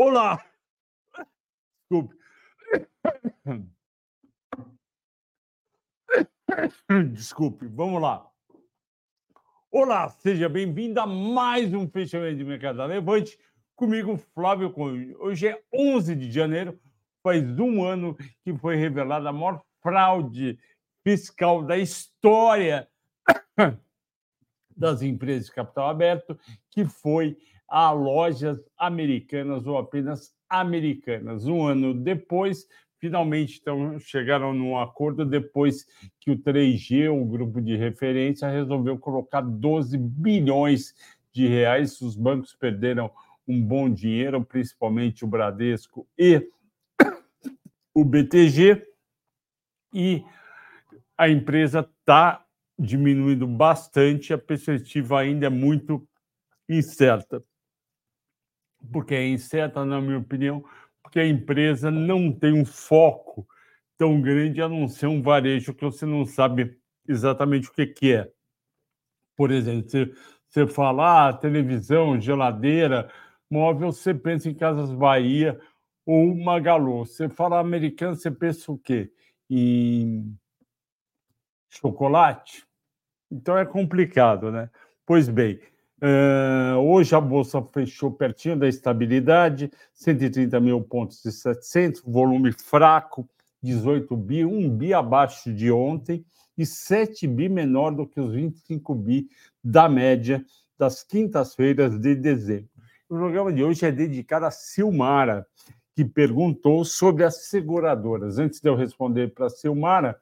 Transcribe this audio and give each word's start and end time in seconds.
Olá! 0.00 0.40
Desculpe. 1.90 2.14
Desculpe, 7.12 7.66
vamos 7.66 8.00
lá. 8.00 8.30
Olá, 9.72 10.08
seja 10.08 10.48
bem-vindo 10.48 11.00
a 11.00 11.06
mais 11.06 11.74
um 11.74 11.88
fechamento 11.88 12.36
de 12.36 12.44
mercado 12.44 12.80
Levante. 12.86 13.36
Comigo, 13.74 14.16
Flávio 14.16 14.72
Conde. 14.72 15.16
Hoje 15.16 15.48
é 15.48 15.60
11 15.74 16.14
de 16.14 16.30
janeiro, 16.30 16.80
faz 17.20 17.58
um 17.58 17.82
ano 17.82 18.16
que 18.44 18.56
foi 18.56 18.76
revelada 18.76 19.30
a 19.30 19.32
maior 19.32 19.60
fraude 19.82 20.60
fiscal 21.02 21.64
da 21.64 21.76
história 21.76 22.88
das 24.76 25.02
empresas 25.02 25.46
de 25.46 25.52
capital 25.52 25.88
aberto, 25.88 26.38
que 26.70 26.84
foi 26.84 27.36
a 27.68 27.90
lojas 27.90 28.58
americanas 28.78 29.66
ou 29.66 29.76
apenas 29.76 30.34
americanas. 30.48 31.46
Um 31.46 31.66
ano 31.66 31.92
depois, 31.92 32.66
finalmente 32.98 33.58
então, 33.60 33.98
chegaram 34.00 34.54
num 34.54 34.78
acordo 34.78 35.24
depois 35.24 35.86
que 36.18 36.30
o 36.30 36.38
3G, 36.38 37.10
o 37.10 37.24
grupo 37.26 37.60
de 37.60 37.76
referência, 37.76 38.48
resolveu 38.48 38.98
colocar 38.98 39.42
12 39.42 39.98
bilhões 39.98 40.94
de 41.32 41.46
reais. 41.46 42.00
Os 42.00 42.16
bancos 42.16 42.54
perderam 42.54 43.10
um 43.46 43.62
bom 43.62 43.90
dinheiro, 43.90 44.42
principalmente 44.44 45.24
o 45.24 45.28
Bradesco 45.28 46.06
e 46.18 46.48
o 47.94 48.04
BTG, 48.04 48.86
e 49.92 50.22
a 51.16 51.28
empresa 51.28 51.80
está 51.80 52.44
diminuindo 52.78 53.46
bastante, 53.46 54.32
a 54.32 54.38
perspectiva 54.38 55.18
ainda 55.18 55.46
é 55.46 55.50
muito 55.50 56.06
incerta 56.68 57.42
porque 58.92 59.14
é 59.14 59.28
incerta, 59.28 59.84
na 59.84 60.00
minha 60.00 60.18
opinião, 60.18 60.64
porque 61.02 61.20
a 61.20 61.26
empresa 61.26 61.90
não 61.90 62.32
tem 62.32 62.52
um 62.52 62.64
foco 62.64 63.46
tão 63.96 64.20
grande 64.20 64.62
a 64.62 64.68
não 64.68 64.86
ser 64.88 65.06
um 65.06 65.20
varejo 65.20 65.74
que 65.74 65.84
você 65.84 66.06
não 66.06 66.24
sabe 66.24 66.78
exatamente 67.06 67.68
o 67.68 67.72
que, 67.72 67.86
que 67.86 68.12
é. 68.14 68.30
Por 69.36 69.50
exemplo, 69.50 69.88
você, 69.88 70.12
você 70.48 70.66
fala 70.66 71.28
ah, 71.28 71.32
televisão, 71.32 72.20
geladeira, 72.20 73.10
móvel, 73.50 73.92
você 73.92 74.14
pensa 74.14 74.48
em 74.48 74.54
Casas 74.54 74.92
Bahia 74.92 75.58
ou 76.06 76.34
Magalu. 76.34 77.04
Você 77.04 77.28
fala 77.28 77.58
americano, 77.58 78.16
você 78.16 78.30
pensa 78.30 78.70
o 78.70 78.78
quê? 78.78 79.10
Em 79.50 80.36
chocolate? 81.68 82.66
Então 83.30 83.56
é 83.58 83.64
complicado, 83.64 84.50
né? 84.50 84.70
Pois 85.04 85.28
bem, 85.28 85.60
Uh, 86.00 86.78
hoje 86.78 87.12
a 87.16 87.20
bolsa 87.20 87.60
fechou 87.60 88.12
pertinho 88.12 88.56
da 88.56 88.68
estabilidade, 88.68 89.68
130 89.94 90.60
mil 90.60 90.80
pontos 90.80 91.24
e 91.24 91.32
700, 91.32 92.02
volume 92.02 92.52
fraco, 92.52 93.28
18 93.60 94.16
bi, 94.16 94.44
1 94.44 94.76
bi 94.76 94.94
abaixo 94.94 95.52
de 95.52 95.72
ontem 95.72 96.24
e 96.56 96.64
7 96.64 97.26
bi 97.26 97.48
menor 97.48 97.90
do 97.90 98.06
que 98.06 98.20
os 98.20 98.32
25 98.32 98.94
bi 98.94 99.28
da 99.62 99.88
média 99.88 100.44
das 100.78 101.02
quintas-feiras 101.02 101.98
de 101.98 102.14
dezembro. 102.14 102.70
O 103.08 103.16
programa 103.16 103.52
de 103.52 103.64
hoje 103.64 103.84
é 103.84 103.90
dedicado 103.90 104.46
a 104.46 104.50
Silmara, 104.52 105.44
que 105.96 106.04
perguntou 106.04 106.84
sobre 106.84 107.24
as 107.24 107.46
seguradoras. 107.46 108.38
Antes 108.38 108.60
de 108.60 108.68
eu 108.68 108.76
responder 108.76 109.34
para 109.34 109.46
a 109.46 109.50
Silmara, 109.50 110.20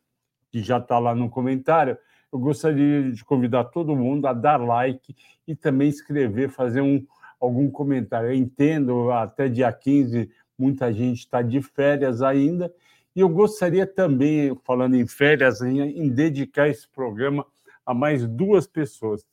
que 0.50 0.62
já 0.62 0.78
está 0.78 0.98
lá 0.98 1.14
no 1.14 1.28
comentário, 1.28 1.98
eu 2.32 2.38
gostaria 2.38 3.10
de 3.10 3.24
convidar 3.24 3.64
todo 3.64 3.96
mundo 3.96 4.26
a 4.26 4.32
dar 4.32 4.56
like 4.56 5.14
e 5.46 5.54
também 5.54 5.88
escrever, 5.88 6.50
fazer 6.50 6.80
um, 6.80 7.04
algum 7.40 7.70
comentário. 7.70 8.30
Eu 8.30 8.34
entendo, 8.34 9.10
até 9.10 9.48
dia 9.48 9.72
15, 9.72 10.30
muita 10.58 10.92
gente 10.92 11.20
está 11.20 11.42
de 11.42 11.60
férias 11.62 12.22
ainda, 12.22 12.72
e 13.14 13.20
eu 13.20 13.28
gostaria 13.28 13.86
também, 13.86 14.54
falando 14.64 14.96
em 14.96 15.06
férias, 15.06 15.62
em, 15.62 15.80
em 15.80 16.08
dedicar 16.08 16.68
esse 16.68 16.86
programa 16.88 17.46
a 17.84 17.94
mais 17.94 18.26
duas 18.26 18.66
pessoas. 18.66 19.24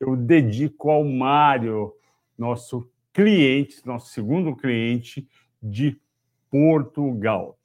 eu 0.00 0.16
dedico 0.16 0.90
ao 0.90 1.04
Mário, 1.04 1.92
nosso 2.36 2.90
cliente, 3.12 3.86
nosso 3.86 4.12
segundo 4.12 4.56
cliente 4.56 5.28
de 5.62 5.96
Portugal. 6.50 7.56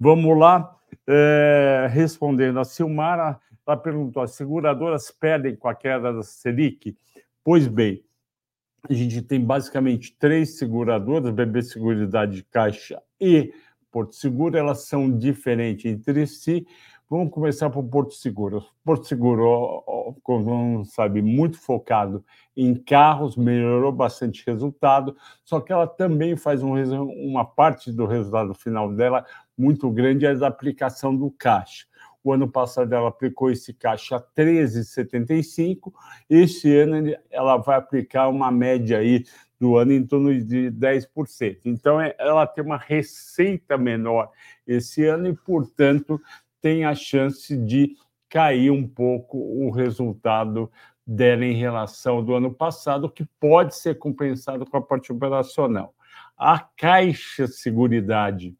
Vamos 0.00 0.36
lá, 0.36 0.76
é, 1.06 1.86
respondendo 1.88 2.58
a 2.58 2.64
Silmara, 2.64 3.38
ela 3.64 3.76
perguntou: 3.76 4.24
as 4.24 4.32
seguradoras 4.32 5.12
perdem 5.12 5.54
com 5.54 5.68
a 5.68 5.74
queda 5.74 6.12
da 6.12 6.22
Selic? 6.24 6.96
Pois 7.44 7.68
bem, 7.68 8.02
a 8.88 8.92
gente 8.92 9.22
tem 9.22 9.40
basicamente 9.40 10.14
três 10.18 10.58
seguradoras, 10.58 11.32
BB 11.32 11.62
Seguridade 11.62 12.44
Caixa 12.50 13.02
e 13.20 13.52
Porto 13.90 14.14
Seguro, 14.14 14.56
elas 14.56 14.86
são 14.86 15.10
diferentes 15.10 15.86
entre 15.86 16.26
si. 16.26 16.66
Vamos 17.10 17.32
começar 17.32 17.70
por 17.70 17.82
Porto 17.84 18.12
Seguro. 18.12 18.62
Porto 18.84 19.06
Seguro, 19.06 19.82
como 20.22 20.84
sabe, 20.84 21.22
muito 21.22 21.58
focado 21.58 22.22
em 22.54 22.74
carros, 22.74 23.34
melhorou 23.34 23.90
bastante 23.90 24.44
resultado, 24.46 25.16
só 25.42 25.58
que 25.58 25.72
ela 25.72 25.86
também 25.86 26.36
faz 26.36 26.62
um, 26.62 26.74
uma 27.04 27.46
parte 27.46 27.90
do 27.90 28.04
resultado 28.04 28.52
final 28.52 28.94
dela 28.94 29.24
muito 29.56 29.90
grande, 29.90 30.26
é 30.26 30.32
a 30.32 30.46
aplicação 30.46 31.16
do 31.16 31.30
caixa. 31.30 31.86
O 32.28 32.32
ano 32.34 32.46
passado 32.46 32.92
ela 32.94 33.08
aplicou 33.08 33.50
esse 33.50 33.72
caixa 33.72 34.16
a 34.16 34.20
13,75. 34.20 35.90
Este 36.28 36.76
ano 36.76 37.16
ela 37.30 37.56
vai 37.56 37.78
aplicar 37.78 38.28
uma 38.28 38.50
média 38.50 38.98
aí 38.98 39.24
do 39.58 39.78
ano 39.78 39.94
em 39.94 40.06
torno 40.06 40.38
de 40.38 40.70
10%. 40.70 41.60
Então 41.64 41.98
é, 41.98 42.14
ela 42.18 42.46
tem 42.46 42.62
uma 42.62 42.76
receita 42.76 43.78
menor 43.78 44.30
esse 44.66 45.06
ano 45.06 45.28
e, 45.28 45.34
portanto, 45.34 46.20
tem 46.60 46.84
a 46.84 46.94
chance 46.94 47.56
de 47.56 47.96
cair 48.28 48.70
um 48.70 48.86
pouco 48.86 49.38
o 49.38 49.70
resultado 49.70 50.70
dela 51.06 51.46
em 51.46 51.54
relação 51.54 52.16
ao 52.16 52.22
do 52.22 52.34
ano 52.34 52.52
passado, 52.52 53.08
que 53.08 53.24
pode 53.40 53.74
ser 53.74 53.96
compensado 53.96 54.66
com 54.66 54.76
a 54.76 54.82
parte 54.82 55.10
operacional. 55.10 55.94
A 56.36 56.58
Caixa 56.58 57.46
Seguridade, 57.46 58.54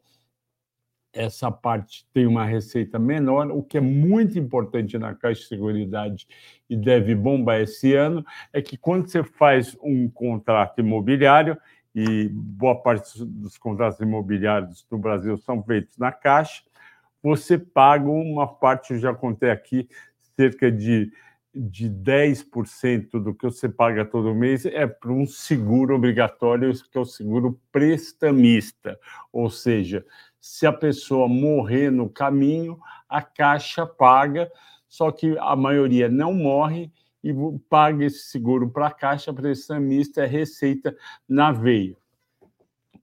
essa 1.12 1.50
parte 1.50 2.06
tem 2.12 2.26
uma 2.26 2.44
receita 2.44 2.98
menor, 2.98 3.50
o 3.50 3.62
que 3.62 3.78
é 3.78 3.80
muito 3.80 4.38
importante 4.38 4.98
na 4.98 5.14
Caixa 5.14 5.48
Seguridade 5.48 6.26
e 6.68 6.76
deve 6.76 7.14
bombar 7.14 7.60
esse 7.60 7.94
ano, 7.94 8.24
é 8.52 8.60
que 8.60 8.76
quando 8.76 9.08
você 9.08 9.22
faz 9.22 9.76
um 9.82 10.08
contrato 10.08 10.80
imobiliário, 10.80 11.56
e 11.94 12.28
boa 12.28 12.80
parte 12.80 13.24
dos 13.24 13.58
contratos 13.58 13.98
imobiliários 13.98 14.86
do 14.88 14.98
Brasil 14.98 15.36
são 15.38 15.62
feitos 15.62 15.96
na 15.98 16.12
Caixa, 16.12 16.62
você 17.22 17.58
paga 17.58 18.08
uma 18.08 18.46
parte, 18.46 18.92
eu 18.92 18.98
já 18.98 19.12
contei 19.12 19.50
aqui, 19.50 19.88
cerca 20.36 20.70
de, 20.70 21.10
de 21.52 21.90
10% 21.90 23.20
do 23.20 23.34
que 23.34 23.44
você 23.44 23.68
paga 23.68 24.04
todo 24.04 24.34
mês 24.34 24.64
é 24.64 24.86
para 24.86 25.10
um 25.10 25.26
seguro 25.26 25.96
obrigatório, 25.96 26.72
que 26.72 26.96
é 26.96 27.00
o 27.00 27.04
seguro 27.04 27.60
prestamista. 27.72 28.98
Ou 29.32 29.50
seja, 29.50 30.04
se 30.40 30.66
a 30.66 30.72
pessoa 30.72 31.28
morrer 31.28 31.90
no 31.90 32.08
caminho, 32.08 32.78
a 33.08 33.22
Caixa 33.22 33.86
paga, 33.86 34.50
só 34.88 35.10
que 35.10 35.36
a 35.38 35.54
maioria 35.56 36.08
não 36.08 36.32
morre 36.32 36.90
e 37.22 37.32
paga 37.68 38.04
esse 38.04 38.30
seguro 38.30 38.70
para 38.70 38.86
a 38.86 38.92
Caixa 38.92 39.32
prestamista, 39.32 40.22
é 40.22 40.26
receita 40.26 40.96
na 41.28 41.52
veia. 41.52 41.96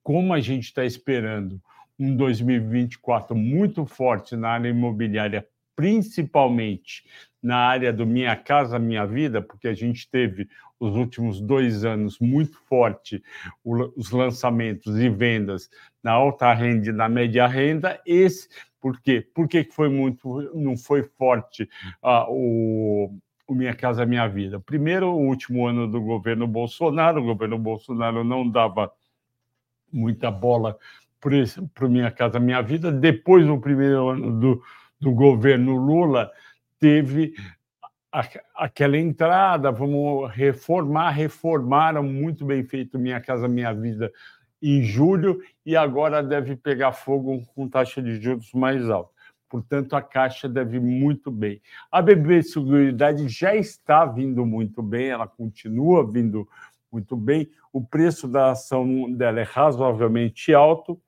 Como 0.02 0.32
a 0.32 0.40
gente 0.40 0.64
está 0.64 0.84
esperando 0.84 1.60
um 1.98 2.16
2024 2.16 3.34
muito 3.34 3.86
forte 3.86 4.36
na 4.36 4.50
área 4.50 4.68
imobiliária, 4.68 5.46
principalmente 5.76 7.04
na 7.42 7.58
área 7.58 7.92
do 7.92 8.04
Minha 8.04 8.34
Casa 8.34 8.78
Minha 8.78 9.06
Vida, 9.06 9.40
porque 9.40 9.68
a 9.68 9.74
gente 9.74 10.10
teve 10.10 10.48
os 10.80 10.96
últimos 10.96 11.40
dois 11.40 11.84
anos 11.84 12.18
muito 12.18 12.58
forte 12.66 13.22
os 13.64 14.10
lançamentos 14.10 14.98
e 14.98 15.08
vendas 15.08 15.70
na 16.02 16.12
alta 16.12 16.52
renda 16.52 16.88
e 16.88 16.92
na 16.92 17.08
média 17.08 17.46
renda. 17.46 18.00
Esse, 18.04 18.48
por 18.80 19.00
quê? 19.00 19.26
Por 19.34 19.48
que 19.48 19.64
foi 19.64 19.88
muito, 19.88 20.50
não 20.54 20.76
foi 20.76 21.02
forte 21.02 21.68
ah, 22.02 22.26
o, 22.28 23.14
o 23.46 23.54
Minha 23.54 23.74
Casa 23.74 24.04
Minha 24.04 24.26
Vida? 24.26 24.60
Primeiro, 24.60 25.08
o 25.08 25.26
último 25.26 25.66
ano 25.66 25.86
do 25.86 26.00
governo 26.00 26.46
Bolsonaro, 26.46 27.20
o 27.20 27.24
governo 27.24 27.58
Bolsonaro 27.58 28.24
não 28.24 28.48
dava 28.48 28.90
muita 29.92 30.30
bola 30.30 30.76
para 31.20 31.88
Minha 31.88 32.10
Casa 32.10 32.38
Minha 32.38 32.60
Vida. 32.60 32.92
Depois, 32.92 33.46
no 33.46 33.60
primeiro 33.60 34.08
ano 34.08 34.38
do, 34.38 34.62
do 35.00 35.12
governo 35.12 35.76
Lula, 35.76 36.30
teve 36.78 37.34
aquela 38.54 38.96
entrada, 38.96 39.70
vamos 39.70 40.30
reformar, 40.30 41.10
reformaram 41.10 42.02
muito 42.02 42.44
bem 42.44 42.64
feito 42.64 42.98
Minha 42.98 43.20
Casa 43.20 43.46
Minha 43.46 43.72
Vida 43.74 44.10
em 44.62 44.82
julho 44.82 45.40
e 45.64 45.76
agora 45.76 46.22
deve 46.22 46.56
pegar 46.56 46.92
fogo 46.92 47.44
com 47.54 47.68
taxa 47.68 48.00
de 48.02 48.20
juros 48.20 48.52
mais 48.54 48.88
alta. 48.88 49.14
Portanto, 49.48 49.94
a 49.94 50.02
Caixa 50.02 50.48
deve 50.48 50.80
muito 50.80 51.30
bem. 51.30 51.60
A 51.90 52.02
BB 52.02 52.42
Seguridade 52.42 53.28
já 53.28 53.54
está 53.54 54.04
vindo 54.04 54.44
muito 54.44 54.82
bem, 54.82 55.08
ela 55.08 55.26
continua 55.26 56.10
vindo 56.10 56.48
muito 56.90 57.16
bem. 57.16 57.48
O 57.72 57.84
preço 57.84 58.26
da 58.26 58.52
ação 58.52 59.12
dela 59.12 59.40
é 59.40 59.44
razoavelmente 59.44 60.52
alto, 60.52 61.00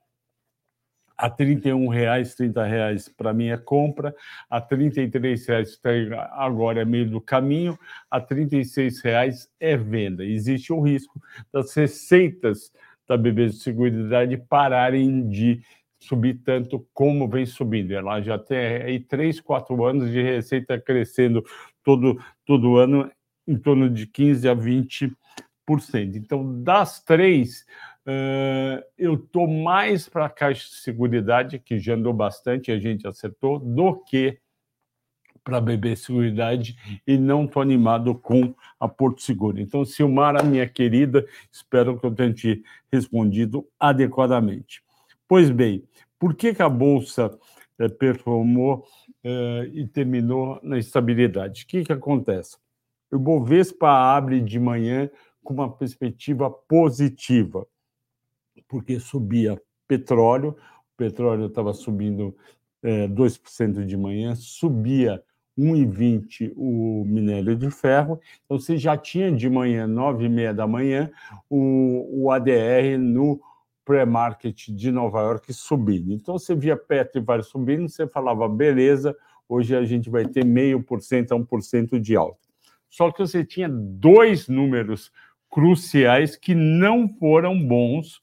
a 1.19 1.27
R$ 1.27 1.35
31,00, 1.37 2.39
R$ 2.39 2.49
30,00 2.49 3.11
para 3.17 3.45
é 3.45 3.57
compra, 3.57 4.15
a 4.49 4.59
R$ 4.59 4.67
33,00 4.69 6.29
agora 6.33 6.83
é 6.83 6.85
meio 6.85 7.11
do 7.11 7.21
caminho, 7.21 7.77
a 8.09 8.19
R$ 8.19 8.27
36,00 8.27 9.49
é 9.59 9.77
venda. 9.77 10.25
Existe 10.25 10.73
o 10.73 10.81
risco 10.81 11.21
das 11.53 11.75
receitas 11.75 12.73
da 13.09 13.17
BB 13.17 13.49
de 13.49 13.57
Seguridade 13.57 14.37
pararem 14.37 15.29
de 15.29 15.61
subir 15.99 16.41
tanto 16.45 16.87
como 16.95 17.29
vem 17.29 17.45
subindo. 17.45 17.93
Ela 17.93 18.21
já 18.21 18.39
tem 18.39 18.59
aí 18.59 19.01
três, 19.01 19.41
quatro 19.41 19.85
anos 19.85 20.11
de 20.11 20.23
receita 20.23 20.81
crescendo 20.81 21.45
todo, 21.83 22.23
todo 22.45 22.77
ano 22.77 23.11
em 23.47 23.57
torno 23.57 23.91
de 23.91 24.07
15% 24.07 24.51
a 24.51 24.55
20%. 24.55 26.17
Então, 26.17 26.63
das 26.63 27.03
três, 27.03 27.65
Uh, 28.09 28.83
eu 28.97 29.17
estou 29.17 29.47
mais 29.47 30.09
para 30.09 30.25
a 30.25 30.31
Caixa 30.31 30.67
de 30.67 30.77
Seguridade, 30.77 31.59
que 31.59 31.79
já 31.79 31.93
andou 31.93 32.15
bastante, 32.15 32.73
a 32.73 32.79
gente 32.79 33.07
acertou, 33.07 33.59
do 33.59 33.97
que 33.97 34.39
para 35.45 35.59
a 35.59 35.61
BB 35.61 35.95
Seguridade 35.95 36.75
e 37.07 37.19
não 37.19 37.45
estou 37.45 37.61
animado 37.61 38.15
com 38.15 38.55
a 38.81 38.89
Porto 38.89 39.21
Seguro. 39.21 39.61
Então, 39.61 39.85
Silmara, 39.85 40.43
minha 40.43 40.67
querida, 40.67 41.27
espero 41.53 41.99
que 41.99 42.07
eu 42.07 42.15
tenha 42.15 42.33
te 42.33 42.63
respondido 42.91 43.67
adequadamente. 43.79 44.83
Pois 45.27 45.51
bem, 45.51 45.85
por 46.19 46.35
que, 46.35 46.55
que 46.55 46.63
a 46.63 46.69
Bolsa 46.69 47.39
eh, 47.79 47.89
performou 47.89 48.87
eh, 49.23 49.71
e 49.75 49.87
terminou 49.87 50.59
na 50.63 50.79
estabilidade? 50.79 51.65
O 51.65 51.67
que, 51.67 51.85
que 51.85 51.93
acontece? 51.93 52.57
O 53.13 53.19
Bovespa 53.19 53.91
abre 53.91 54.41
de 54.41 54.59
manhã 54.59 55.11
com 55.43 55.53
uma 55.53 55.71
perspectiva 55.71 56.51
positiva 56.51 57.67
porque 58.69 59.01
subia 59.01 59.61
petróleo, 59.87 60.51
o 60.51 60.97
petróleo 60.97 61.47
estava 61.47 61.73
subindo 61.73 62.37
é, 62.83 63.09
2% 63.09 63.85
de 63.85 63.97
manhã, 63.97 64.35
subia 64.35 65.23
1,20 65.59 66.53
o 66.57 67.05
minério 67.05 67.57
de 67.57 67.71
ferro. 67.71 68.21
Então, 68.45 68.59
você 68.59 68.77
já 68.77 68.97
tinha 68.97 69.33
de 69.33 69.51
manhã, 69.51 69.89
9h30 69.89 70.53
da 70.53 70.67
manhã, 70.67 71.11
o, 71.51 72.25
o 72.25 72.31
ADR 72.31 72.97
no 72.99 73.41
pré-market 73.85 74.69
de 74.69 74.93
Nova 74.93 75.21
York 75.23 75.53
subindo. 75.53 76.13
Então, 76.13 76.39
você 76.39 76.55
via 76.55 76.77
Petro 76.77 77.25
Vale 77.25 77.43
subindo, 77.43 77.89
você 77.89 78.07
falava, 78.07 78.49
beleza, 78.49 79.17
hoje 79.49 79.75
a 79.75 79.85
gente 79.85 80.09
vai 80.11 80.27
ter 80.27 80.45
meio 80.45 80.83
por 80.83 81.01
cento 81.01 81.33
a 81.33 81.39
1% 81.39 81.99
de 81.99 82.15
alta. 82.15 82.39
Só 82.89 83.11
que 83.11 83.19
você 83.19 83.45
tinha 83.45 83.69
dois 83.69 84.49
números 84.49 85.11
cruciais 85.51 86.37
que 86.37 86.55
não 86.55 87.09
foram 87.09 87.61
bons 87.67 88.23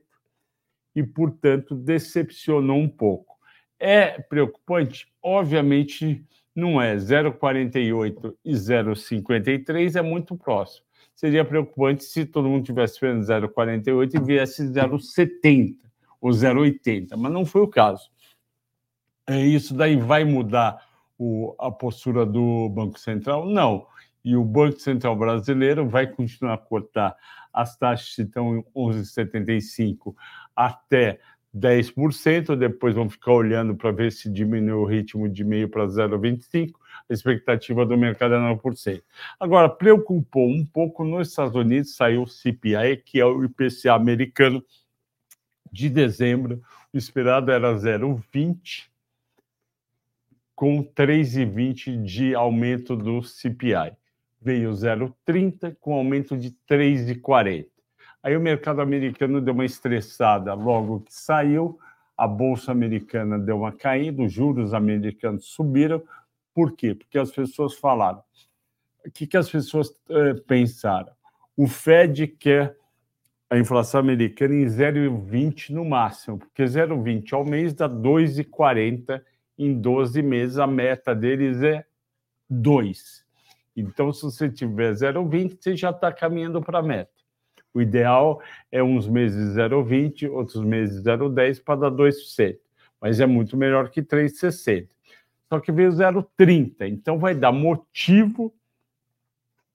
e, 0.94 1.02
portanto, 1.02 1.74
decepcionou 1.74 2.78
um 2.78 2.88
pouco. 2.88 3.33
É 3.78 4.20
preocupante? 4.22 5.06
Obviamente 5.22 6.24
não 6.54 6.80
é. 6.80 6.96
0,48 6.96 8.34
e 8.44 8.52
0,53 8.52 9.96
é 9.96 10.02
muito 10.02 10.36
próximo. 10.36 10.86
Seria 11.14 11.44
preocupante 11.44 12.04
se 12.04 12.24
todo 12.26 12.48
mundo 12.48 12.64
tivesse 12.64 13.00
vendo 13.00 13.20
0,48 13.20 14.14
e 14.14 14.20
viesse 14.24 14.62
0,70 14.64 15.76
ou 16.20 16.30
0,80, 16.30 17.16
mas 17.16 17.32
não 17.32 17.44
foi 17.44 17.62
o 17.62 17.68
caso. 17.68 18.10
É, 19.26 19.38
isso 19.38 19.74
daí 19.74 19.96
vai 19.96 20.24
mudar 20.24 20.84
o, 21.18 21.54
a 21.58 21.70
postura 21.70 22.26
do 22.26 22.68
Banco 22.68 22.98
Central? 22.98 23.46
Não. 23.46 23.86
E 24.24 24.36
o 24.36 24.44
Banco 24.44 24.80
Central 24.80 25.16
brasileiro 25.16 25.88
vai 25.88 26.06
continuar 26.06 26.54
a 26.54 26.58
cortar 26.58 27.16
as 27.52 27.76
taxas 27.76 28.14
que 28.14 28.22
estão 28.22 28.56
em 28.56 28.64
11,75 28.74 30.14
até 30.56 31.20
10%, 31.54 32.56
depois 32.56 32.94
vão 32.94 33.08
ficar 33.08 33.32
olhando 33.32 33.76
para 33.76 33.92
ver 33.92 34.10
se 34.10 34.28
diminui 34.28 34.72
o 34.72 34.84
ritmo 34.84 35.28
de 35.28 35.44
meio 35.44 35.68
para 35.68 35.86
0,25%, 35.86 36.72
a 37.08 37.12
expectativa 37.12 37.86
do 37.86 37.96
mercado 37.96 38.34
é 38.34 38.38
9%. 38.38 39.02
Agora, 39.38 39.68
preocupou 39.68 40.48
um 40.48 40.66
pouco 40.66 41.04
nos 41.04 41.28
Estados 41.28 41.54
Unidos, 41.54 41.94
saiu 41.94 42.22
o 42.22 42.26
CPI, 42.26 42.96
que 43.04 43.20
é 43.20 43.24
o 43.24 43.44
IPCA 43.44 43.94
americano 43.94 44.64
de 45.70 45.88
dezembro, 45.88 46.60
o 46.92 46.96
esperado 46.96 47.50
era 47.52 47.72
0,20%, 47.74 48.88
com 50.56 50.84
3,20% 50.84 52.02
de 52.04 52.34
aumento 52.34 52.96
do 52.96 53.22
CPI. 53.22 53.96
Veio 54.40 54.70
0,30% 54.70 55.76
com 55.80 55.94
aumento 55.94 56.36
de 56.36 56.50
3,40%. 56.68 57.66
Aí 58.24 58.34
o 58.34 58.40
mercado 58.40 58.80
americano 58.80 59.38
deu 59.38 59.52
uma 59.52 59.66
estressada 59.66 60.54
logo 60.54 61.00
que 61.00 61.12
saiu, 61.12 61.78
a 62.16 62.26
bolsa 62.26 62.72
americana 62.72 63.38
deu 63.38 63.58
uma 63.58 63.70
caída, 63.70 64.22
os 64.22 64.32
juros 64.32 64.72
americanos 64.72 65.44
subiram. 65.44 66.02
Por 66.54 66.72
quê? 66.72 66.94
Porque 66.94 67.18
as 67.18 67.30
pessoas 67.30 67.74
falaram. 67.74 68.22
O 69.06 69.10
que, 69.10 69.26
que 69.26 69.36
as 69.36 69.50
pessoas 69.50 69.90
eh, 70.08 70.32
pensaram? 70.46 71.12
O 71.54 71.66
Fed 71.66 72.26
quer 72.28 72.74
a 73.50 73.58
inflação 73.58 74.00
americana 74.00 74.54
em 74.54 74.64
0,20 74.64 75.68
no 75.68 75.84
máximo, 75.84 76.38
porque 76.38 76.64
0,20 76.64 77.34
ao 77.34 77.44
mês 77.44 77.74
dá 77.74 77.86
2,40 77.86 79.22
em 79.58 79.78
12 79.78 80.22
meses. 80.22 80.56
A 80.58 80.66
meta 80.66 81.14
deles 81.14 81.62
é 81.62 81.84
2. 82.48 83.22
Então, 83.76 84.10
se 84.14 84.22
você 84.22 84.48
tiver 84.48 84.94
0,20, 84.94 85.58
você 85.60 85.76
já 85.76 85.90
está 85.90 86.10
caminhando 86.10 86.62
para 86.62 86.78
a 86.78 86.82
meta. 86.82 87.13
O 87.74 87.82
ideal 87.82 88.40
é 88.70 88.80
uns 88.80 89.08
meses 89.08 89.56
0,20, 89.56 90.30
outros 90.30 90.64
meses 90.64 91.02
0,10 91.02 91.62
para 91.62 91.80
dar 91.80 91.90
2%. 91.90 92.56
Mas 93.00 93.18
é 93.18 93.26
muito 93.26 93.56
melhor 93.56 93.90
que 93.90 94.00
3,60. 94.00 94.88
Só 95.48 95.58
que 95.58 95.72
veio 95.72 95.90
0,30. 95.90 96.88
Então, 96.88 97.18
vai 97.18 97.34
dar 97.34 97.50
motivo 97.50 98.54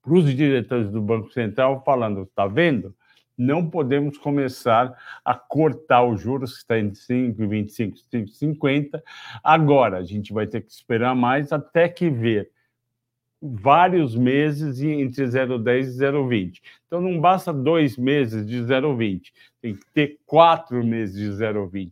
para 0.02 0.14
os 0.14 0.34
diretores 0.34 0.90
do 0.90 1.02
Banco 1.02 1.30
Central 1.30 1.82
falando: 1.84 2.22
está 2.22 2.46
vendo? 2.46 2.94
Não 3.36 3.68
podemos 3.68 4.18
começar 4.18 4.94
a 5.24 5.34
cortar 5.34 6.04
os 6.04 6.20
juros, 6.20 6.52
que 6.52 6.58
está 6.58 6.78
entre 6.78 6.98
5, 6.98 7.48
25, 7.48 7.98
50. 8.28 9.02
Agora, 9.44 9.98
a 9.98 10.04
gente 10.04 10.32
vai 10.32 10.46
ter 10.46 10.62
que 10.62 10.70
esperar 10.70 11.14
mais 11.14 11.52
até 11.52 11.88
que 11.88 12.10
ver 12.10 12.50
vários 13.40 14.14
meses 14.14 14.82
entre 14.82 15.24
0,10 15.24 15.80
e 15.80 15.98
0,20. 15.98 16.60
Então, 16.86 17.00
não 17.00 17.20
basta 17.20 17.52
dois 17.52 17.96
meses 17.96 18.46
de 18.46 18.58
0,20, 18.58 19.32
tem 19.62 19.74
que 19.74 19.86
ter 19.94 20.18
quatro 20.26 20.84
meses 20.84 21.16
de 21.16 21.44
0,20, 21.44 21.90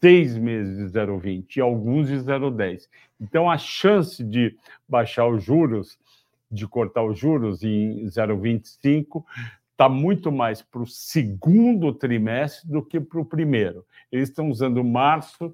seis 0.00 0.36
meses 0.36 0.76
de 0.76 0.98
0,20 0.98 1.56
e 1.56 1.60
alguns 1.60 2.08
de 2.08 2.14
0,10. 2.16 2.88
Então, 3.20 3.50
a 3.50 3.58
chance 3.58 4.22
de 4.22 4.56
baixar 4.88 5.26
os 5.26 5.42
juros, 5.42 5.98
de 6.50 6.68
cortar 6.68 7.02
os 7.02 7.18
juros 7.18 7.64
em 7.64 8.04
0,25, 8.04 9.24
está 9.72 9.88
muito 9.88 10.30
mais 10.30 10.62
para 10.62 10.82
o 10.82 10.86
segundo 10.86 11.92
trimestre 11.92 12.70
do 12.70 12.80
que 12.80 13.00
para 13.00 13.20
o 13.20 13.24
primeiro. 13.24 13.84
Eles 14.12 14.28
estão 14.28 14.48
usando 14.48 14.84
março 14.84 15.52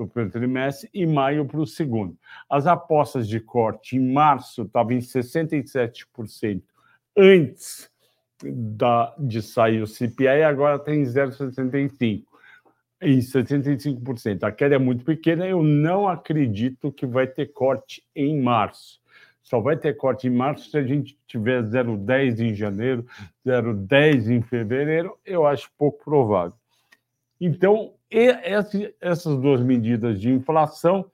para 0.00 0.04
o 0.04 0.08
primeiro 0.08 0.32
trimestre 0.32 0.88
e 0.94 1.06
maio 1.06 1.44
para 1.44 1.60
o 1.60 1.66
segundo. 1.66 2.16
As 2.48 2.66
apostas 2.66 3.28
de 3.28 3.40
corte 3.40 3.96
em 3.96 4.12
março 4.12 4.62
estavam 4.62 4.92
em 4.92 4.98
67% 4.98 6.62
antes 7.16 7.90
da, 8.42 9.14
de 9.18 9.42
sair 9.42 9.82
o 9.82 9.86
CPI, 9.86 10.42
agora 10.42 10.78
tem 10.78 11.02
0,65%. 11.02 12.24
Em 13.02 13.18
65%. 13.18 14.42
A 14.42 14.52
queda 14.52 14.74
é 14.74 14.78
muito 14.78 15.04
pequena, 15.04 15.46
eu 15.46 15.62
não 15.62 16.06
acredito 16.06 16.92
que 16.92 17.06
vai 17.06 17.26
ter 17.26 17.46
corte 17.46 18.04
em 18.14 18.38
março. 18.38 19.00
Só 19.42 19.58
vai 19.58 19.74
ter 19.74 19.96
corte 19.96 20.26
em 20.26 20.30
março 20.30 20.70
se 20.70 20.76
a 20.76 20.82
gente 20.82 21.18
tiver 21.26 21.62
0,10 21.62 22.40
em 22.40 22.54
janeiro, 22.54 23.06
0,10 23.46 24.30
em 24.30 24.42
fevereiro, 24.42 25.18
eu 25.24 25.46
acho 25.46 25.70
pouco 25.78 26.04
provável. 26.04 26.52
Então, 27.40 27.94
essas 28.10 29.38
duas 29.38 29.62
medidas 29.62 30.20
de 30.20 30.30
inflação 30.30 31.10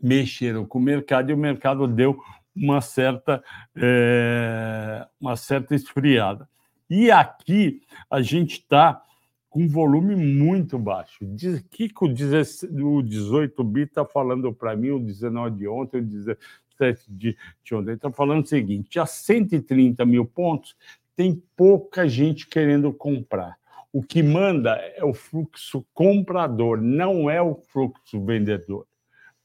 mexeram 0.00 0.64
com 0.64 0.78
o 0.78 0.82
mercado 0.82 1.30
e 1.30 1.34
o 1.34 1.38
mercado 1.38 1.88
deu 1.88 2.18
uma 2.54 2.80
certa, 2.80 3.42
é, 3.74 5.06
uma 5.20 5.36
certa 5.36 5.74
esfriada. 5.74 6.48
E 6.88 7.10
aqui 7.10 7.80
a 8.08 8.20
gente 8.20 8.60
está 8.60 9.02
com 9.48 9.68
volume 9.68 10.14
muito 10.14 10.78
baixo. 10.78 11.24
Diz 11.26 11.60
que 11.70 11.90
o 12.00 13.02
18 13.02 13.64
bi 13.64 13.82
está 13.82 14.04
falando 14.04 14.52
para 14.52 14.76
mim, 14.76 14.90
o 14.90 15.00
19 15.00 15.56
de 15.56 15.68
ontem, 15.68 15.98
o 15.98 16.04
17 16.04 17.04
de, 17.08 17.36
de 17.62 17.74
ontem, 17.74 17.94
está 17.94 18.10
falando 18.10 18.44
o 18.44 18.48
seguinte: 18.48 18.98
a 18.98 19.06
130 19.06 20.04
mil 20.04 20.24
pontos 20.24 20.76
tem 21.16 21.42
pouca 21.56 22.08
gente 22.08 22.46
querendo 22.46 22.92
comprar. 22.92 23.56
O 23.94 24.02
que 24.02 24.24
manda 24.24 24.74
é 24.96 25.04
o 25.04 25.14
fluxo 25.14 25.86
comprador, 25.94 26.82
não 26.82 27.30
é 27.30 27.40
o 27.40 27.54
fluxo 27.54 28.20
vendedor. 28.24 28.88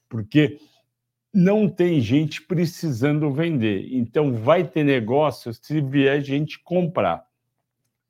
Porque 0.08 0.58
não 1.32 1.68
tem 1.68 2.00
gente 2.00 2.42
precisando 2.42 3.30
vender. 3.30 3.86
Então, 3.92 4.32
vai 4.32 4.64
ter 4.64 4.82
negócio 4.82 5.54
se 5.54 5.80
vier 5.80 6.20
gente 6.20 6.58
comprar. 6.64 7.24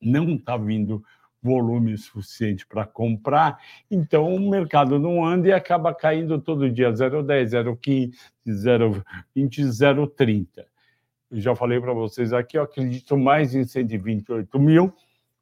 Não 0.01 0.31
está 0.31 0.57
vindo 0.57 1.05
volume 1.43 1.99
suficiente 1.99 2.67
para 2.67 2.87
comprar, 2.87 3.59
então 3.91 4.35
o 4.35 4.51
mercado 4.51 4.99
não 4.99 5.23
anda 5.23 5.49
e 5.49 5.53
acaba 5.53 5.95
caindo 5.95 6.41
todo 6.41 6.71
dia 6.71 6.91
0,10, 6.91 7.49
0,15, 7.49 8.15
0,20, 8.49 9.03
0,30. 9.37 10.65
Eu 11.31 11.41
já 11.41 11.55
falei 11.55 11.79
para 11.79 11.93
vocês 11.93 12.33
aqui, 12.33 12.57
eu 12.57 12.63
acredito 12.63 13.17
mais 13.17 13.55
em 13.55 13.65
128 13.65 14.59
mil 14.59 14.95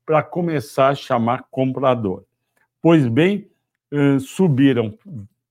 para 0.09 0.23
começar 0.23 0.89
a 0.89 0.95
chamar 0.95 1.45
comprador. 1.51 2.25
Pois 2.81 3.07
bem, 3.07 3.47
eh, 3.93 4.19
subiram 4.19 4.99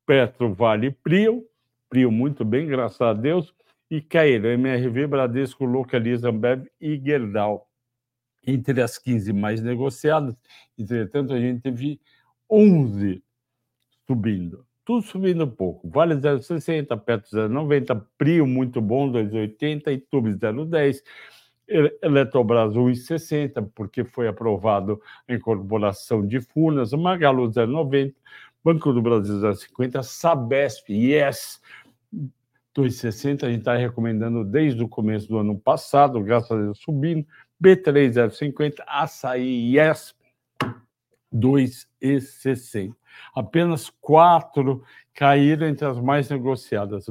Petro, 0.03 0.51
Vale 0.51 0.89
Prio, 0.89 1.45
Prio 1.87 2.11
muito 2.11 2.43
bem, 2.43 2.65
graças 2.65 2.99
a 2.99 3.13
Deus, 3.13 3.53
e 3.87 4.01
caíram 4.01 4.49
MRV, 4.49 5.05
Bradesco, 5.05 5.63
Localiza, 5.63 6.29
Ambev 6.29 6.65
e 6.81 6.99
Gerdau. 6.99 7.69
Entre 8.47 8.81
as 8.81 8.97
15 8.97 9.31
mais 9.31 9.61
negociadas, 9.61 10.35
entretanto, 10.75 11.33
a 11.33 11.39
gente 11.39 11.61
teve 11.61 12.01
11 12.49 13.21
subindo. 14.07 14.65
Tudo 14.83 15.03
subindo 15.03 15.47
pouco. 15.47 15.87
Vale 15.87 16.15
0,60, 16.15 16.97
Petro 16.97 17.29
0,90, 17.29 18.03
Prio 18.17 18.47
muito 18.47 18.81
bom, 18.81 19.11
2,80 19.11 19.93
e 19.93 19.99
Tubes 19.99 20.35
0,10. 20.37 21.03
Eletrobras 21.67 22.73
1,60, 22.73 23.69
porque 23.75 24.03
foi 24.03 24.27
aprovado 24.27 25.01
a 25.27 25.33
incorporação 25.33 26.25
de 26.25 26.39
Furnas, 26.39 26.93
Magalu 26.93 27.49
0,90, 27.49 28.13
Banco 28.63 28.93
do 28.93 29.01
Brasil 29.01 29.35
0,50, 29.35 30.03
Sabesp, 30.03 30.89
Yes 30.89 31.61
2,60, 32.77 33.43
a 33.43 33.49
gente 33.49 33.59
está 33.59 33.75
recomendando 33.75 34.43
desde 34.43 34.83
o 34.83 34.87
começo 34.87 35.27
do 35.27 35.39
ano 35.39 35.57
passado, 35.57 36.21
graças 36.21 36.51
a 36.51 36.61
Deus 36.61 36.79
subindo, 36.79 37.25
B3 37.61 38.11
0,50, 38.11 38.75
Açaí 38.85 39.75
Yes 39.75 40.15
2,60. 41.33 42.93
Apenas 43.33 43.89
quatro 43.99 44.83
caíram 45.13 45.67
entre 45.67 45.85
as 45.85 45.99
mais 45.99 46.29
negociadas. 46.29 47.07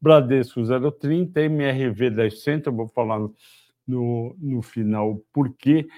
Bradesco 0.00 0.60
0,30, 0.60 1.38
MRV 1.42 2.10
10 2.10 2.44
vou 2.72 2.88
falar 2.88 3.20
no, 3.88 4.36
no 4.38 4.60
final, 4.60 5.20
porque 5.32 5.88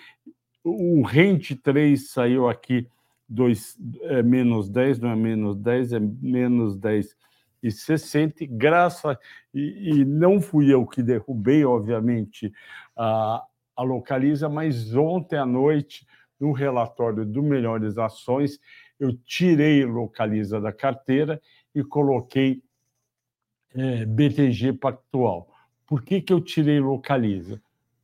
o 0.63 1.03
Rente 1.03 1.57
3 1.57 2.11
saiu 2.11 2.49
aqui 2.49 2.87
dois, 3.29 3.77
é, 4.03 4.23
menos 4.23 4.69
10, 4.69 5.01
não 5.01 5.11
é 5.11 5.17
menos 5.17 5.57
10, 5.57 5.93
é 5.95 6.01
menos 6.01 6.77
10 6.77 7.17
e 7.63 7.71
60, 7.71 8.47
graças 8.49 9.17
e, 9.53 10.01
e 10.01 10.05
não 10.05 10.41
fui 10.41 10.73
eu 10.73 10.87
que 10.87 11.03
derrubei, 11.03 11.65
obviamente, 11.65 12.53
a, 12.97 13.45
a 13.77 13.83
Localiza, 13.83 14.49
mas 14.49 14.95
ontem 14.95 15.37
à 15.37 15.45
noite, 15.45 16.07
no 16.39 16.53
relatório 16.53 17.27
do 17.27 17.43
Melhores 17.43 17.99
Ações, 17.99 18.59
eu 18.99 19.13
tirei 19.25 19.85
Localiza 19.85 20.61
da 20.61 20.73
carteira 20.73 21.41
e 21.75 21.83
coloquei 21.83 22.63
é, 23.75 24.05
BTG 24.05 24.75
Pactual. 24.75 25.49
Por 25.87 26.03
que, 26.03 26.21
que 26.21 26.33
eu 26.33 26.41
tirei 26.41 26.81
Localiza? 26.81 27.61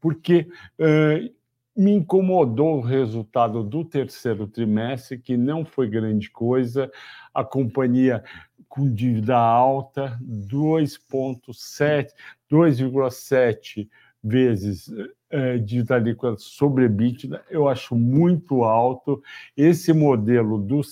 Porque 0.06 0.46
uh, 0.78 1.34
me 1.76 1.94
incomodou 1.94 2.76
o 2.76 2.80
resultado 2.80 3.64
do 3.64 3.84
terceiro 3.84 4.46
trimestre, 4.46 5.18
que 5.18 5.36
não 5.36 5.64
foi 5.64 5.90
grande 5.90 6.30
coisa, 6.30 6.88
a 7.34 7.42
companhia 7.42 8.22
com 8.68 8.88
dívida 8.88 9.36
alta, 9.36 10.16
2,7, 10.22 12.10
2,7 12.48 13.88
vezes 14.22 14.92
é, 15.28 15.58
dívida 15.58 15.98
líquida 15.98 16.36
sobre 16.38 16.84
EBITDA, 16.84 17.44
eu 17.50 17.66
acho 17.66 17.96
muito 17.96 18.62
alto. 18.62 19.20
Esse 19.56 19.92
modelo 19.92 20.56
do, 20.56 20.82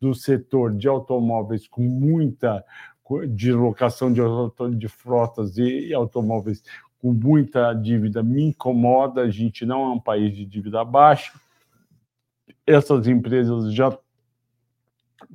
do 0.00 0.14
setor 0.14 0.76
de 0.76 0.86
automóveis 0.86 1.66
com 1.66 1.82
muita 1.82 2.64
de 3.28 3.52
locação 3.52 4.12
de, 4.12 4.20
de 4.78 4.88
frotas 4.88 5.58
e 5.58 5.92
automóveis 5.92 6.62
com 7.04 7.12
muita 7.12 7.74
dívida 7.74 8.22
me 8.22 8.44
incomoda. 8.44 9.20
A 9.20 9.30
gente 9.30 9.66
não 9.66 9.82
é 9.84 9.88
um 9.88 10.00
país 10.00 10.34
de 10.34 10.46
dívida 10.46 10.82
baixa. 10.82 11.38
Essas 12.66 13.06
empresas 13.06 13.74
já 13.74 13.94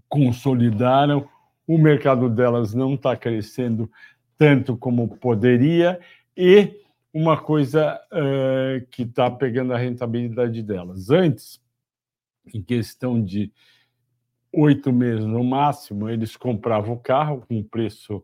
consolidaram, 0.07 1.29
o 1.67 1.77
mercado 1.77 2.27
delas 2.27 2.73
não 2.73 2.95
está 2.95 3.15
crescendo 3.15 3.88
tanto 4.35 4.75
como 4.75 5.15
poderia, 5.19 5.99
e 6.35 6.73
uma 7.13 7.38
coisa 7.38 8.01
uh, 8.11 8.83
que 8.89 9.03
está 9.03 9.29
pegando 9.29 9.71
a 9.71 9.77
rentabilidade 9.77 10.63
delas. 10.63 11.11
Antes, 11.11 11.61
em 12.51 12.63
questão 12.63 13.23
de 13.23 13.53
oito 14.51 14.91
meses 14.91 15.23
no 15.23 15.43
máximo, 15.43 16.09
eles 16.09 16.35
compravam 16.35 16.95
o 16.95 16.99
carro 16.99 17.45
com 17.47 17.61
preço 17.61 18.23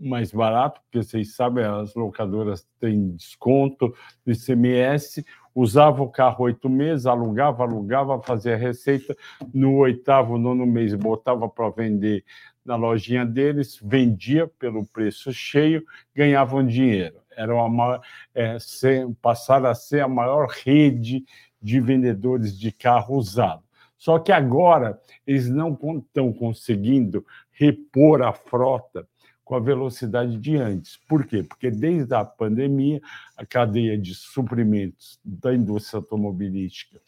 mais 0.00 0.32
barato, 0.32 0.80
porque 0.82 1.02
vocês 1.02 1.34
sabem, 1.34 1.64
as 1.64 1.94
locadoras 1.94 2.66
têm 2.80 3.10
desconto 3.10 3.94
do 4.24 4.32
ICMS, 4.32 5.24
usava 5.54 6.02
o 6.02 6.10
carro 6.10 6.44
oito 6.44 6.68
meses, 6.68 7.06
alugava, 7.06 7.64
alugava, 7.64 8.22
fazia 8.22 8.56
receita, 8.56 9.16
no 9.52 9.76
oitavo, 9.76 10.38
nono 10.38 10.66
mês, 10.66 10.94
botava 10.94 11.48
para 11.48 11.70
vender 11.70 12.24
na 12.64 12.76
lojinha 12.76 13.24
deles, 13.24 13.80
vendia 13.82 14.46
pelo 14.46 14.86
preço 14.86 15.32
cheio, 15.32 15.82
ganhavam 16.14 16.64
dinheiro. 16.66 17.16
Era 17.36 17.54
uma, 17.54 18.00
é, 18.34 18.58
ser, 18.58 19.08
passaram 19.22 19.70
a 19.70 19.74
ser 19.74 20.00
a 20.00 20.08
maior 20.08 20.48
rede 20.48 21.24
de 21.60 21.80
vendedores 21.80 22.58
de 22.58 22.70
carro 22.70 23.16
usado. 23.16 23.62
Só 23.96 24.18
que 24.18 24.30
agora 24.30 25.00
eles 25.26 25.48
não 25.48 25.72
estão 25.98 26.32
conseguindo 26.32 27.26
repor 27.50 28.22
a 28.22 28.32
frota 28.32 29.08
com 29.48 29.54
a 29.54 29.60
velocidade 29.60 30.36
de 30.36 30.58
antes. 30.58 30.98
Por 31.08 31.26
quê? 31.26 31.42
Porque 31.42 31.70
desde 31.70 32.14
a 32.14 32.22
pandemia, 32.22 33.00
a 33.34 33.46
cadeia 33.46 33.96
de 33.96 34.14
suprimentos 34.14 35.18
da 35.24 35.54
indústria 35.54 36.00
automobilística 36.00 37.00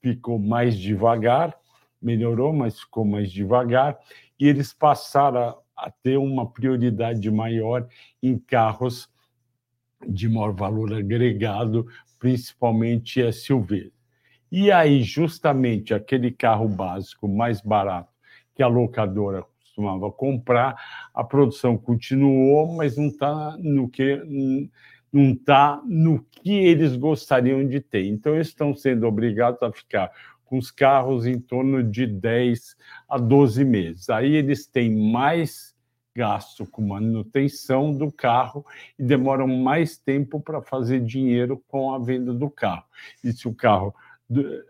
ficou 0.00 0.38
mais 0.38 0.74
devagar, 0.74 1.54
melhorou, 2.00 2.50
mas 2.50 2.80
ficou 2.80 3.04
mais 3.04 3.30
devagar, 3.30 3.98
e 4.40 4.48
eles 4.48 4.72
passaram 4.72 5.58
a 5.76 5.90
ter 5.90 6.16
uma 6.16 6.50
prioridade 6.50 7.30
maior 7.30 7.86
em 8.22 8.38
carros 8.38 9.06
de 10.08 10.30
maior 10.30 10.54
valor 10.54 10.94
agregado, 10.94 11.86
principalmente 12.18 13.20
SUV. 13.30 13.92
E 14.50 14.72
aí, 14.72 15.02
justamente 15.02 15.92
aquele 15.92 16.30
carro 16.30 16.68
básico 16.68 17.28
mais 17.28 17.60
barato 17.60 18.10
que 18.54 18.62
a 18.62 18.66
locadora 18.66 19.44
costumava 19.72 20.12
comprar, 20.12 20.76
a 21.14 21.24
produção 21.24 21.78
continuou, 21.78 22.74
mas 22.74 22.96
não 22.96 23.06
está 23.06 23.56
no 23.58 23.88
que 23.88 24.70
não 25.10 25.32
está 25.32 25.82
no 25.84 26.24
que 26.24 26.50
eles 26.50 26.96
gostariam 26.96 27.66
de 27.66 27.80
ter. 27.80 28.06
Então, 28.06 28.34
eles 28.34 28.48
estão 28.48 28.74
sendo 28.74 29.06
obrigados 29.06 29.62
a 29.62 29.70
ficar 29.70 30.10
com 30.44 30.56
os 30.56 30.70
carros 30.70 31.26
em 31.26 31.38
torno 31.38 31.82
de 31.82 32.06
10 32.06 32.76
a 33.08 33.18
12 33.18 33.62
meses. 33.62 34.08
Aí 34.08 34.34
eles 34.34 34.66
têm 34.66 34.90
mais 34.90 35.74
gasto 36.14 36.66
com 36.66 36.80
manutenção 36.82 37.94
do 37.94 38.10
carro 38.10 38.64
e 38.98 39.02
demoram 39.02 39.46
mais 39.46 39.98
tempo 39.98 40.40
para 40.40 40.62
fazer 40.62 41.00
dinheiro 41.00 41.62
com 41.68 41.92
a 41.92 41.98
venda 41.98 42.32
do 42.32 42.48
carro. 42.48 42.84
E 43.22 43.32
se 43.32 43.46
o 43.46 43.54
carro 43.54 43.94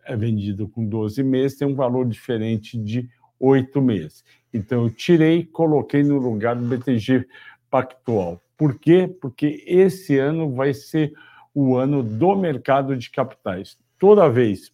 é 0.05 0.17
vendido 0.17 0.69
com 0.69 0.85
12 0.85 1.23
meses, 1.23 1.59
tem 1.59 1.69
um 1.69 1.75
valor 1.75 2.05
diferente 2.07 2.77
de 2.77 3.09
oito 3.43 3.83
meses. 3.83 4.25
Então, 4.55 4.85
eu 4.85 4.91
tirei 4.91 5.45
coloquei 5.45 6.03
no 6.03 6.19
lugar 6.19 6.55
do 6.55 6.65
BTG 6.65 7.27
Pactual. 7.69 8.41
Por 8.57 8.79
quê? 8.79 9.09
Porque 9.21 9.65
esse 9.67 10.19
ano 10.19 10.55
vai 10.55 10.73
ser 10.73 11.13
o 11.53 11.77
ano 11.77 12.03
do 12.03 12.37
mercado 12.37 12.97
de 12.97 13.11
capitais. 13.11 13.77
Toda 13.99 14.31
vez 14.31 14.73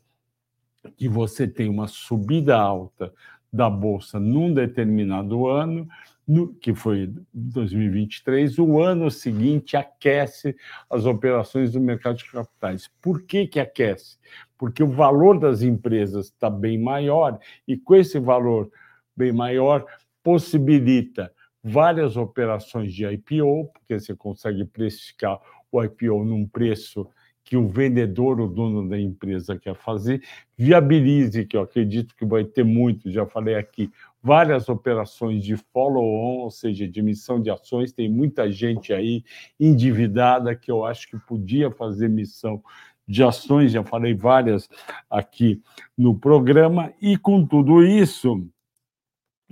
que 0.97 1.09
você 1.09 1.49
tem 1.49 1.69
uma 1.69 1.89
subida 1.89 2.57
alta 2.57 3.13
da 3.53 3.71
bolsa 3.71 4.21
num 4.21 4.53
determinado 4.53 5.47
ano, 5.47 5.89
no, 6.27 6.53
que 6.55 6.75
foi 6.75 7.11
2023, 7.33 8.59
o 8.59 8.83
ano 8.83 9.11
seguinte 9.11 9.77
aquece 9.77 10.55
as 10.91 11.07
operações 11.07 11.73
do 11.73 11.81
mercado 11.81 12.19
de 12.19 12.31
capitais. 12.31 12.91
Por 13.01 13.23
que, 13.23 13.47
que 13.47 13.59
aquece? 13.59 14.19
Porque 14.59 14.83
o 14.83 14.91
valor 14.91 15.39
das 15.39 15.63
empresas 15.63 16.27
está 16.27 16.51
bem 16.51 16.77
maior 16.77 17.39
e 17.67 17.77
com 17.77 17.95
esse 17.95 18.19
valor 18.19 18.71
bem 19.17 19.33
maior 19.33 19.87
possibilita 20.23 21.33
várias 21.63 22.17
operações 22.17 22.93
de 22.93 23.07
IPO, 23.07 23.71
porque 23.73 23.99
você 23.99 24.15
consegue 24.15 24.65
precificar 24.65 25.41
o 25.71 25.83
IPO 25.83 26.25
num 26.25 26.47
preço 26.47 27.09
que 27.49 27.57
o 27.57 27.67
vendedor, 27.67 28.41
o 28.43 28.47
dono 28.47 28.87
da 28.87 29.01
empresa 29.01 29.59
quer 29.59 29.75
fazer, 29.75 30.23
viabilize, 30.55 31.47
que 31.47 31.57
eu 31.57 31.63
acredito 31.63 32.15
que 32.15 32.27
vai 32.27 32.45
ter 32.45 32.63
muito, 32.63 33.11
já 33.11 33.25
falei 33.25 33.55
aqui, 33.55 33.91
várias 34.23 34.69
operações 34.69 35.43
de 35.43 35.57
follow-on, 35.57 36.41
ou 36.41 36.51
seja, 36.51 36.87
de 36.87 37.01
emissão 37.01 37.41
de 37.41 37.51
ações. 37.51 37.91
Tem 37.91 38.07
muita 38.07 38.53
gente 38.53 38.93
aí 38.93 39.25
endividada 39.59 40.55
que 40.55 40.71
eu 40.71 40.85
acho 40.85 41.09
que 41.09 41.19
podia 41.21 41.71
fazer 41.71 42.05
emissão 42.05 42.63
de 43.09 43.25
ações, 43.25 43.73
já 43.73 43.83
falei 43.83 44.15
várias 44.15 44.69
aqui 45.09 45.63
no 45.97 46.15
programa, 46.15 46.93
e 47.01 47.17
com 47.17 47.47
tudo 47.47 47.83
isso 47.83 48.47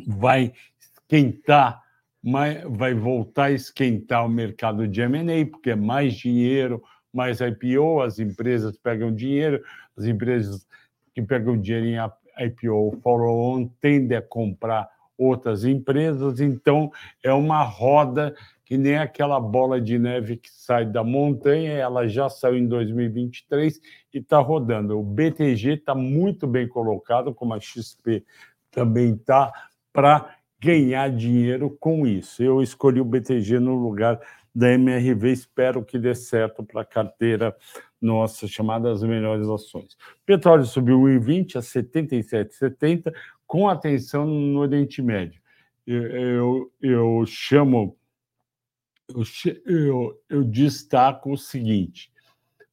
vai 0.06 0.52
esquentar, 0.78 1.82
vai 2.68 2.92
voltar 2.92 3.44
a 3.44 3.52
esquentar 3.52 4.26
o 4.26 4.28
mercado 4.28 4.86
de 4.86 5.00
M&A, 5.00 5.46
porque 5.46 5.70
é 5.70 5.76
mais 5.76 6.14
dinheiro, 6.14 6.82
mais 7.12 7.40
IPO, 7.40 8.02
as 8.02 8.18
empresas 8.18 8.76
pegam 8.76 9.14
dinheiro, 9.14 9.64
as 9.96 10.04
empresas 10.04 10.66
que 11.14 11.22
pegam 11.22 11.58
dinheiro 11.58 11.86
em 11.86 12.44
IPO, 12.46 12.98
follow-on, 13.02 13.68
tendem 13.80 14.18
a 14.18 14.22
comprar 14.22 14.86
outras 15.16 15.64
empresas, 15.64 16.40
então 16.40 16.92
é 17.22 17.32
uma 17.32 17.62
roda 17.62 18.36
que 18.66 18.76
nem 18.76 18.98
aquela 18.98 19.38
bola 19.38 19.80
de 19.80 19.96
neve 19.96 20.36
que 20.36 20.50
sai 20.50 20.84
da 20.84 21.04
montanha, 21.04 21.70
ela 21.72 22.08
já 22.08 22.28
saiu 22.28 22.58
em 22.58 22.66
2023 22.66 23.80
e 24.12 24.18
está 24.18 24.40
rodando. 24.40 24.98
O 24.98 25.04
BTG 25.04 25.74
está 25.74 25.94
muito 25.94 26.48
bem 26.48 26.68
colocado, 26.68 27.32
como 27.32 27.54
a 27.54 27.60
XP 27.60 28.24
também 28.72 29.14
está, 29.14 29.52
para 29.92 30.36
ganhar 30.60 31.08
dinheiro 31.10 31.76
com 31.78 32.04
isso. 32.04 32.42
Eu 32.42 32.60
escolhi 32.60 33.00
o 33.00 33.04
BTG 33.04 33.60
no 33.60 33.76
lugar 33.76 34.20
da 34.52 34.72
MRV. 34.72 35.30
Espero 35.30 35.84
que 35.84 35.96
dê 35.96 36.12
certo 36.12 36.64
para 36.64 36.80
a 36.80 36.84
carteira 36.84 37.56
nossa, 38.02 38.48
chamada 38.48 38.90
as 38.90 39.00
melhores 39.00 39.48
ações. 39.48 39.96
Petróleo 40.26 40.64
subiu 40.64 40.98
1,20 40.98 41.54
a 41.54 41.60
77,70, 41.60 43.12
com 43.46 43.68
atenção 43.68 44.26
no 44.26 44.58
Oriente 44.58 45.00
Médio. 45.00 45.40
Eu, 45.86 46.02
eu, 46.02 46.72
eu 46.82 47.24
chamo, 47.26 47.96
eu, 49.08 49.22
eu, 49.66 50.20
eu 50.28 50.44
destaco 50.44 51.32
o 51.32 51.38
seguinte: 51.38 52.10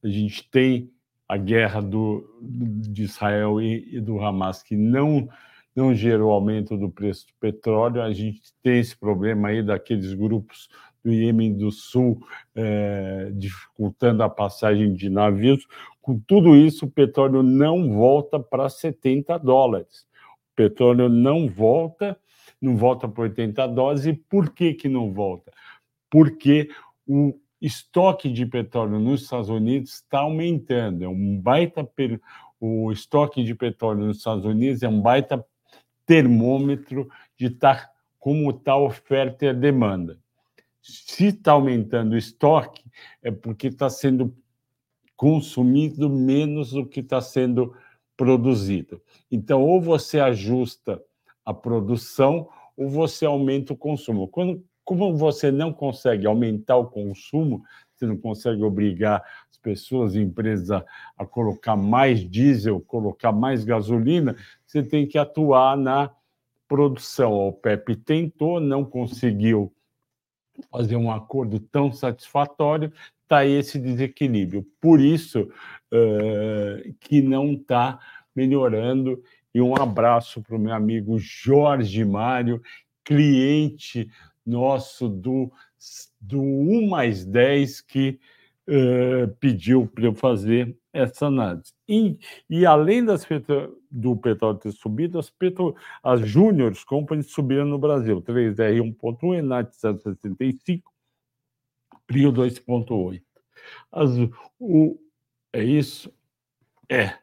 a 0.02 0.08
gente 0.08 0.48
tem 0.50 0.90
a 1.28 1.36
guerra 1.36 1.80
do, 1.80 2.38
de 2.40 3.02
Israel 3.02 3.60
e, 3.60 3.96
e 3.96 4.00
do 4.00 4.20
Hamas, 4.20 4.62
que 4.62 4.76
não 4.76 5.28
não 5.74 5.92
gerou 5.92 6.30
aumento 6.30 6.76
do 6.76 6.88
preço 6.88 7.26
do 7.26 7.32
petróleo. 7.40 8.00
A 8.00 8.12
gente 8.12 8.40
tem 8.62 8.78
esse 8.78 8.96
problema 8.96 9.48
aí 9.48 9.62
daqueles 9.62 10.14
grupos 10.14 10.68
do 11.04 11.12
Iêmen 11.12 11.52
do 11.52 11.70
Sul, 11.70 12.24
é, 12.54 13.30
dificultando 13.34 14.22
a 14.22 14.28
passagem 14.28 14.94
de 14.94 15.10
navios. 15.10 15.66
Com 16.00 16.18
tudo 16.18 16.56
isso, 16.56 16.86
o 16.86 16.90
petróleo 16.90 17.42
não 17.42 17.92
volta 17.92 18.38
para 18.38 18.68
70 18.68 19.36
dólares. 19.38 20.06
O 20.52 20.56
petróleo 20.56 21.08
não 21.08 21.48
volta, 21.48 22.16
não 22.60 22.76
volta 22.76 23.08
para 23.08 23.24
80 23.24 23.66
dólares. 23.68 24.06
E 24.06 24.12
por 24.12 24.50
que, 24.50 24.74
que 24.74 24.88
não 24.88 25.12
volta? 25.12 25.52
Porque 26.14 26.68
o 27.04 27.34
estoque 27.60 28.30
de 28.30 28.46
petróleo 28.46 29.00
nos 29.00 29.22
Estados 29.22 29.48
Unidos 29.48 29.94
está 29.94 30.20
aumentando. 30.20 31.02
É 31.02 31.08
um 31.08 31.40
baita. 31.40 31.82
Per... 31.82 32.20
O 32.60 32.92
estoque 32.92 33.42
de 33.42 33.54
petróleo 33.54 34.06
nos 34.06 34.18
Estados 34.18 34.44
Unidos 34.44 34.82
é 34.84 34.88
um 34.88 35.00
baita 35.00 35.44
termômetro 36.06 37.08
de 37.36 37.50
tá, 37.50 37.90
como 38.18 38.50
está 38.50 38.72
a 38.72 38.78
oferta 38.78 39.44
e 39.44 39.48
a 39.48 39.52
demanda 39.52 40.18
se 40.84 41.28
está 41.28 41.52
aumentando 41.52 42.12
o 42.12 42.18
estoque, 42.18 42.84
é 43.22 43.30
porque 43.30 43.68
está 43.68 43.88
sendo 43.88 44.36
consumido 45.16 46.10
menos 46.10 46.72
do 46.72 46.86
que 46.86 47.00
está 47.00 47.22
sendo 47.22 47.74
produzido. 48.16 49.00
Então, 49.30 49.62
ou 49.62 49.80
você 49.80 50.20
ajusta 50.20 51.02
a 51.44 51.54
produção 51.54 52.48
ou 52.76 52.88
você 52.88 53.24
aumenta 53.24 53.72
o 53.72 53.76
consumo. 53.76 54.28
Quando, 54.28 54.62
como 54.84 55.16
você 55.16 55.50
não 55.50 55.72
consegue 55.72 56.26
aumentar 56.26 56.76
o 56.76 56.86
consumo, 56.86 57.62
você 57.94 58.06
não 58.06 58.16
consegue 58.16 58.62
obrigar 58.62 59.22
as 59.50 59.56
pessoas, 59.56 60.12
as 60.12 60.16
empresas 60.16 60.70
a, 60.70 61.26
colocar 61.26 61.76
mais 61.76 62.28
diesel, 62.28 62.80
colocar 62.80 63.32
mais 63.32 63.64
gasolina, 63.64 64.36
você 64.66 64.82
tem 64.82 65.06
que 65.06 65.16
atuar 65.16 65.76
na 65.76 66.10
produção. 66.68 67.32
O 67.32 67.48
OPEP 67.48 67.96
tentou, 67.96 68.60
não 68.60 68.84
conseguiu 68.84 69.72
fazer 70.70 70.96
um 70.96 71.10
acordo 71.10 71.58
tão 71.58 71.92
satisfatório, 71.92 72.92
está 73.22 73.44
esse 73.44 73.78
desequilíbrio. 73.78 74.66
Por 74.80 75.00
isso 75.00 75.48
uh, 75.92 76.94
que 77.00 77.22
não 77.22 77.52
está 77.52 77.98
melhorando. 78.34 79.22
E 79.54 79.60
um 79.60 79.76
abraço 79.76 80.42
para 80.42 80.56
o 80.56 80.58
meu 80.58 80.74
amigo 80.74 81.16
Jorge 81.18 82.04
Mário, 82.04 82.60
cliente 83.04 84.10
nosso 84.44 85.08
do, 85.08 85.50
do 86.20 86.40
1 86.40 86.88
mais 86.88 87.24
10, 87.24 87.80
que 87.80 88.18
uh, 88.68 89.28
pediu 89.40 89.86
para 89.86 90.04
eu 90.04 90.14
fazer 90.14 90.76
essa 90.92 91.26
análise. 91.26 91.72
E, 91.88 92.18
e 92.48 92.64
além 92.64 93.04
das 93.04 93.26
do 93.90 94.16
petróleo 94.16 94.58
ter 94.58 94.72
subido, 94.72 95.18
as, 95.18 95.28
petro, 95.28 95.74
as 96.02 96.20
Juniors 96.20 96.84
Companies 96.84 97.30
subiram 97.30 97.66
no 97.66 97.78
Brasil, 97.78 98.22
3R 98.22 98.80
1.1, 98.80 99.38
Enat 99.38 99.70
0,75, 99.72 100.82
Prio 102.06 102.32
2.8. 102.32 103.22
As, 103.90 104.10
o, 104.58 104.98
é 105.52 105.64
isso. 105.64 106.12
É, 106.88 107.14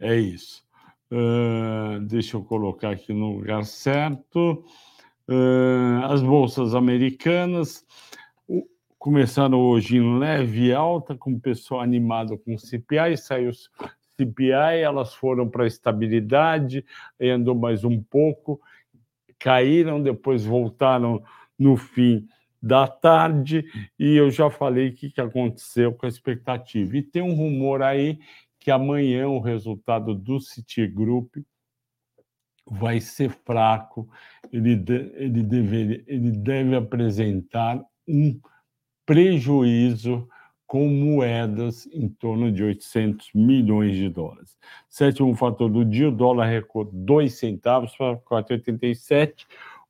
é 0.00 0.16
isso. 0.16 0.64
Uh, 1.10 2.00
deixa 2.00 2.36
eu 2.36 2.42
colocar 2.42 2.90
aqui 2.90 3.12
no 3.12 3.36
lugar 3.36 3.64
certo. 3.64 4.64
Uh, 5.28 6.04
as 6.04 6.22
bolsas 6.22 6.74
americanas 6.74 7.84
começaram 8.98 9.60
hoje 9.60 9.98
em 9.98 10.18
leve 10.18 10.72
alta, 10.72 11.14
com 11.14 11.32
o 11.32 11.40
pessoal 11.40 11.82
animado 11.82 12.38
com 12.38 12.54
o 12.54 12.58
CPI, 12.58 13.16
saiu 13.18 13.50
CPI, 14.16 14.80
elas 14.82 15.14
foram 15.14 15.46
para 15.46 15.66
estabilidade, 15.66 16.84
andou 17.20 17.54
mais 17.54 17.84
um 17.84 18.02
pouco, 18.02 18.60
caíram, 19.38 20.02
depois 20.02 20.44
voltaram 20.44 21.22
no 21.58 21.76
fim 21.76 22.26
da 22.62 22.88
tarde, 22.88 23.66
e 23.98 24.16
eu 24.16 24.30
já 24.30 24.48
falei 24.48 24.88
o 24.88 24.94
que 24.94 25.20
aconteceu 25.20 25.92
com 25.92 26.06
a 26.06 26.08
expectativa. 26.08 26.96
E 26.96 27.02
tem 27.02 27.20
um 27.20 27.34
rumor 27.34 27.82
aí 27.82 28.18
que 28.58 28.70
amanhã 28.70 29.28
o 29.28 29.38
resultado 29.38 30.14
do 30.14 30.40
Citigroup 30.40 31.36
vai 32.66 33.00
ser 33.00 33.30
fraco, 33.30 34.08
ele, 34.52 34.76
de, 34.76 35.12
ele, 35.14 35.42
deve, 35.42 36.04
ele 36.06 36.30
deve 36.30 36.76
apresentar 36.76 37.84
um 38.08 38.38
prejuízo 39.04 40.28
com 40.66 40.88
moedas 40.88 41.86
em 41.92 42.08
torno 42.08 42.50
de 42.50 42.62
800 42.64 43.30
milhões 43.34 43.94
de 43.96 44.08
dólares. 44.08 44.56
Sétimo 44.88 45.34
fator 45.36 45.70
do 45.70 45.84
dia, 45.84 46.08
o 46.08 46.12
dólar 46.12 46.46
recuou 46.46 46.88
2 46.92 47.32
centavos 47.32 47.94
para 47.96 48.16
4,87. 48.16 49.46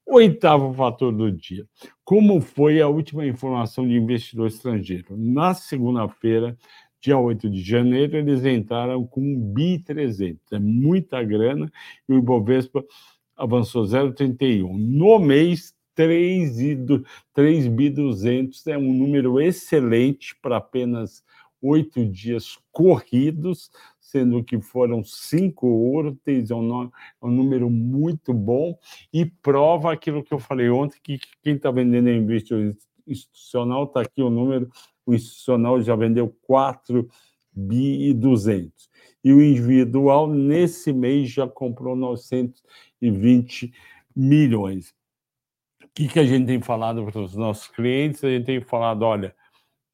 Oitavo 0.06 0.74
fator 0.74 1.10
do 1.10 1.32
dia, 1.32 1.66
como 2.04 2.38
foi 2.38 2.82
a 2.82 2.87
última 2.87 3.26
informação 3.26 3.88
de 3.88 3.94
investidor 3.94 4.48
estrangeiro? 4.48 5.16
Na 5.16 5.54
segunda-feira, 5.54 6.58
dia 7.04 7.18
8 7.18 7.50
de 7.50 7.62
janeiro, 7.62 8.16
eles 8.16 8.44
entraram 8.46 9.06
com 9.06 9.20
um 9.20 9.38
bi 9.38 9.78
300, 9.78 10.52
é 10.52 10.58
muita 10.58 11.22
grana, 11.22 11.70
e 12.08 12.14
o 12.14 12.18
Ibovespa 12.18 12.82
avançou 13.36 13.84
0,31. 13.84 14.72
No 14.74 15.18
mês, 15.18 15.74
3, 15.94 16.60
e 16.60 16.74
do, 16.74 17.04
3 17.34 17.68
bi 17.68 17.90
200 17.90 18.66
é 18.68 18.78
um 18.78 18.94
número 18.94 19.38
excelente 19.38 20.34
para 20.40 20.56
apenas 20.56 21.22
oito 21.60 22.04
dias 22.06 22.58
corridos, 22.72 23.70
sendo 24.00 24.42
que 24.42 24.58
foram 24.60 25.04
cinco 25.04 25.66
úteis, 25.98 26.50
é 26.50 26.54
um, 26.54 26.84
é 26.84 26.90
um 27.22 27.30
número 27.30 27.68
muito 27.68 28.32
bom. 28.32 28.78
E 29.12 29.26
prova 29.26 29.92
aquilo 29.92 30.22
que 30.22 30.32
eu 30.32 30.38
falei 30.38 30.70
ontem, 30.70 30.98
que 31.02 31.18
quem 31.42 31.56
está 31.56 31.70
vendendo 31.70 32.08
é 32.08 32.16
investidor 32.16 32.74
institucional, 33.06 33.84
está 33.84 34.00
aqui 34.00 34.22
o 34.22 34.30
número, 34.30 34.70
o 35.06 35.14
institucional 35.14 35.80
já 35.82 35.94
vendeu 35.96 36.34
4 36.42 37.08
bi 37.52 38.08
e 38.08 38.14
200. 38.14 38.90
E 39.22 39.32
o 39.32 39.42
individual, 39.42 40.26
nesse 40.26 40.92
mês, 40.92 41.30
já 41.30 41.48
comprou 41.48 41.96
920 41.96 43.72
milhões 44.14 44.94
que, 45.94 46.08
que 46.08 46.18
a 46.18 46.24
gente 46.24 46.46
tem 46.46 46.60
falado 46.60 47.04
para 47.04 47.20
os 47.20 47.36
nossos 47.36 47.68
clientes? 47.68 48.24
A 48.24 48.28
gente 48.28 48.44
tem 48.44 48.60
falado: 48.60 49.02
olha, 49.02 49.34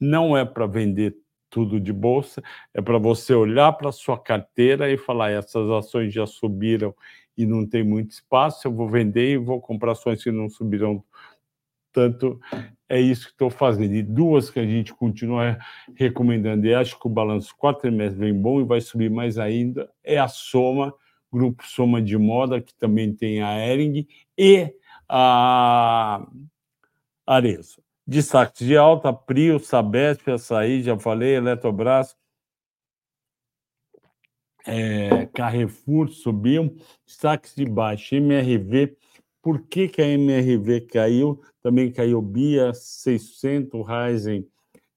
não 0.00 0.36
é 0.36 0.44
para 0.44 0.66
vender 0.66 1.14
tudo 1.50 1.78
de 1.78 1.92
bolsa, 1.92 2.42
é 2.72 2.80
para 2.80 2.98
você 2.98 3.34
olhar 3.34 3.72
para 3.74 3.90
a 3.90 3.92
sua 3.92 4.18
carteira 4.18 4.90
e 4.90 4.96
falar: 4.96 5.30
essas 5.30 5.68
ações 5.70 6.12
já 6.12 6.26
subiram 6.26 6.94
e 7.36 7.44
não 7.44 7.66
tem 7.66 7.84
muito 7.84 8.12
espaço, 8.12 8.66
eu 8.66 8.72
vou 8.72 8.88
vender 8.88 9.32
e 9.32 9.36
vou 9.36 9.60
comprar 9.60 9.92
ações 9.92 10.22
que 10.22 10.30
não 10.30 10.48
subiram 10.48 11.04
tanto. 11.92 12.40
É 12.88 13.00
isso 13.00 13.26
que 13.26 13.32
estou 13.32 13.50
fazendo. 13.50 13.94
E 13.94 14.02
duas 14.02 14.50
que 14.50 14.58
a 14.58 14.66
gente 14.66 14.92
continua 14.92 15.58
recomendando, 15.94 16.66
e 16.66 16.74
acho 16.74 16.98
que 16.98 17.06
o 17.06 17.10
balanço 17.10 17.54
quatro 17.56 17.82
trimestres 17.82 18.18
vem 18.18 18.34
bom 18.34 18.60
e 18.60 18.64
vai 18.64 18.80
subir 18.80 19.10
mais 19.10 19.38
ainda, 19.38 19.90
é 20.02 20.18
a 20.18 20.26
Soma, 20.26 20.92
Grupo 21.32 21.64
Soma 21.64 22.02
de 22.02 22.18
Moda, 22.18 22.60
que 22.60 22.74
também 22.74 23.14
tem 23.14 23.42
a 23.42 23.64
Ering, 23.64 24.06
e 24.36 24.74
a 25.08 26.26
Arezo. 27.26 27.80
Destaques 28.06 28.66
de 28.66 28.76
alta, 28.76 29.12
Prio, 29.12 29.60
Sabesp, 29.60 30.28
Açaí, 30.28 30.82
já 30.82 30.98
falei, 30.98 31.36
Eletrobras, 31.36 32.16
é, 34.66 35.26
Carrefour 35.26 36.08
subiu, 36.08 36.76
destaques 37.06 37.54
de 37.54 37.64
baixo, 37.64 38.14
MRV, 38.14 38.96
por 39.42 39.62
que, 39.62 39.88
que 39.88 40.02
a 40.02 40.06
MRV 40.06 40.82
caiu? 40.82 41.40
Também 41.62 41.90
caiu 41.90 42.20
Bia, 42.20 42.72
600, 42.74 43.86
Ryzen. 43.86 44.46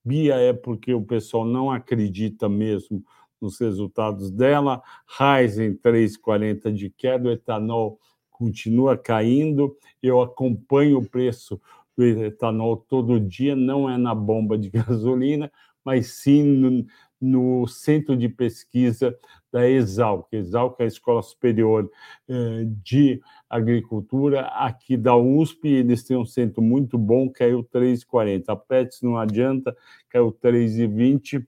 Bia 0.03 0.35
é 0.35 0.51
porque 0.51 0.93
o 0.93 1.01
pessoal 1.01 1.45
não 1.45 1.71
acredita 1.71 2.49
mesmo 2.49 3.03
nos 3.39 3.59
resultados 3.59 4.31
dela. 4.31 4.81
Ryzen, 5.07 5.75
3,40 5.75 6.71
de 6.73 6.89
queda, 6.89 7.29
o 7.29 7.31
etanol 7.31 7.99
continua 8.29 8.97
caindo. 8.97 9.77
Eu 10.01 10.21
acompanho 10.21 10.97
o 10.97 11.09
preço 11.09 11.59
do 11.95 12.03
etanol 12.03 12.77
todo 12.77 13.19
dia, 13.19 13.55
não 13.55 13.89
é 13.89 13.97
na 13.97 14.13
bomba 14.13 14.57
de 14.57 14.69
gasolina, 14.71 15.51
mas 15.85 16.07
sim 16.07 16.85
no, 17.23 17.65
centro 17.67 18.17
de 18.17 18.27
pesquisa 18.27 19.17
da 19.51 19.69
Exalc. 19.69 20.27
Exalc 20.31 20.79
é 20.79 20.83
a 20.83 20.87
Escola 20.87 21.21
Superior 21.21 21.89
eh, 22.27 22.65
de 22.83 23.21
Agricultura 23.49 24.47
aqui 24.47 24.97
da 24.97 25.15
USP, 25.15 25.67
eles 25.67 26.03
têm 26.03 26.17
um 26.17 26.25
centro 26.25 26.61
muito 26.61 26.97
bom, 26.97 27.29
caiu 27.29 27.63
3,40. 27.63 28.43
A 28.47 28.55
Pets 28.55 29.01
não 29.01 29.17
adianta, 29.17 29.75
caiu 30.09 30.31
3,20 30.31 31.45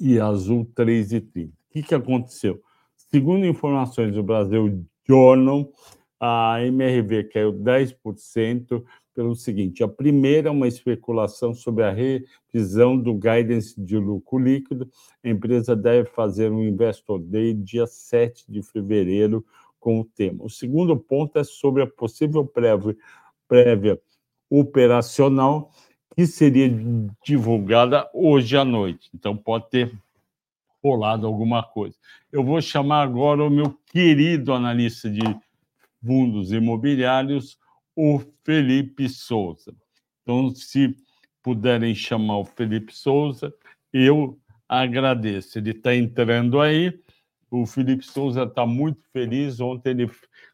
e 0.00 0.18
Azul 0.18 0.64
3,30. 0.74 1.48
O 1.48 1.52
que, 1.70 1.82
que 1.82 1.94
aconteceu? 1.94 2.60
Segundo 2.96 3.46
informações 3.46 4.14
do 4.14 4.22
Brasil 4.22 4.84
Journal, 5.06 5.70
a 6.18 6.62
MRV 6.62 7.24
caiu 7.24 7.52
10% 7.52 8.82
pelo 9.14 9.34
seguinte: 9.34 9.82
a 9.82 9.88
primeira 9.88 10.48
é 10.48 10.50
uma 10.50 10.68
especulação 10.68 11.54
sobre 11.54 11.84
a 11.84 11.90
revisão 11.92 12.98
do 12.98 13.14
guidance 13.14 13.80
de 13.80 13.96
lucro 13.96 14.38
líquido. 14.38 14.90
A 15.22 15.28
empresa 15.28 15.76
deve 15.76 16.10
fazer 16.10 16.50
um 16.50 16.62
Investor 16.62 17.20
Day 17.20 17.54
dia 17.54 17.86
7 17.86 18.44
de 18.48 18.62
fevereiro 18.62 19.44
com 19.78 20.00
o 20.00 20.04
tema. 20.04 20.44
O 20.44 20.50
segundo 20.50 20.96
ponto 20.96 21.38
é 21.38 21.44
sobre 21.44 21.82
a 21.82 21.86
possível 21.86 22.44
prévia, 22.44 22.96
prévia 23.46 24.00
operacional 24.50 25.70
que 26.16 26.26
seria 26.26 26.70
divulgada 27.24 28.08
hoje 28.14 28.56
à 28.56 28.64
noite. 28.64 29.10
Então, 29.14 29.36
pode 29.36 29.68
ter 29.68 29.92
rolado 30.82 31.26
alguma 31.26 31.62
coisa. 31.62 31.96
Eu 32.30 32.44
vou 32.44 32.60
chamar 32.60 33.02
agora 33.02 33.42
o 33.42 33.50
meu 33.50 33.76
querido 33.86 34.52
analista 34.52 35.10
de 35.10 35.22
fundos 36.04 36.52
imobiliários, 36.52 37.58
o 37.96 38.20
Felipe 38.44 39.08
Souza. 39.08 39.74
Então, 40.22 40.54
se 40.54 40.96
puderem 41.42 41.94
chamar 41.94 42.38
o 42.38 42.44
Felipe 42.44 42.94
Souza, 42.94 43.54
eu 43.92 44.38
agradeço. 44.68 45.58
Ele 45.58 45.70
está 45.70 45.94
entrando 45.94 46.60
aí. 46.60 46.98
O 47.50 47.66
Felipe 47.66 48.04
Souza 48.04 48.44
está 48.44 48.66
muito 48.66 49.00
feliz. 49.12 49.60
Ontem 49.60 49.90
ele 49.90 50.10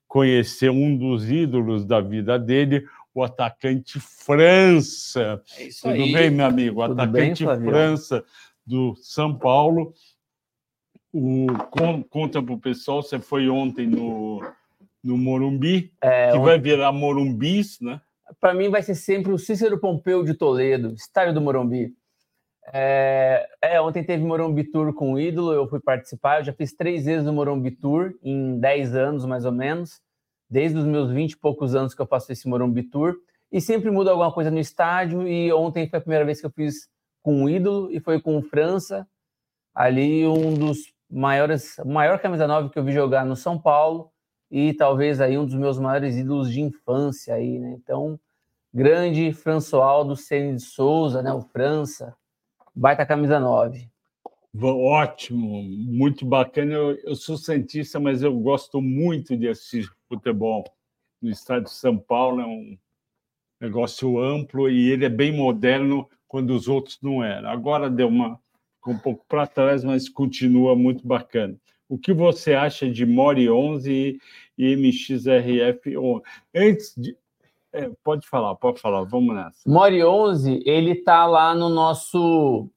conheceu 0.07 0.73
um 0.73 0.97
dos 0.97 1.31
ídolos 1.31 1.85
da 1.85 2.01
vida 2.01 2.39
dele, 2.39 2.87
o 3.15 3.23
atacante 3.23 4.01
França. 4.01 5.43
É 5.57 5.69
Tudo 5.81 6.03
aí. 6.03 6.13
bem, 6.13 6.31
meu 6.31 6.47
amigo? 6.47 6.83
O 6.83 6.89
Tudo 6.89 7.01
atacante 7.01 7.47
bem, 7.47 7.57
França 7.57 8.25
do 8.67 8.95
São 8.97 9.37
Paulo 9.37 9.95
o, 11.13 11.47
conta 12.09 12.43
para 12.43 12.55
o 12.55 12.61
pessoal, 12.61 13.03
você 13.03 13.19
foi 13.19 13.49
ontem 13.49 13.87
no, 13.87 14.43
no 15.03 15.17
Morumbi, 15.17 15.93
é, 16.01 16.33
que 16.33 16.39
vai 16.39 16.59
virar 16.59 16.93
Morumbis, 16.93 17.81
né? 17.81 18.01
Para 18.39 18.55
mim 18.55 18.69
vai 18.69 18.83
ser 18.83 18.95
sempre 18.95 19.33
o 19.33 19.39
Cícero 19.39 19.79
Pompeu 19.79 20.23
de 20.23 20.35
Toledo, 20.35 20.93
estádio 20.95 21.35
do 21.35 21.41
Morumbi. 21.41 21.93
É, 22.73 23.49
é, 23.61 23.81
ontem 23.81 24.05
teve 24.05 24.23
Morumbi 24.23 24.65
Tour 24.65 24.93
com 24.95 25.15
o 25.15 25.21
ídolo, 25.21 25.53
eu 25.53 25.67
fui 25.69 25.81
participar, 25.81 26.41
eu 26.41 26.45
já 26.45 26.53
fiz 26.53 26.73
três 26.73 27.05
vezes 27.07 27.27
o 27.27 27.33
Morumbi 27.33 27.73
Tour, 27.73 28.13
em 28.23 28.61
10 28.61 28.95
anos 28.95 29.25
mais 29.25 29.45
ou 29.45 29.51
menos, 29.51 30.01
desde 30.49 30.79
os 30.79 30.85
meus 30.85 31.11
20 31.11 31.33
e 31.33 31.37
poucos 31.37 31.75
anos 31.75 31.95
que 31.95 32.01
eu 32.01 32.07
faço 32.07 32.31
esse 32.31 32.49
Morumbi 32.49 32.85
Tour, 32.85 33.17
e 33.51 33.61
sempre 33.61 33.91
muda 33.91 34.11
alguma 34.11 34.33
coisa 34.33 34.51
no 34.51 34.59
estádio, 34.59 35.27
e 35.27 35.53
ontem 35.53 35.89
foi 35.89 35.99
a 35.99 36.03
primeira 36.03 36.25
vez 36.25 36.41
que 36.41 36.47
eu 36.47 36.51
fiz 36.51 36.89
com 37.23 37.45
o 37.45 37.51
ídolo, 37.51 37.91
e 37.91 37.99
foi 37.99 38.21
com 38.21 38.37
o 38.39 38.43
França, 38.43 39.09
ali 39.75 40.27
um 40.27 40.55
dos 40.55 40.93
maiores, 41.11 41.77
maior 41.85 42.21
camisa 42.21 42.47
9 42.47 42.71
que 42.71 42.79
eu 42.79 42.85
vi 42.85 42.93
jogar 42.93 43.25
no 43.25 43.35
São 43.35 43.59
Paulo 43.59 44.13
e 44.51 44.75
talvez 44.75 45.21
aí 45.21 45.39
um 45.39 45.47
dos 45.47 45.55
meus 45.55 45.79
maiores 45.79 46.17
ídolos 46.17 46.51
de 46.51 46.61
infância 46.61 47.35
aí, 47.35 47.59
né? 47.59 47.77
Então, 47.83 48.19
grande 48.73 49.33
Françoaldo 49.33 50.17
Ceni 50.17 50.57
de 50.57 50.63
Souza, 50.63 51.23
né? 51.23 51.33
O 51.33 51.41
França, 51.41 52.17
baita 52.75 53.07
camisa 53.07 53.39
9. 53.39 53.89
Ótimo, 54.61 55.63
muito 55.63 56.27
bacana. 56.27 56.73
Eu, 56.73 56.97
eu 57.05 57.15
sou 57.15 57.37
cientista, 57.37 58.01
mas 58.01 58.23
eu 58.23 58.37
gosto 58.39 58.83
muito 58.83 59.37
de 59.37 59.49
assistir 59.49 59.89
futebol 60.09 60.65
no 61.23 61.31
estado 61.31 61.65
de 61.65 61.71
São 61.71 61.97
Paulo. 61.97 62.41
É 62.41 62.47
um 62.47 62.77
negócio 63.61 64.19
amplo 64.19 64.69
e 64.69 64.91
ele 64.91 65.05
é 65.05 65.09
bem 65.09 65.37
moderno 65.37 66.09
quando 66.27 66.51
os 66.51 66.67
outros 66.67 66.99
não 67.01 67.23
eram. 67.23 67.49
Agora 67.49 67.89
deu 67.89 68.09
uma 68.09 68.41
um 68.87 68.99
pouco 68.99 69.25
para 69.29 69.47
trás, 69.47 69.85
mas 69.85 70.09
continua 70.09 70.75
muito 70.75 71.07
bacana. 71.07 71.55
O 71.91 71.99
que 71.99 72.13
você 72.13 72.55
acha 72.55 72.89
de 72.89 73.05
Mori 73.05 73.51
11 73.51 74.21
e 74.57 74.77
MXRF 74.77 75.99
11? 75.99 76.23
Antes 76.55 76.95
de. 76.97 77.17
É, 77.73 77.91
pode 78.05 78.29
falar, 78.29 78.55
pode 78.55 78.81
falar, 78.81 79.03
vamos 79.03 79.35
nessa. 79.35 79.59
Mori 79.67 80.05
11, 80.05 80.63
ele 80.65 80.93
está 80.93 81.27
lá 81.27 81.53
no 81.53 81.69
nosso. 81.69 82.71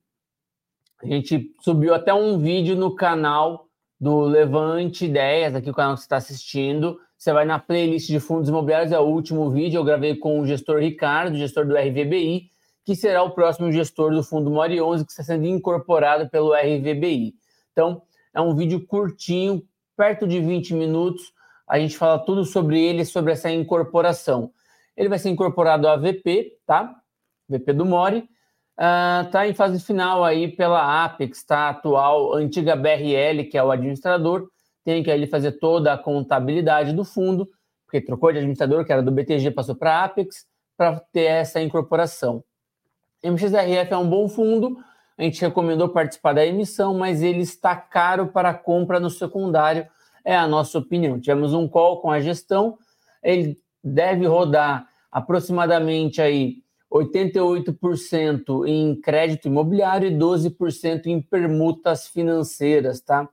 A 0.99 1.05
gente 1.05 1.51
subiu 1.61 1.93
até 1.93 2.11
um 2.11 2.39
vídeo 2.39 2.75
no 2.75 2.95
canal 2.95 3.67
do 4.01 4.21
Levante 4.21 5.05
Ideias, 5.05 5.53
aqui 5.53 5.69
o 5.69 5.75
canal 5.75 5.93
que 5.93 5.99
você 5.99 6.05
está 6.05 6.17
assistindo. 6.17 6.99
Você 7.15 7.31
vai 7.31 7.45
na 7.45 7.59
playlist 7.59 8.07
de 8.07 8.19
fundos 8.19 8.49
imobiliários, 8.49 8.91
é 8.91 8.99
o 8.99 9.03
último 9.03 9.51
vídeo. 9.51 9.77
Eu 9.77 9.83
gravei 9.83 10.15
com 10.15 10.39
o 10.39 10.47
gestor 10.47 10.79
Ricardo, 10.79 11.37
gestor 11.37 11.67
do 11.67 11.75
RVBI, 11.75 12.49
que 12.83 12.95
será 12.95 13.21
o 13.21 13.29
próximo 13.29 13.71
gestor 13.71 14.11
do 14.11 14.23
fundo 14.23 14.49
Mori 14.49 14.81
11, 14.81 15.05
que 15.05 15.11
está 15.11 15.23
sendo 15.23 15.45
incorporado 15.45 16.27
pelo 16.31 16.51
RVBI. 16.51 17.35
Então, 17.71 18.01
é 18.33 18.41
um 18.41 18.55
vídeo 18.55 18.85
curtinho, 18.85 19.63
perto 19.95 20.27
de 20.27 20.39
20 20.39 20.73
minutos. 20.73 21.31
A 21.67 21.79
gente 21.79 21.97
fala 21.97 22.19
tudo 22.19 22.43
sobre 22.43 22.81
ele, 22.81 23.05
sobre 23.05 23.31
essa 23.31 23.49
incorporação. 23.49 24.51
Ele 24.97 25.09
vai 25.09 25.19
ser 25.19 25.29
incorporado 25.29 25.87
à 25.87 25.95
VP, 25.95 26.57
tá? 26.65 26.95
VP 27.47 27.73
do 27.73 27.85
Mori. 27.85 28.27
Uh, 28.73 29.29
tá 29.29 29.47
em 29.47 29.53
fase 29.53 29.79
final 29.79 30.23
aí 30.23 30.47
pela 30.47 31.05
Apex, 31.05 31.43
tá? 31.43 31.69
Atual, 31.69 32.33
antiga 32.33 32.75
BRL, 32.75 33.43
que 33.49 33.57
é 33.57 33.63
o 33.63 33.69
administrador, 33.69 34.49
tem 34.83 35.03
que 35.03 35.11
ali 35.11 35.27
fazer 35.27 35.53
toda 35.53 35.93
a 35.93 35.97
contabilidade 35.97 36.91
do 36.91 37.05
fundo, 37.05 37.47
porque 37.85 38.01
trocou 38.01 38.31
de 38.31 38.39
administrador, 38.39 38.83
que 38.83 38.91
era 38.91 39.03
do 39.03 39.11
BTG, 39.11 39.51
passou 39.51 39.75
para 39.75 39.99
a 39.99 40.03
Apex, 40.05 40.47
para 40.75 40.99
ter 41.11 41.25
essa 41.25 41.61
incorporação. 41.61 42.43
MXRF 43.23 43.93
é 43.93 43.97
um 43.97 44.09
bom 44.09 44.27
fundo, 44.27 44.75
a 45.17 45.23
gente 45.23 45.41
recomendou 45.41 45.89
participar 45.89 46.33
da 46.33 46.45
emissão, 46.45 46.93
mas 46.97 47.21
ele 47.21 47.41
está 47.41 47.75
caro 47.75 48.27
para 48.27 48.53
compra 48.53 48.99
no 48.99 49.09
secundário, 49.09 49.87
é 50.25 50.35
a 50.35 50.47
nossa 50.47 50.79
opinião. 50.79 51.19
Tivemos 51.19 51.53
um 51.53 51.67
call 51.67 52.01
com 52.01 52.11
a 52.11 52.19
gestão, 52.19 52.77
ele 53.21 53.57
deve 53.83 54.25
rodar 54.25 54.87
aproximadamente 55.11 56.21
aí 56.21 56.63
88% 56.91 58.67
em 58.67 58.95
crédito 58.99 59.47
imobiliário 59.47 60.07
e 60.07 60.15
12% 60.15 61.07
em 61.07 61.21
permutas 61.21 62.07
financeiras, 62.07 63.01
tá? 63.01 63.27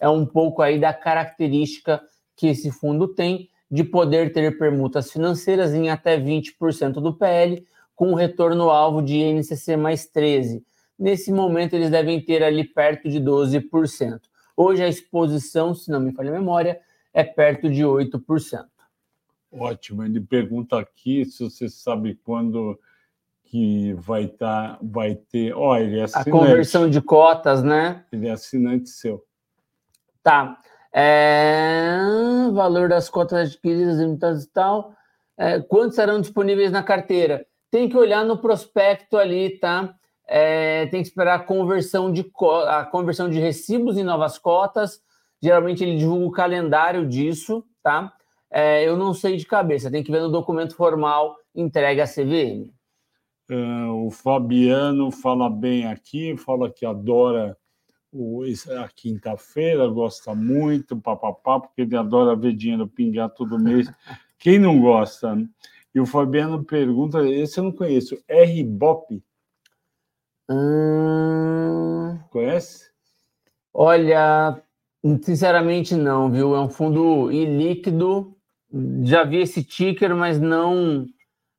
É 0.00 0.08
um 0.08 0.26
pouco 0.26 0.62
aí 0.62 0.80
da 0.80 0.92
característica 0.92 2.02
que 2.34 2.48
esse 2.48 2.70
fundo 2.70 3.06
tem 3.08 3.48
de 3.70 3.84
poder 3.84 4.32
ter 4.32 4.58
permutas 4.58 5.10
financeiras 5.10 5.72
em 5.72 5.88
até 5.88 6.18
20% 6.18 6.94
do 6.94 7.14
PL, 7.14 7.64
com 7.94 8.14
retorno 8.14 8.68
alvo 8.68 9.00
de 9.00 9.16
INCC 9.16 9.76
mais 9.76 10.06
13. 10.06 10.62
Nesse 10.98 11.32
momento, 11.32 11.74
eles 11.74 11.90
devem 11.90 12.20
ter 12.20 12.42
ali 12.42 12.64
perto 12.64 13.08
de 13.08 13.20
12%. 13.20 14.20
Hoje, 14.56 14.82
a 14.82 14.88
exposição, 14.88 15.74
se 15.74 15.90
não 15.90 16.00
me 16.00 16.12
falha 16.12 16.30
a 16.30 16.34
memória, 16.34 16.80
é 17.12 17.24
perto 17.24 17.68
de 17.70 17.82
8%. 17.82 18.66
Ótimo. 19.52 20.04
Ele 20.04 20.20
pergunta 20.20 20.78
aqui 20.78 21.24
se 21.24 21.44
você 21.44 21.68
sabe 21.68 22.14
quando 22.24 22.78
que 23.44 23.92
vai 23.94 24.24
estar, 24.24 24.72
tá, 24.72 24.78
vai 24.82 25.14
ter. 25.14 25.54
Ó, 25.54 25.72
oh, 25.72 25.76
ele 25.76 25.98
é 25.98 26.04
assinante. 26.04 26.28
A 26.28 26.32
conversão 26.32 26.88
de 26.88 27.02
cotas, 27.02 27.62
né? 27.62 28.02
Ele 28.10 28.26
é 28.26 28.30
assinante 28.30 28.88
seu. 28.88 29.22
Tá. 30.22 30.58
É... 30.90 31.98
Valor 32.52 32.88
das 32.88 33.10
cotas 33.10 33.50
adquiridas 33.50 34.44
e 34.44 34.48
tal. 34.48 34.94
É... 35.36 35.60
Quantos 35.60 35.96
serão 35.96 36.18
disponíveis 36.18 36.72
na 36.72 36.82
carteira? 36.82 37.46
Tem 37.70 37.90
que 37.90 37.96
olhar 37.96 38.24
no 38.24 38.38
prospecto 38.38 39.18
ali, 39.18 39.58
tá? 39.58 39.94
É... 40.34 40.86
Tem 40.86 41.02
que 41.02 41.08
esperar 41.08 41.34
a 41.34 41.44
conversão 41.44 42.10
de 42.10 42.24
a 42.66 42.84
conversão 42.84 43.28
de 43.28 43.38
recibos 43.38 43.98
em 43.98 44.02
novas 44.02 44.38
cotas. 44.38 45.00
Geralmente 45.42 45.84
ele 45.84 45.98
divulga 45.98 46.24
o 46.24 46.30
calendário 46.32 47.06
disso, 47.06 47.62
tá? 47.82 48.10
É... 48.50 48.88
Eu 48.88 48.96
não 48.96 49.12
sei 49.12 49.36
de 49.36 49.44
cabeça. 49.44 49.90
Tem 49.90 50.02
que 50.02 50.10
ver 50.10 50.22
no 50.22 50.30
documento 50.30 50.74
formal 50.74 51.36
entregue 51.54 52.00
à 52.00 52.06
CVM. 52.06 52.70
Uh, 53.50 54.06
o 54.06 54.10
Fabiano 54.10 55.10
fala 55.10 55.50
bem 55.50 55.86
aqui, 55.86 56.34
fala 56.38 56.70
que 56.70 56.86
adora 56.86 57.54
o, 58.10 58.42
a 58.42 58.88
quinta-feira, 58.88 59.86
gosta 59.88 60.34
muito, 60.34 60.96
papapá, 60.96 61.60
porque 61.60 61.82
ele 61.82 61.96
adora 61.96 62.36
ver 62.36 62.54
dinheiro 62.54 62.86
pingar 62.86 63.30
todo 63.30 63.58
mês. 63.58 63.90
Quem 64.38 64.58
não 64.58 64.80
gosta? 64.80 65.36
E 65.94 66.00
o 66.00 66.06
Fabiano 66.06 66.64
pergunta, 66.64 67.26
esse 67.28 67.58
eu 67.58 67.64
não 67.64 67.72
conheço, 67.72 68.18
R-Bop? 68.26 69.22
Hum... 70.48 72.18
Conhece? 72.30 72.90
Olha, 73.72 74.62
sinceramente 75.22 75.94
não, 75.94 76.30
viu? 76.30 76.54
É 76.54 76.60
um 76.60 76.68
fundo 76.68 77.30
ilíquido. 77.30 78.36
Já 79.02 79.24
vi 79.24 79.38
esse 79.38 79.62
ticker, 79.62 80.14
mas 80.14 80.40
não 80.40 81.06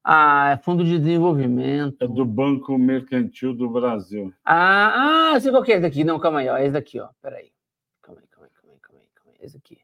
ah, 0.04 0.52
é 0.52 0.58
fundo 0.58 0.84
de 0.84 1.00
desenvolvimento. 1.00 2.04
É 2.04 2.08
do 2.08 2.26
Banco 2.26 2.78
Mercantil 2.78 3.56
do 3.56 3.70
Brasil. 3.70 4.34
Ah, 4.44 5.32
ah 5.34 5.40
sei 5.40 5.50
qual 5.50 5.64
que 5.64 5.72
é 5.72 5.76
esse 5.76 5.84
daqui. 5.84 6.04
Não, 6.04 6.20
calma 6.20 6.40
aí, 6.40 6.50
ó. 6.50 6.58
Esse 6.58 6.72
daqui, 6.72 7.00
ó. 7.00 7.08
Peraí. 7.22 7.52
Calma 8.02 8.20
aí, 8.20 8.28
calma 8.28 8.48
aí, 8.48 8.52
calma 8.54 8.74
aí, 8.74 8.80
calma 8.82 9.00
aí. 9.00 9.08
Calma 9.16 9.32
aí. 9.32 9.46
Esse 9.46 9.58
aqui. 9.58 9.80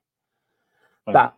Vai. 1.05 1.13
Tá. 1.13 1.35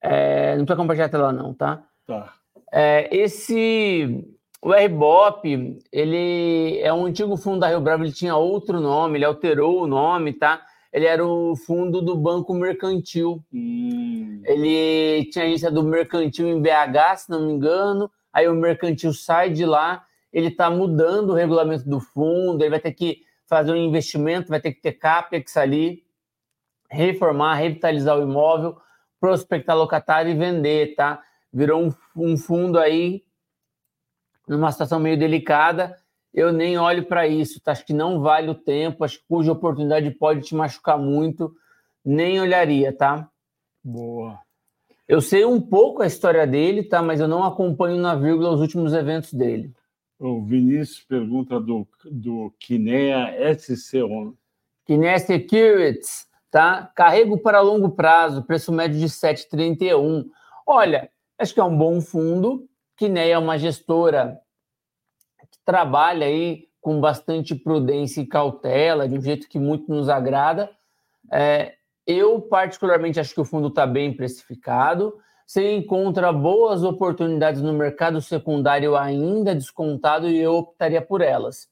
É, 0.00 0.56
não 0.56 0.64
precisa 0.64 0.80
compartilhar 0.80 1.06
a 1.06 1.10
tela, 1.10 1.32
não, 1.32 1.52
tá? 1.52 1.86
Tá. 2.06 2.34
É, 2.72 3.14
esse. 3.14 4.26
O 4.62 4.72
RBOP, 4.72 5.80
ele 5.90 6.78
é 6.80 6.92
um 6.92 7.06
antigo 7.06 7.36
fundo 7.36 7.60
da 7.60 7.68
Rio 7.68 7.80
Bravo, 7.80 8.04
ele 8.04 8.12
tinha 8.12 8.36
outro 8.36 8.80
nome, 8.80 9.18
ele 9.18 9.24
alterou 9.24 9.82
o 9.82 9.86
nome, 9.88 10.32
tá? 10.32 10.62
Ele 10.92 11.04
era 11.04 11.26
o 11.26 11.56
fundo 11.56 12.00
do 12.00 12.16
Banco 12.16 12.54
Mercantil. 12.54 13.42
Hum. 13.52 14.40
Ele 14.44 15.24
tinha 15.32 15.46
agência 15.46 15.70
do 15.70 15.82
Mercantil 15.82 16.48
em 16.48 16.62
BH, 16.62 17.16
se 17.16 17.30
não 17.30 17.46
me 17.46 17.52
engano 17.52 18.10
aí 18.32 18.48
o 18.48 18.54
mercantil 18.54 19.12
sai 19.12 19.50
de 19.50 19.66
lá, 19.66 20.04
ele 20.32 20.48
está 20.48 20.70
mudando 20.70 21.30
o 21.30 21.34
regulamento 21.34 21.88
do 21.88 22.00
fundo, 22.00 22.62
ele 22.62 22.70
vai 22.70 22.80
ter 22.80 22.92
que 22.92 23.20
fazer 23.46 23.72
um 23.72 23.76
investimento, 23.76 24.48
vai 24.48 24.60
ter 24.60 24.72
que 24.72 24.80
ter 24.80 24.92
CAPEX 24.92 25.56
ali, 25.58 26.04
reformar, 26.90 27.54
revitalizar 27.56 28.18
o 28.18 28.22
imóvel, 28.22 28.78
prospectar 29.20 29.76
locatário 29.76 30.30
e 30.30 30.34
vender, 30.34 30.94
tá? 30.94 31.22
Virou 31.52 31.84
um, 31.84 31.92
um 32.16 32.36
fundo 32.36 32.78
aí 32.78 33.22
numa 34.48 34.72
situação 34.72 34.98
meio 34.98 35.18
delicada. 35.18 35.96
Eu 36.32 36.52
nem 36.52 36.78
olho 36.78 37.04
para 37.04 37.28
isso, 37.28 37.60
tá? 37.60 37.72
Acho 37.72 37.84
que 37.84 37.92
não 37.92 38.20
vale 38.20 38.48
o 38.48 38.54
tempo, 38.54 39.04
acho 39.04 39.18
que 39.18 39.24
cuja 39.28 39.52
oportunidade 39.52 40.10
pode 40.12 40.42
te 40.42 40.54
machucar 40.54 40.98
muito, 40.98 41.54
nem 42.04 42.40
olharia, 42.40 42.92
tá? 42.92 43.28
Boa. 43.84 44.38
Eu 45.06 45.20
sei 45.20 45.44
um 45.44 45.60
pouco 45.60 46.02
a 46.02 46.06
história 46.06 46.46
dele, 46.46 46.82
tá? 46.82 47.02
Mas 47.02 47.20
eu 47.20 47.28
não 47.28 47.44
acompanho 47.44 47.98
na 47.98 48.14
vírgula 48.14 48.50
os 48.50 48.60
últimos 48.60 48.94
eventos 48.94 49.32
dele. 49.34 49.72
O 50.18 50.40
Vinícius 50.40 51.00
pergunta 51.00 51.60
do, 51.60 51.86
do 52.04 52.54
Kinea 52.58 53.36
SC11. 53.52 54.34
Kinea 54.86 55.18
Securities, 55.18 56.26
tá? 56.50 56.90
Carrego 56.94 57.38
para 57.38 57.60
longo 57.60 57.90
prazo, 57.90 58.44
preço 58.44 58.72
médio 58.72 58.98
de 58.98 59.06
7,31. 59.06 60.24
Olha, 60.66 61.10
acho 61.38 61.52
que 61.52 61.60
é 61.60 61.64
um 61.64 61.76
bom 61.76 62.00
fundo. 62.00 62.68
Kinea 63.02 63.34
é 63.34 63.38
uma 63.38 63.58
gestora 63.58 64.40
que 65.50 65.58
trabalha 65.64 66.24
aí 66.24 66.68
com 66.80 67.00
bastante 67.00 67.52
prudência 67.52 68.20
e 68.20 68.26
cautela, 68.26 69.08
de 69.08 69.18
um 69.18 69.20
jeito 69.20 69.48
que 69.48 69.58
muito 69.58 69.90
nos 69.92 70.08
agrada. 70.08 70.70
É, 71.32 71.74
eu, 72.06 72.40
particularmente, 72.42 73.18
acho 73.18 73.34
que 73.34 73.40
o 73.40 73.44
fundo 73.44 73.66
está 73.66 73.88
bem 73.88 74.14
precificado. 74.14 75.14
Você 75.44 75.74
encontra 75.74 76.32
boas 76.32 76.84
oportunidades 76.84 77.60
no 77.60 77.72
mercado 77.72 78.20
secundário 78.20 78.96
ainda 78.96 79.52
descontado 79.52 80.28
e 80.28 80.38
eu 80.38 80.54
optaria 80.54 81.02
por 81.02 81.22
elas. 81.22 81.66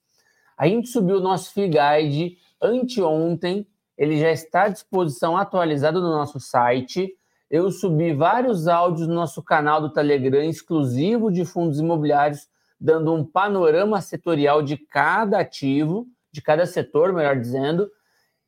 A 0.59 0.67
gente 0.67 0.89
subiu 0.89 1.19
o 1.19 1.21
nosso 1.21 1.53
FII 1.53 2.39
anteontem, 2.61 3.69
ele 3.97 4.19
já 4.19 4.33
está 4.33 4.65
à 4.65 4.69
disposição 4.69 5.37
atualizado 5.37 6.01
no 6.01 6.11
nosso 6.11 6.41
site. 6.41 7.17
Eu 7.51 7.69
subi 7.73 8.15
vários 8.15 8.69
áudios 8.69 9.09
no 9.09 9.15
nosso 9.15 9.43
canal 9.43 9.81
do 9.81 9.93
Telegram 9.93 10.45
exclusivo 10.45 11.33
de 11.33 11.45
fundos 11.45 11.81
imobiliários, 11.81 12.49
dando 12.81 13.13
um 13.13 13.25
panorama 13.25 14.01
setorial 14.01 14.63
de 14.63 14.77
cada 14.77 15.41
ativo, 15.41 16.07
de 16.31 16.41
cada 16.41 16.65
setor, 16.65 17.13
melhor 17.13 17.37
dizendo, 17.37 17.91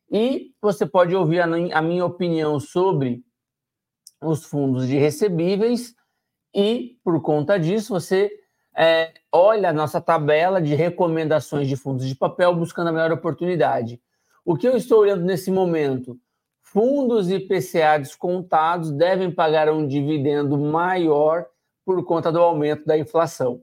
e 0.08 0.52
você 0.60 0.86
pode 0.86 1.16
ouvir 1.16 1.40
a, 1.40 1.82
minha 1.82 2.06
opinião 2.06 2.60
sobre 2.60 3.24
os 4.22 4.44
fundos 4.44 4.86
de 4.86 4.96
recebíveis 4.96 5.96
e, 6.54 6.98
por 7.02 7.20
conta 7.22 7.58
disso, 7.58 7.94
você 7.94 8.30
é, 8.76 9.12
olha 9.32 9.70
a 9.70 9.72
nossa 9.72 10.00
tabela 10.00 10.62
de 10.62 10.74
recomendações 10.74 11.66
de 11.66 11.76
fundos 11.76 12.06
de 12.06 12.14
papel 12.14 12.54
buscando 12.54 12.88
a 12.88 12.92
melhor 12.92 13.10
oportunidade. 13.10 14.00
O 14.44 14.56
que 14.56 14.68
eu 14.68 14.76
estou 14.76 15.00
olhando 15.00 15.24
nesse 15.24 15.50
momento? 15.50 16.20
Fundos 16.72 17.30
IPCA 17.30 17.98
descontados 17.98 18.90
devem 18.90 19.30
pagar 19.30 19.70
um 19.70 19.87
dividendo 19.87 20.56
maior 20.56 21.46
por 21.85 22.04
conta 22.04 22.32
do 22.32 22.40
aumento 22.40 22.87
da 22.87 22.96
inflação. 22.96 23.62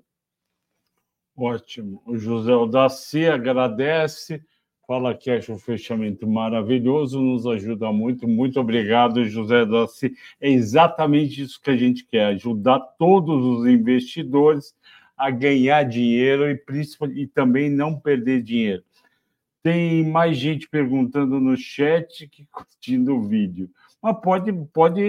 Ótimo. 1.36 2.02
O 2.06 2.18
José 2.18 2.54
Odaci 2.54 3.26
agradece 3.26 4.44
Fala 4.90 5.14
que 5.14 5.30
acha 5.30 5.54
um 5.54 5.60
fechamento 5.60 6.28
maravilhoso, 6.28 7.22
nos 7.22 7.46
ajuda 7.46 7.94
muito. 7.94 8.28
Muito 8.28 8.60
obrigado, 8.60 9.24
José 9.24 9.64
Dossi. 9.64 10.16
É 10.42 10.50
exatamente 10.50 11.44
isso 11.44 11.62
que 11.62 11.70
a 11.70 11.78
gente 11.78 12.04
quer: 12.04 12.26
ajudar 12.26 12.80
todos 12.98 13.46
os 13.46 13.68
investidores 13.68 14.74
a 15.16 15.30
ganhar 15.30 15.84
dinheiro 15.84 16.50
e, 16.50 16.60
e 17.22 17.28
também 17.28 17.70
não 17.70 18.00
perder 18.00 18.42
dinheiro. 18.42 18.82
Tem 19.62 20.06
mais 20.10 20.38
gente 20.38 20.70
perguntando 20.70 21.40
no 21.40 21.56
chat 21.58 22.28
que 22.28 22.46
curtindo 22.52 23.16
o 23.16 23.22
vídeo. 23.22 23.70
Mas 24.02 24.20
pode, 24.22 24.54
pode 24.74 25.02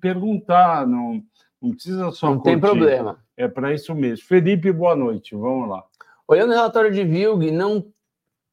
perguntar, 0.00 0.86
não, 0.86 1.22
não 1.60 1.72
precisa 1.72 2.10
só. 2.12 2.28
Não 2.28 2.36
curtir. 2.38 2.50
tem 2.50 2.60
problema. 2.60 3.18
É 3.36 3.48
para 3.48 3.74
isso 3.74 3.94
mesmo. 3.94 4.24
Felipe, 4.26 4.72
boa 4.72 4.94
noite. 4.94 5.34
Vamos 5.34 5.68
lá. 5.68 5.84
Olhando 6.28 6.50
o 6.50 6.54
relatório 6.54 6.92
de 6.92 7.04
Vilg, 7.04 7.50
não 7.50 7.92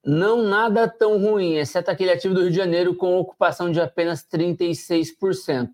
não 0.06 0.44
nada 0.44 0.88
tão 0.88 1.18
ruim, 1.18 1.56
exceto 1.56 1.90
aquele 1.90 2.12
ativo 2.12 2.34
do 2.34 2.42
Rio 2.42 2.52
de 2.52 2.58
Janeiro 2.58 2.94
com 2.94 3.18
ocupação 3.18 3.72
de 3.72 3.80
apenas 3.80 4.22
36%. 4.28 5.70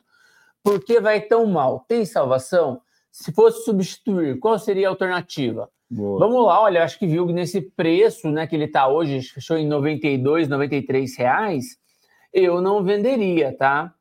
Por 0.64 0.84
que 0.84 1.00
vai 1.00 1.22
tão 1.22 1.48
mal? 1.48 1.84
Tem 1.88 2.06
salvação? 2.06 2.82
Se 3.12 3.32
fosse 3.32 3.66
substituir, 3.66 4.38
qual 4.40 4.60
seria 4.60 4.88
a 4.88 4.92
alternativa? 4.92 5.70
Boa. 5.90 6.20
Vamos 6.20 6.46
lá, 6.46 6.62
olha, 6.62 6.84
acho 6.84 7.00
que 7.00 7.08
viu 7.08 7.26
nesse 7.26 7.62
preço 7.62 8.30
né, 8.30 8.46
que 8.46 8.56
ele 8.56 8.66
está 8.66 8.88
hoje, 8.88 9.22
fechou 9.22 9.58
em 9.58 9.68
92, 9.68 10.48
93 10.48 11.18
reais, 11.18 11.78
eu 12.32 12.62
não 12.62 12.84
venderia, 12.84 13.56
tá? 13.58 13.94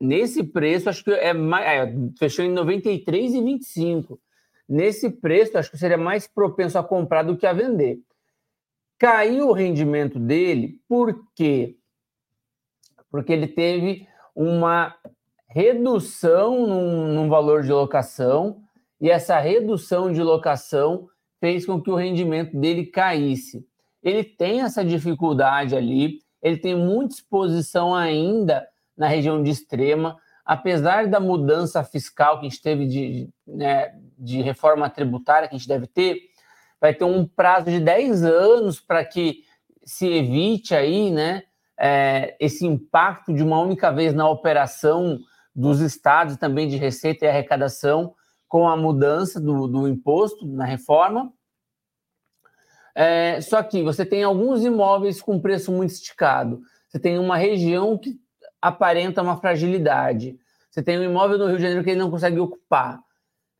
Nesse 0.00 0.42
preço, 0.42 0.90
acho 0.90 1.04
que 1.04 1.12
é 1.12 1.32
mais. 1.32 1.64
É, 1.66 1.94
fechou 2.18 2.44
em 2.44 2.52
93,25. 2.52 4.18
Nesse 4.68 5.08
preço, 5.08 5.56
acho 5.56 5.70
que 5.70 5.78
seria 5.78 5.96
mais 5.96 6.26
propenso 6.26 6.78
a 6.78 6.82
comprar 6.82 7.22
do 7.22 7.36
que 7.36 7.46
a 7.46 7.52
vender. 7.52 8.00
Caiu 8.98 9.48
o 9.48 9.52
rendimento 9.52 10.18
dele, 10.18 10.80
por 10.88 11.26
quê? 11.34 11.76
Porque 13.10 13.32
ele 13.32 13.46
teve 13.46 14.08
uma 14.34 14.96
redução 15.48 16.66
num, 16.66 17.14
num 17.14 17.28
valor 17.28 17.62
de 17.62 17.70
locação, 17.70 18.63
e 19.00 19.10
essa 19.10 19.38
redução 19.38 20.12
de 20.12 20.22
locação 20.22 21.08
fez 21.40 21.66
com 21.66 21.80
que 21.80 21.90
o 21.90 21.96
rendimento 21.96 22.58
dele 22.58 22.86
caísse. 22.86 23.66
Ele 24.02 24.24
tem 24.24 24.62
essa 24.62 24.84
dificuldade 24.84 25.76
ali, 25.76 26.18
ele 26.42 26.58
tem 26.58 26.74
muita 26.74 27.14
exposição 27.14 27.94
ainda 27.94 28.66
na 28.96 29.08
região 29.08 29.42
de 29.42 29.50
extrema, 29.50 30.16
apesar 30.44 31.06
da 31.06 31.18
mudança 31.18 31.82
fiscal 31.82 32.38
que 32.38 32.46
a 32.46 32.48
gente 32.48 32.62
teve 32.62 32.86
de, 32.86 33.30
né, 33.46 33.94
de 34.18 34.42
reforma 34.42 34.88
tributária 34.90 35.48
que 35.48 35.54
a 35.54 35.58
gente 35.58 35.68
deve 35.68 35.86
ter, 35.86 36.18
vai 36.80 36.92
ter 36.92 37.04
um 37.04 37.26
prazo 37.26 37.70
de 37.70 37.80
10 37.80 38.24
anos 38.24 38.80
para 38.80 39.04
que 39.04 39.42
se 39.84 40.06
evite 40.06 40.74
aí, 40.74 41.10
né, 41.10 41.42
é, 41.78 42.36
esse 42.38 42.66
impacto 42.66 43.32
de 43.32 43.42
uma 43.42 43.58
única 43.60 43.90
vez 43.90 44.14
na 44.14 44.28
operação 44.28 45.18
dos 45.54 45.80
estados 45.80 46.36
também 46.36 46.68
de 46.68 46.76
receita 46.76 47.24
e 47.24 47.28
arrecadação 47.28 48.14
com 48.48 48.68
a 48.68 48.76
mudança 48.76 49.40
do, 49.40 49.66
do 49.66 49.88
imposto 49.88 50.46
na 50.46 50.64
reforma. 50.64 51.32
É, 52.94 53.40
só 53.40 53.62
que 53.62 53.82
você 53.82 54.04
tem 54.06 54.22
alguns 54.22 54.64
imóveis 54.64 55.20
com 55.20 55.40
preço 55.40 55.72
muito 55.72 55.90
esticado. 55.90 56.60
Você 56.88 56.98
tem 56.98 57.18
uma 57.18 57.36
região 57.36 57.98
que 57.98 58.20
aparenta 58.62 59.22
uma 59.22 59.36
fragilidade. 59.36 60.38
Você 60.70 60.82
tem 60.82 60.98
um 60.98 61.04
imóvel 61.04 61.38
no 61.38 61.46
Rio 61.46 61.56
de 61.56 61.62
Janeiro 61.62 61.84
que 61.84 61.90
ele 61.90 62.00
não 62.00 62.10
consegue 62.10 62.38
ocupar 62.38 63.00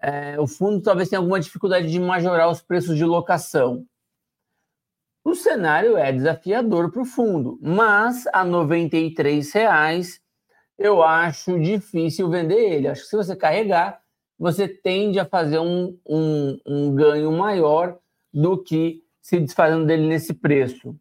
é, 0.05 0.39
o 0.39 0.47
fundo 0.47 0.83
talvez 0.83 1.09
tenha 1.09 1.19
alguma 1.19 1.41
dificuldade 1.41 1.91
de 1.91 1.99
majorar 1.99 2.51
os 2.51 2.61
preços 2.61 2.97
de 2.97 3.05
locação. 3.05 3.87
O 5.25 5.35
cenário 5.35 5.97
é 5.97 6.13
desafiador 6.13 6.93
para 6.93 7.01
o 7.01 7.07
fundo, 7.07 7.59
mas 7.63 8.27
a 8.27 8.43
R$ 8.43 8.51
93,00 8.51 10.21
eu 10.77 11.03
acho 11.03 11.59
difícil 11.59 12.29
vender 12.29 12.59
ele. 12.59 12.89
Acho 12.89 13.03
que 13.03 13.09
se 13.09 13.17
você 13.17 13.35
carregar, 13.35 13.99
você 14.45 14.69
tende 14.69 15.19
a 15.19 15.25
fazer 15.25 15.59
um, 15.59 15.99
um, 16.07 16.59
um 16.67 16.95
ganho 16.95 17.33
maior 17.33 17.99
do 18.33 18.63
que 18.63 19.03
se 19.21 19.41
desfazendo 19.41 19.87
dele 19.87 20.07
nesse 20.07 20.35
preço. 20.35 20.95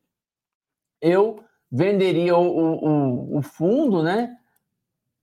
Eu 1.02 1.44
venderia 1.72 2.38
o, 2.38 2.48
o, 2.48 3.38
o 3.38 3.42
fundo 3.42 4.02
né, 4.02 4.36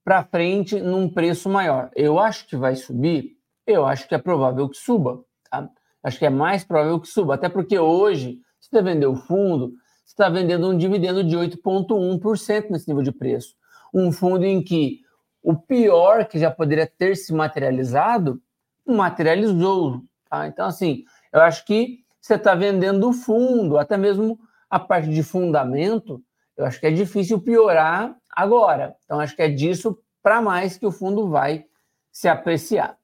para 0.05 0.25
frente 0.25 0.81
num 0.81 1.09
preço 1.09 1.49
maior. 1.49 1.91
Eu 1.97 2.19
acho 2.19 2.47
que 2.47 2.57
vai 2.57 2.77
subir 2.77 3.41
eu 3.71 3.87
acho 3.87 4.09
que 4.09 4.15
é 4.15 4.19
provável 4.19 4.69
que 4.69 4.77
suba. 4.77 5.25
Tá? 5.51 5.69
Acho 6.03 6.19
que 6.19 6.27
é 6.27 6.31
mais 6.31 6.65
provável 6.65 7.01
que 7.01 7.09
suba, 7.09 7.35
até 7.35 7.49
porque 7.49 7.79
hoje, 7.79 8.41
se 8.59 8.71
você 8.71 8.83
vender 8.83 9.07
o 9.07 9.15
fundo, 9.15 9.75
você 10.05 10.13
está 10.13 10.29
vendendo 10.29 10.69
um 10.69 10.77
dividendo 10.77 11.23
de 11.23 11.37
8,1% 11.37 12.71
nesse 12.71 12.89
nível 12.89 13.03
de 13.03 13.13
preço. 13.13 13.55
Um 13.93 14.11
fundo 14.11 14.45
em 14.45 14.63
que 14.63 15.01
o 15.43 15.57
pior 15.57 16.27
que 16.27 16.39
já 16.39 16.51
poderia 16.51 16.87
ter 16.87 17.17
se 17.17 17.33
materializado, 17.33 18.41
materializou. 18.87 20.03
Tá? 20.29 20.47
Então, 20.47 20.67
assim, 20.67 21.05
eu 21.33 21.41
acho 21.41 21.65
que 21.65 22.01
você 22.21 22.35
está 22.35 22.55
vendendo 22.55 23.09
o 23.09 23.13
fundo, 23.13 23.79
até 23.79 23.97
mesmo 23.97 24.39
a 24.69 24.79
parte 24.79 25.09
de 25.09 25.23
fundamento, 25.23 26.23
eu 26.57 26.67
acho 26.67 26.79
que 26.79 26.87
é 26.87 26.91
difícil 26.91 27.41
piorar 27.41 28.15
agora. 28.31 28.95
Então, 29.05 29.19
acho 29.19 29.35
que 29.35 29.43
é 29.43 29.49
disso 29.49 29.99
para 30.23 30.43
mais 30.43 30.77
que 30.77 30.87
o 30.87 30.93
fundo 30.93 31.29
vai 31.29 31.65
se 32.13 32.29
apreciar. 32.29 32.99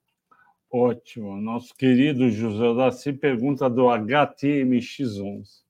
Ótimo. 0.71 1.41
Nosso 1.41 1.75
querido 1.75 2.29
José 2.29 2.75
Daci 2.75 3.13
pergunta 3.13 3.71
do 3.71 3.85
HTMX11. 3.85 5.65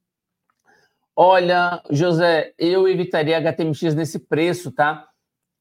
Olha, 1.15 1.83
José, 1.91 2.53
eu 2.59 2.89
evitaria 2.89 3.39
HTMX 3.39 3.95
nesse 3.95 4.19
preço, 4.19 4.73
tá? 4.73 5.09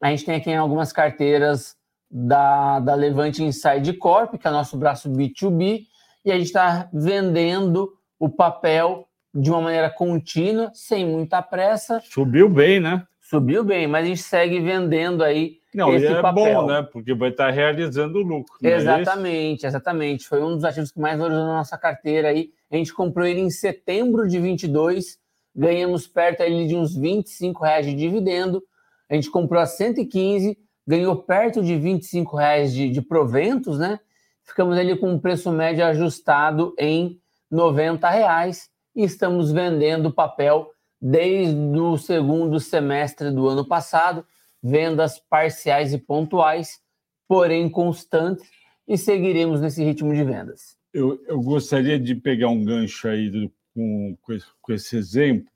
A 0.02 0.10
gente 0.10 0.26
tem 0.26 0.36
aqui 0.36 0.54
algumas 0.54 0.92
carteiras 0.92 1.76
da, 2.10 2.80
da 2.80 2.94
Levante 2.96 3.44
Inside 3.44 3.94
Corp, 3.94 4.36
que 4.36 4.48
é 4.48 4.50
o 4.50 4.54
nosso 4.54 4.78
braço 4.78 5.10
B2B, 5.10 5.84
e 6.24 6.32
a 6.32 6.38
gente 6.38 6.48
está 6.48 6.90
vendendo 6.94 7.94
o 8.20 8.30
papel 8.30 9.08
de 9.34 9.50
uma 9.50 9.62
maneira 9.62 9.90
contínua, 9.90 10.72
sem 10.74 11.06
muita 11.06 11.42
pressa. 11.42 12.02
Subiu 12.04 12.50
bem, 12.50 12.80
né? 12.80 13.06
Subiu 13.20 13.64
bem, 13.64 13.88
mas 13.88 14.06
a 14.06 14.08
gente 14.08 14.22
segue 14.22 14.60
vendendo 14.60 15.24
aí 15.24 15.60
não, 15.76 15.94
esse 15.94 16.06
é 16.06 16.22
papel. 16.22 16.62
bom, 16.62 16.68
né? 16.68 16.88
Porque 16.90 17.14
vai 17.14 17.32
estar 17.32 17.52
realizando 17.52 18.20
o 18.20 18.22
lucro. 18.22 18.56
É 18.64 18.76
exatamente, 18.76 19.66
é 19.66 19.68
exatamente. 19.68 20.26
Foi 20.26 20.42
um 20.42 20.56
dos 20.56 20.64
ativos 20.64 20.90
que 20.90 21.00
mais 21.00 21.18
valorizou 21.18 21.46
na 21.46 21.56
nossa 21.56 21.78
carteira 21.78 22.30
aí. 22.30 22.50
A 22.72 22.78
gente 22.78 22.94
comprou 22.94 23.28
ele 23.28 23.42
em 23.42 23.50
setembro 23.50 24.26
de 24.26 24.40
22, 24.40 25.20
ganhamos 25.54 26.08
perto 26.08 26.44
ali 26.44 26.66
de 26.66 26.78
uns 26.78 26.96
25 26.96 27.62
reais 27.62 27.86
de 27.86 27.94
dividendo. 27.94 28.64
A 29.10 29.16
gente 29.16 29.30
comprou 29.30 29.62
a 29.62 29.66
115, 29.66 30.58
ganhou 30.88 31.16
perto 31.16 31.62
de 31.64 31.78
25 31.78 32.36
reais 32.38 32.74
de, 32.74 32.90
de 32.90 33.02
proventos, 33.02 33.78
né? 33.80 34.00
Ficamos 34.44 34.78
ali 34.78 34.96
com 34.98 35.12
um 35.12 35.20
preço 35.20 35.52
médio 35.52 35.86
ajustado 35.86 36.74
em 36.78 37.20
90 37.50 38.10
reais 38.10 38.70
e 38.96 39.04
estamos 39.04 39.52
vendendo 39.52 40.14
papel 40.14 40.70
desde 41.02 41.80
o 41.80 41.98
segundo 41.98 42.60
semestre 42.60 43.32
do 43.32 43.48
ano 43.48 43.68
passado 43.68 44.26
vendas 44.62 45.20
parciais 45.20 45.94
e 45.94 45.98
pontuais, 46.00 46.80
porém 47.28 47.70
constantes, 47.70 48.50
e 48.88 48.98
seguiremos 48.98 49.62
nesse 49.62 49.84
ritmo 49.84 50.14
de 50.14 50.24
vendas. 50.24 50.76
Eu, 50.92 51.24
eu 51.28 51.40
gostaria 51.40 52.00
de 52.00 52.16
pegar 52.16 52.50
um 52.50 52.64
gancho 52.64 53.08
aí 53.08 53.30
do, 53.30 53.52
com, 53.76 54.18
com 54.62 54.74
esse 54.74 54.96
exemplo. 54.96 55.52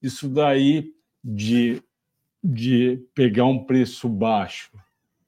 Isso 0.00 0.28
daí 0.28 0.92
de, 1.22 1.82
de 2.42 3.02
pegar 3.14 3.44
um 3.44 3.64
preço 3.64 4.08
baixo, 4.08 4.70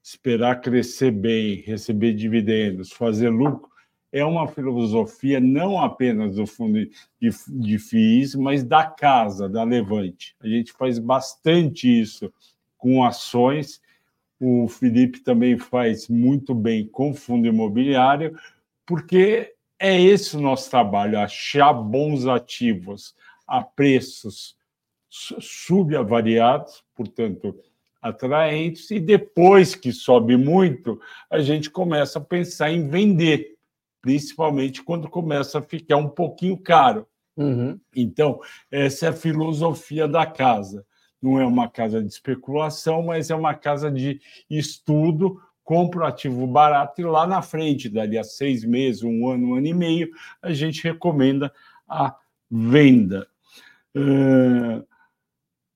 esperar 0.03 0.61
crescer 0.61 1.11
bem, 1.11 1.57
receber 1.63 2.15
dividendos, 2.15 2.93
fazer 2.93 3.29
lucro, 3.29 3.71
é 4.13 4.25
uma 4.25 4.49
filosofia 4.49 5.39
não 5.39 5.81
apenas 5.81 6.37
do 6.37 6.47
fundo 6.47 6.85
de, 7.21 7.31
de 7.49 7.79
FIIs, 7.79 8.35
mas 8.35 8.65
da 8.65 8.85
casa, 8.85 9.49
da 9.49 9.63
Levante. 9.63 10.35
A 10.41 10.49
gente 10.49 10.73
faz 10.73 10.99
bastante 10.99 11.89
isso 11.89 12.33
com 12.77 13.05
ações. 13.05 13.81
O 14.41 14.67
Felipe 14.67 15.21
também 15.21 15.59
faz 15.59 16.09
muito 16.09 16.55
bem 16.55 16.89
com 16.89 17.15
fundo 17.15 17.47
imobiliário, 17.47 18.37
porque 18.85 19.55
é 19.79 20.01
esse 20.01 20.37
o 20.37 20.41
nosso 20.41 20.69
trabalho: 20.71 21.19
achar 21.19 21.73
bons 21.73 22.27
ativos 22.27 23.15
a 23.47 23.63
preços 23.63 24.57
subavariados, 25.11 26.85
portanto, 26.95 27.59
atraentes, 28.01 28.91
e 28.91 29.01
depois 29.01 29.75
que 29.75 29.93
sobe 29.93 30.37
muito, 30.37 31.01
a 31.29 31.41
gente 31.41 31.69
começa 31.69 32.19
a 32.19 32.23
pensar 32.23 32.71
em 32.71 32.89
vender, 32.89 33.57
principalmente 34.01 34.83
quando 34.83 35.11
começa 35.11 35.59
a 35.59 35.63
ficar 35.63 35.97
um 35.97 36.09
pouquinho 36.09 36.57
caro. 36.57 37.07
Uhum. 37.37 37.79
Então, 37.95 38.41
essa 38.71 39.07
é 39.07 39.09
a 39.09 39.13
filosofia 39.13 40.07
da 40.09 40.25
casa 40.25 40.87
não 41.21 41.39
é 41.39 41.45
uma 41.45 41.69
casa 41.69 42.03
de 42.03 42.09
especulação, 42.09 43.03
mas 43.03 43.31
é 43.31 43.35
uma 43.35 43.55
casa 43.55 43.91
de 43.91 44.21
estudo, 44.49 45.41
compra 45.63 46.01
o 46.01 46.07
ativo 46.07 46.47
barato 46.47 47.01
e 47.01 47.05
lá 47.05 47.27
na 47.27 47.43
frente, 47.43 47.89
dali 47.89 48.17
a 48.17 48.25
seis 48.25 48.65
meses, 48.65 49.03
um 49.03 49.29
ano, 49.29 49.49
um 49.49 49.55
ano 49.55 49.67
e 49.67 49.75
meio, 49.75 50.11
a 50.41 50.53
gente 50.53 50.83
recomenda 50.83 51.53
a 51.87 52.17
venda. 52.51 53.29
Uh, 53.95 54.87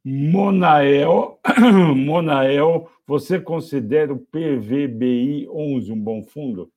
Monael, 0.05 1.41
Monael, 1.97 2.91
você 3.07 3.41
considera 3.41 4.13
o 4.13 4.19
PVBI 4.19 5.49
11 5.49 5.93
um 5.93 5.99
bom 5.99 6.23
fundo? 6.23 6.71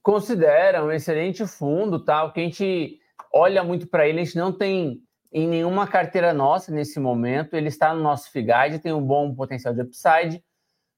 Considera 0.00 0.84
um 0.84 0.92
excelente 0.92 1.44
fundo, 1.44 2.04
tá? 2.04 2.22
O 2.22 2.32
que 2.32 2.38
a 2.38 2.44
gente 2.44 3.00
olha 3.34 3.64
muito 3.64 3.88
para 3.88 4.06
ele, 4.06 4.20
a 4.20 4.24
gente 4.24 4.36
não 4.36 4.52
tem 4.52 5.00
em 5.32 5.48
nenhuma 5.48 5.88
carteira 5.88 6.32
nossa 6.32 6.70
nesse 6.70 7.00
momento. 7.00 7.54
Ele 7.54 7.66
está 7.66 7.92
no 7.92 8.00
nosso 8.00 8.30
FIGAD, 8.30 8.78
tem 8.78 8.92
um 8.92 9.04
bom 9.04 9.34
potencial 9.34 9.74
de 9.74 9.82
upside, 9.82 10.40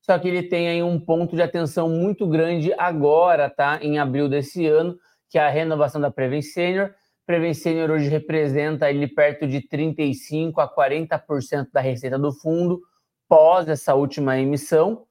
só 0.02 0.18
que 0.18 0.28
ele 0.28 0.42
tem 0.42 0.68
aí 0.68 0.82
um 0.82 1.00
ponto 1.00 1.34
de 1.34 1.40
atenção 1.40 1.88
muito 1.88 2.28
grande 2.28 2.74
agora, 2.76 3.48
tá? 3.48 3.78
Em 3.80 3.98
abril 3.98 4.28
desse 4.28 4.66
ano, 4.66 4.98
que 5.30 5.38
é 5.38 5.42
a 5.42 5.48
renovação 5.48 5.98
da 5.98 6.10
Prevent 6.10 6.42
Senior. 6.42 6.92
Prevent 7.26 7.54
Senior 7.54 7.90
hoje 7.90 8.08
representa 8.08 8.90
ele 8.90 9.06
perto 9.06 9.46
de 9.46 9.66
35 9.66 10.60
a 10.60 10.72
40% 10.72 11.68
da 11.72 11.80
receita 11.80 12.18
do 12.18 12.32
fundo 12.32 12.80
pós 13.28 13.68
essa 13.68 13.94
última 13.94 14.38
emissão. 14.38 15.06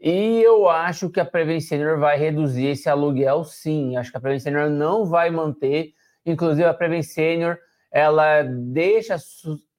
E 0.00 0.42
eu 0.42 0.68
acho 0.68 1.10
que 1.10 1.20
a 1.20 1.24
Prevent 1.24 1.60
Senior 1.60 1.98
vai 1.98 2.18
reduzir 2.18 2.66
esse 2.66 2.88
aluguel, 2.88 3.44
sim. 3.44 3.96
Acho 3.96 4.10
que 4.10 4.16
a 4.16 4.20
Prevent 4.20 4.40
Senior 4.40 4.70
não 4.70 5.06
vai 5.06 5.30
manter. 5.30 5.92
Inclusive, 6.26 6.64
a 6.64 6.74
Prevent 6.74 7.04
Senior 7.04 7.58
ela 7.94 8.42
deixa 8.42 9.16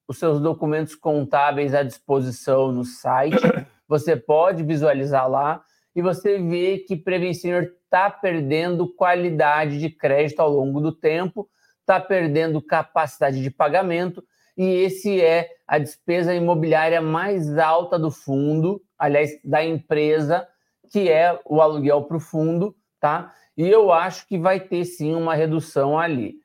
os 0.08 0.18
seus 0.18 0.40
documentos 0.40 0.96
contábeis 0.96 1.74
à 1.74 1.84
disposição 1.84 2.72
no 2.72 2.86
site. 2.86 3.36
Você 3.88 4.16
pode 4.16 4.64
visualizar 4.64 5.30
lá 5.30 5.62
e 5.96 6.02
você 6.02 6.40
vê 6.40 6.80
que 6.80 6.96
Prevencenor 6.96 7.70
está 7.84 8.10
perdendo 8.10 8.94
qualidade 8.96 9.80
de 9.80 9.90
crédito 9.90 10.40
ao 10.42 10.50
longo 10.50 10.82
do 10.82 10.92
tempo, 10.92 11.48
está 11.86 12.00
perdendo 12.00 12.62
capacidade 12.62 13.42
de 13.42 13.52
pagamento 13.52 14.24
e 14.58 14.66
esse 14.66 15.22
é 15.22 15.50
a 15.68 15.78
despesa 15.78 16.34
imobiliária 16.34 17.00
mais 17.00 17.58
alta 17.58 18.00
do 18.00 18.10
fundo, 18.10 18.82
aliás, 18.98 19.32
da 19.44 19.64
empresa, 19.64 20.48
que 20.92 21.10
é 21.10 21.40
o 21.46 21.62
aluguel 21.62 22.04
para 22.04 22.18
o 22.18 22.22
fundo, 22.22 22.76
tá? 23.00 23.34
E 23.56 23.70
eu 23.70 23.92
acho 23.92 24.28
que 24.28 24.38
vai 24.38 24.60
ter 24.60 24.84
sim 24.86 25.14
uma 25.14 25.36
redução 25.36 25.98
ali. 25.98 26.36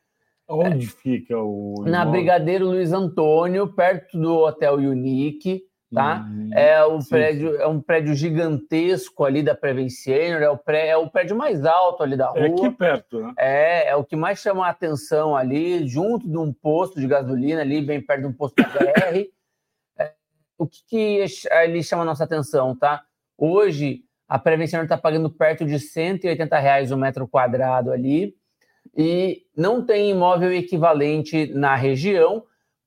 Onde 0.49 0.86
é, 0.86 0.91
fica 0.91 1.38
o. 1.38 1.84
Na 1.86 2.05
Brigadeiro 2.05 2.66
Luiz 2.66 2.93
Antônio, 2.93 3.72
perto 3.72 4.18
do 4.18 4.38
Hotel 4.38 4.74
Unique, 4.74 5.62
tá? 5.93 6.26
Hum, 6.28 6.51
é, 6.53 6.82
o 6.84 6.99
prédio, 7.05 7.57
é 7.57 7.66
um 7.66 7.80
prédio 7.80 8.14
gigantesco 8.14 9.24
ali 9.24 9.43
da 9.43 9.55
Prevenciênio, 9.55 10.38
é 10.38 10.49
o, 10.49 10.57
pré, 10.57 10.88
é 10.88 10.97
o 10.97 11.11
prédio 11.11 11.36
mais 11.36 11.64
alto 11.64 12.03
ali 12.03 12.16
da 12.16 12.28
rua. 12.28 12.41
É 12.41 12.47
aqui 12.47 12.70
perto, 12.70 13.20
né? 13.20 13.34
É, 13.36 13.88
é 13.88 13.97
o 13.97 14.05
que 14.05 14.16
mais 14.16 14.38
chama 14.38 14.66
a 14.66 14.70
atenção 14.70 15.36
ali, 15.36 15.86
junto 15.86 16.28
de 16.28 16.38
um 16.38 16.53
posto 16.53 17.01
de 17.01 17.07
gasolina, 17.07 17.61
ali, 17.61 17.82
bem 17.82 18.01
perto 18.01 18.22
de 18.22 18.26
um 18.28 18.32
posto 18.32 18.62
BR. 18.62 19.26
é, 19.99 20.12
o 20.57 20.66
que, 20.66 20.78
que 20.86 21.45
ele 21.51 21.82
chama 21.82 22.03
a 22.03 22.07
nossa 22.07 22.24
atenção, 22.24 22.76
tá? 22.76 23.03
Hoje, 23.36 24.05
a 24.28 24.38
Prevenciênio 24.38 24.84
está 24.84 24.97
pagando 24.97 25.28
perto 25.28 25.64
de 25.64 25.80
180 25.80 26.59
reais 26.59 26.93
o 26.93 26.97
metro 26.97 27.26
quadrado 27.26 27.91
ali 27.91 28.34
e 28.97 29.43
não 29.57 29.84
tem 29.84 30.11
imóvel 30.11 30.53
equivalente 30.53 31.53
na 31.53 31.74
região, 31.74 32.45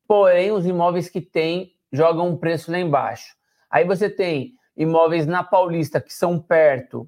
porém 0.07 0.51
os 0.51 0.65
imóveis 0.65 1.09
que 1.09 1.19
tem 1.19 1.72
jogam 1.93 2.29
um 2.29 2.37
preço 2.37 2.71
lá 2.71 2.79
embaixo. 2.79 3.35
Aí 3.69 3.85
você 3.85 4.09
tem 4.09 4.53
imóveis 4.75 5.27
na 5.27 5.43
Paulista 5.43 6.01
que 6.01 6.13
são 6.13 6.39
perto, 6.39 7.07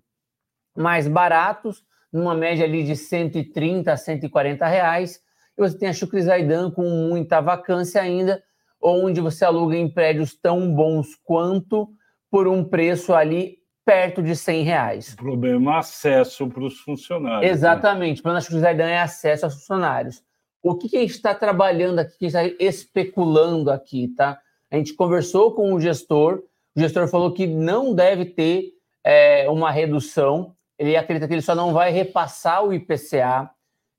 mais 0.77 1.07
baratos, 1.07 1.83
numa 2.13 2.35
média 2.35 2.65
ali 2.65 2.83
de 2.83 2.95
130 2.95 3.91
a 3.91 3.97
140 3.97 4.65
reais, 4.67 5.19
e 5.57 5.61
você 5.61 5.77
tem 5.77 5.89
a 5.89 5.93
Chucrizaidan 5.93 6.69
com 6.71 6.83
muita 6.83 7.41
vacância 7.41 8.01
ainda, 8.01 8.41
onde 8.81 9.19
você 9.19 9.43
aluga 9.43 9.75
em 9.75 9.91
prédios 9.91 10.35
tão 10.35 10.73
bons 10.73 11.15
quanto 11.23 11.89
por 12.29 12.47
um 12.47 12.63
preço 12.63 13.13
ali 13.13 13.57
perto 13.85 14.21
de 14.21 14.35
100 14.35 14.63
reais. 14.63 15.13
O 15.13 15.17
problema 15.17 15.75
é 15.75 15.77
acesso 15.77 16.47
para 16.49 16.63
os 16.63 16.79
funcionários. 16.79 17.41
Né? 17.41 17.49
Exatamente. 17.49 18.17
Né? 18.17 18.19
O 18.19 18.23
plano 18.23 18.39
da 18.39 18.59
Zaidan 18.59 18.87
é 18.87 18.99
acesso 18.99 19.45
aos 19.45 19.55
funcionários. 19.55 20.23
O 20.61 20.75
que, 20.75 20.89
que 20.89 20.97
a 20.97 21.01
gente 21.01 21.11
está 21.11 21.33
trabalhando 21.35 21.99
aqui, 21.99 22.17
que 22.17 22.25
a 22.25 22.29
gente 22.29 22.53
está 22.53 22.65
especulando 22.65 23.69
aqui, 23.69 24.07
tá? 24.15 24.39
A 24.75 24.77
gente 24.77 24.93
conversou 24.93 25.53
com 25.53 25.73
o 25.73 25.79
gestor, 25.79 26.43
o 26.75 26.79
gestor 26.81 27.07
falou 27.07 27.31
que 27.31 27.47
não 27.47 27.95
deve 27.95 28.25
ter 28.25 28.73
é, 29.05 29.49
uma 29.49 29.71
redução, 29.71 30.53
ele 30.77 30.97
acredita 30.97 31.29
que 31.29 31.33
ele 31.33 31.41
só 31.41 31.55
não 31.55 31.71
vai 31.71 31.91
repassar 31.91 32.61
o 32.61 32.73
IPCA. 32.73 33.49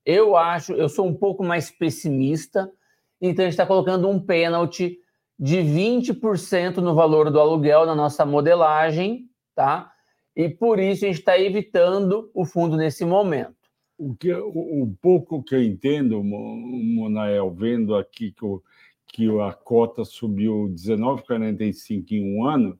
Eu 0.04 0.36
acho, 0.36 0.74
eu 0.74 0.90
sou 0.90 1.06
um 1.06 1.14
pouco 1.14 1.42
mais 1.42 1.70
pessimista, 1.70 2.70
então 3.18 3.42
a 3.42 3.46
gente 3.46 3.54
está 3.54 3.64
colocando 3.64 4.06
um 4.06 4.20
pênalti 4.20 4.98
de 5.38 5.60
20% 5.60 6.76
no 6.76 6.94
valor 6.94 7.30
do 7.30 7.40
aluguel 7.40 7.86
na 7.86 7.94
nossa 7.94 8.26
modelagem, 8.26 9.30
tá? 9.54 9.90
E 10.36 10.46
por 10.46 10.78
isso 10.78 11.06
a 11.06 11.08
gente 11.08 11.20
está 11.20 11.38
evitando 11.38 12.30
o 12.34 12.44
fundo 12.44 12.76
nesse 12.76 13.02
momento. 13.06 13.56
O, 13.96 14.14
que, 14.14 14.30
o, 14.30 14.82
o 14.82 14.94
pouco 15.00 15.42
que 15.42 15.54
eu 15.54 15.62
entendo, 15.62 16.22
Monael, 16.22 17.50
vendo 17.50 17.96
aqui 17.96 18.30
que, 18.30 18.44
o, 18.44 18.62
que 19.08 19.28
a 19.40 19.52
cota 19.52 20.04
subiu 20.04 20.70
19,45 20.74 22.12
em 22.12 22.36
um 22.36 22.44
ano, 22.44 22.78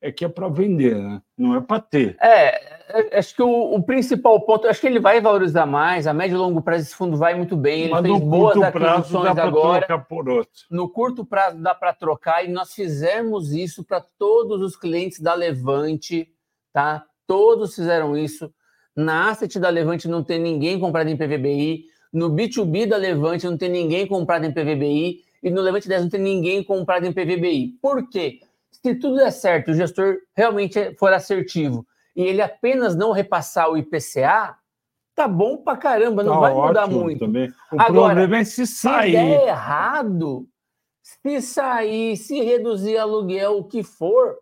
é 0.00 0.12
que 0.12 0.24
é 0.24 0.28
para 0.28 0.48
vender, 0.48 0.96
né? 0.96 1.22
não 1.36 1.54
é 1.56 1.60
para 1.60 1.80
ter. 1.80 2.16
É, 2.20 2.76
é, 2.88 3.18
acho 3.18 3.34
que 3.34 3.42
o, 3.42 3.74
o, 3.74 3.82
principal 3.82 4.40
ponto, 4.40 4.68
acho 4.68 4.80
que 4.80 4.86
ele 4.86 5.00
vai 5.00 5.20
valorizar 5.20 5.66
mais, 5.66 6.06
a 6.06 6.12
médio 6.12 6.36
e 6.36 6.38
longo 6.38 6.62
prazo 6.62 6.84
esse 6.84 6.94
fundo 6.94 7.16
vai 7.16 7.34
muito 7.34 7.56
bem, 7.56 7.82
ele 7.82 7.92
Mas 7.92 8.02
fez 8.02 8.20
boas 8.20 8.62
aquisições 8.62 9.38
agora. 9.38 9.86
No 10.70 10.88
curto 10.88 11.24
prazo 11.24 11.60
dá 11.60 11.74
para 11.74 11.92
trocar 11.92 12.44
e 12.44 12.48
nós 12.48 12.72
fizemos 12.72 13.52
isso 13.52 13.84
para 13.84 14.00
todos 14.00 14.62
os 14.62 14.76
clientes 14.76 15.20
da 15.20 15.34
Levante, 15.34 16.28
tá? 16.72 17.04
Todos 17.26 17.74
fizeram 17.74 18.16
isso. 18.16 18.52
Na 18.94 19.30
asset 19.30 19.58
da 19.58 19.68
Levante 19.68 20.08
não 20.08 20.22
tem 20.22 20.38
ninguém 20.38 20.78
comprado 20.78 21.08
em 21.08 21.16
PVBI, 21.16 21.84
no 22.12 22.30
B2B 22.30 22.86
da 22.86 22.96
Levante 22.96 23.46
não 23.46 23.56
tem 23.56 23.68
ninguém 23.68 24.06
comprado 24.06 24.44
em 24.44 24.52
PVBI 24.52 25.25
e 25.42 25.50
no 25.50 25.60
Levante 25.60 25.88
10 25.88 26.02
não 26.02 26.10
tem 26.10 26.20
ninguém 26.20 26.62
comprado 26.62 27.06
em 27.06 27.12
PVBI. 27.12 27.78
Por 27.80 28.08
quê? 28.08 28.40
se 28.86 28.94
tudo 28.94 29.16
der 29.16 29.32
certo, 29.32 29.70
o 29.70 29.74
gestor 29.74 30.18
realmente 30.34 30.94
for 30.96 31.12
assertivo 31.12 31.86
e 32.14 32.22
ele 32.22 32.40
apenas 32.40 32.94
não 32.94 33.10
repassar 33.10 33.68
o 33.70 33.76
IPCA, 33.76 34.56
tá 35.14 35.26
bom 35.26 35.58
pra 35.58 35.76
caramba, 35.76 36.22
não 36.22 36.34
tá 36.34 36.40
vai 36.40 36.54
mudar 36.54 36.86
muito. 36.86 37.18
Também. 37.18 37.48
O 37.72 37.80
Agora, 37.80 38.14
problema 38.14 38.38
é 38.42 38.44
se 38.44 38.66
sair. 38.66 39.12
Se 39.12 39.16
der 39.16 39.48
errado, 39.48 40.48
se 41.02 41.42
sair, 41.42 42.16
se 42.16 42.40
reduzir 42.40 42.96
aluguel, 42.96 43.58
o 43.58 43.64
que 43.64 43.82
for, 43.82 44.36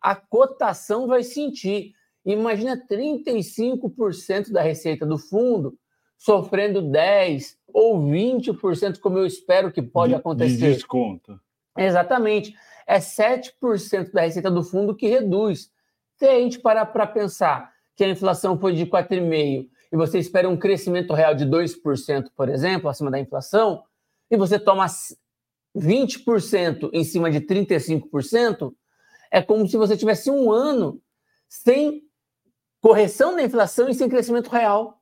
a 0.00 0.14
cotação 0.14 1.06
vai 1.06 1.22
sentir. 1.22 1.92
Imagina 2.24 2.76
35% 2.90 4.50
da 4.50 4.60
receita 4.60 5.06
do 5.06 5.16
fundo 5.16 5.74
sofrendo 6.18 6.82
10% 6.82 7.55
ou 7.78 8.00
20%, 8.00 8.98
como 9.00 9.18
eu 9.18 9.26
espero 9.26 9.70
que 9.70 9.82
pode 9.82 10.14
de, 10.14 10.18
acontecer. 10.18 10.56
De 10.56 10.74
desconto. 10.74 11.38
Exatamente 11.76 12.54
é 12.86 12.98
7% 12.98 14.12
da 14.12 14.22
receita 14.22 14.50
do 14.50 14.62
fundo 14.62 14.94
que 14.94 15.08
reduz. 15.08 15.70
Se 16.16 16.24
a 16.24 16.38
gente 16.38 16.60
parar 16.60 16.86
para 16.86 17.06
pensar 17.06 17.72
que 17.96 18.04
a 18.04 18.08
inflação 18.08 18.58
foi 18.58 18.72
de 18.72 18.86
4,5% 18.86 19.68
e 19.92 19.96
você 19.96 20.18
espera 20.18 20.48
um 20.48 20.56
crescimento 20.56 21.12
real 21.12 21.34
de 21.34 21.44
2%, 21.44 22.30
por 22.34 22.48
exemplo, 22.48 22.88
acima 22.88 23.10
da 23.10 23.18
inflação, 23.18 23.82
e 24.30 24.36
você 24.36 24.58
toma 24.58 24.86
20% 25.76 26.90
em 26.92 27.04
cima 27.04 27.30
de 27.30 27.40
35%, 27.40 28.72
é 29.30 29.42
como 29.42 29.66
se 29.68 29.76
você 29.76 29.96
tivesse 29.96 30.30
um 30.30 30.50
ano 30.50 31.00
sem 31.48 32.02
correção 32.80 33.36
da 33.36 33.42
inflação 33.42 33.88
e 33.88 33.94
sem 33.94 34.08
crescimento 34.08 34.48
real, 34.48 34.95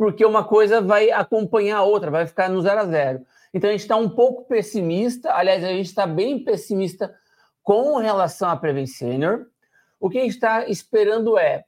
porque 0.00 0.24
uma 0.24 0.42
coisa 0.42 0.80
vai 0.80 1.10
acompanhar 1.10 1.76
a 1.76 1.82
outra, 1.82 2.10
vai 2.10 2.26
ficar 2.26 2.48
no 2.48 2.62
zero 2.62 2.80
a 2.80 2.86
zero. 2.86 3.20
Então 3.52 3.68
a 3.68 3.72
gente 3.72 3.82
está 3.82 3.96
um 3.96 4.08
pouco 4.08 4.46
pessimista, 4.46 5.34
aliás, 5.34 5.62
a 5.62 5.68
gente 5.68 5.88
está 5.88 6.06
bem 6.06 6.42
pessimista 6.42 7.14
com 7.62 7.98
relação 7.98 8.48
à 8.48 8.56
Prevent 8.56 8.86
Senior. 8.86 9.44
O 10.00 10.08
que 10.08 10.16
a 10.16 10.22
gente 10.22 10.30
está 10.32 10.66
esperando 10.66 11.38
é, 11.38 11.66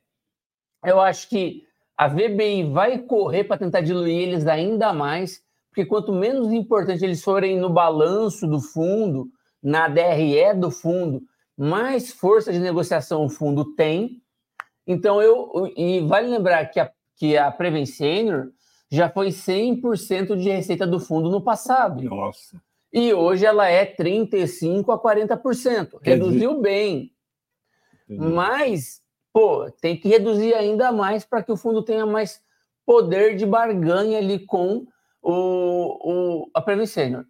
eu 0.83 0.99
acho 0.99 1.29
que 1.29 1.67
a 1.95 2.09
VBI 2.09 2.73
vai 2.73 3.01
correr 3.01 3.45
para 3.45 3.59
tentar 3.59 3.83
diluir 3.83 4.23
eles 4.23 4.47
ainda 4.47 4.95
mais, 4.95 5.43
porque 5.69 5.85
quanto 5.85 6.11
menos 6.11 6.51
importante 6.55 7.05
eles 7.05 7.23
forem 7.23 7.59
no 7.59 7.69
balanço 7.69 8.47
do 8.47 8.63
fundo, 8.63 9.29
na 9.63 9.89
DRE 9.89 10.55
do 10.57 10.71
fundo, 10.71 11.21
mais 11.55 12.11
força 12.11 12.51
de 12.51 12.61
negociação 12.61 13.27
o 13.27 13.29
fundo 13.29 13.75
tem. 13.75 14.23
Então 14.87 15.21
eu 15.21 15.71
e 15.77 16.01
vale 16.01 16.29
lembrar 16.29 16.65
que 16.71 16.81
a 16.81 16.91
que 17.17 17.37
a 17.37 17.51
Prevent 17.51 17.87
Senior 17.87 18.49
já 18.91 19.09
foi 19.09 19.29
100% 19.29 20.37
de 20.37 20.51
receita 20.51 20.87
do 20.87 21.01
fundo 21.01 21.31
no 21.31 21.41
passado. 21.41 22.03
Nossa. 22.03 22.61
E 22.93 23.15
hoje 23.15 23.47
ela 23.47 23.67
é 23.69 23.87
35% 23.87 24.93
a 24.93 24.99
40%. 24.99 25.99
Reduziu 26.03 26.61
bem. 26.61 27.11
Mas, 28.07 29.01
pô, 29.33 29.71
tem 29.81 29.97
que 29.97 30.09
reduzir 30.09 30.53
ainda 30.53 30.93
mais 30.93 31.25
para 31.25 31.43
que 31.43 31.51
o 31.51 31.57
fundo 31.57 31.83
tenha 31.83 32.05
mais 32.05 32.43
poder 32.85 33.37
de 33.37 33.47
barganha 33.47 34.19
ali 34.19 34.41
com 34.41 34.87
o, 35.23 36.43
o, 36.43 36.51
a 36.53 36.61
Prevent 36.61 36.89
Senior. 36.89 37.25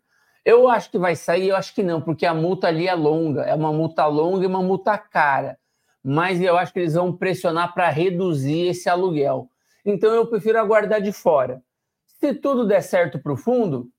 Eu 0.44 0.68
acho 0.68 0.90
que 0.90 0.98
vai 0.98 1.14
sair, 1.14 1.50
eu 1.50 1.56
acho 1.56 1.72
que 1.72 1.84
não, 1.84 2.00
porque 2.00 2.26
a 2.26 2.34
multa 2.34 2.66
ali 2.66 2.88
é 2.88 2.94
longa, 2.94 3.42
é 3.42 3.54
uma 3.54 3.72
multa 3.72 4.06
longa 4.06 4.42
e 4.42 4.48
uma 4.48 4.62
multa 4.62 4.98
cara. 4.98 5.56
Mas 6.02 6.40
eu 6.40 6.58
acho 6.58 6.72
que 6.72 6.80
eles 6.80 6.94
vão 6.94 7.16
pressionar 7.16 7.72
para 7.72 7.88
reduzir 7.88 8.66
esse 8.66 8.88
aluguel. 8.88 9.48
Então 9.84 10.14
eu 10.14 10.26
prefiro 10.26 10.58
aguardar 10.58 11.00
de 11.00 11.12
fora. 11.12 11.62
Se 12.06 12.34
tudo 12.34 12.66
der 12.66 12.82
certo 12.82 13.18
para 13.18 13.32
o 13.32 13.36
fundo, 13.36 13.90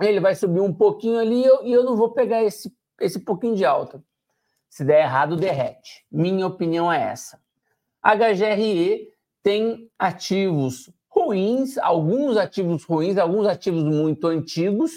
ele 0.00 0.20
vai 0.20 0.34
subir 0.34 0.60
um 0.60 0.72
pouquinho 0.72 1.18
ali 1.18 1.42
e 1.42 1.44
eu, 1.44 1.64
e 1.64 1.72
eu 1.72 1.84
não 1.84 1.96
vou 1.96 2.12
pegar 2.12 2.42
esse, 2.42 2.74
esse 3.00 3.20
pouquinho 3.20 3.54
de 3.54 3.64
alta. 3.64 4.02
Se 4.68 4.84
der 4.84 5.02
errado, 5.02 5.36
derrete. 5.36 6.06
Minha 6.10 6.46
opinião 6.46 6.90
é 6.90 7.02
essa. 7.02 7.40
HGRE 8.02 9.08
tem 9.42 9.90
ativos 9.98 10.90
ruins, 11.08 11.76
alguns 11.76 12.36
ativos 12.36 12.84
ruins, 12.84 13.18
alguns 13.18 13.46
ativos 13.46 13.82
muito 13.82 14.26
antigos, 14.26 14.92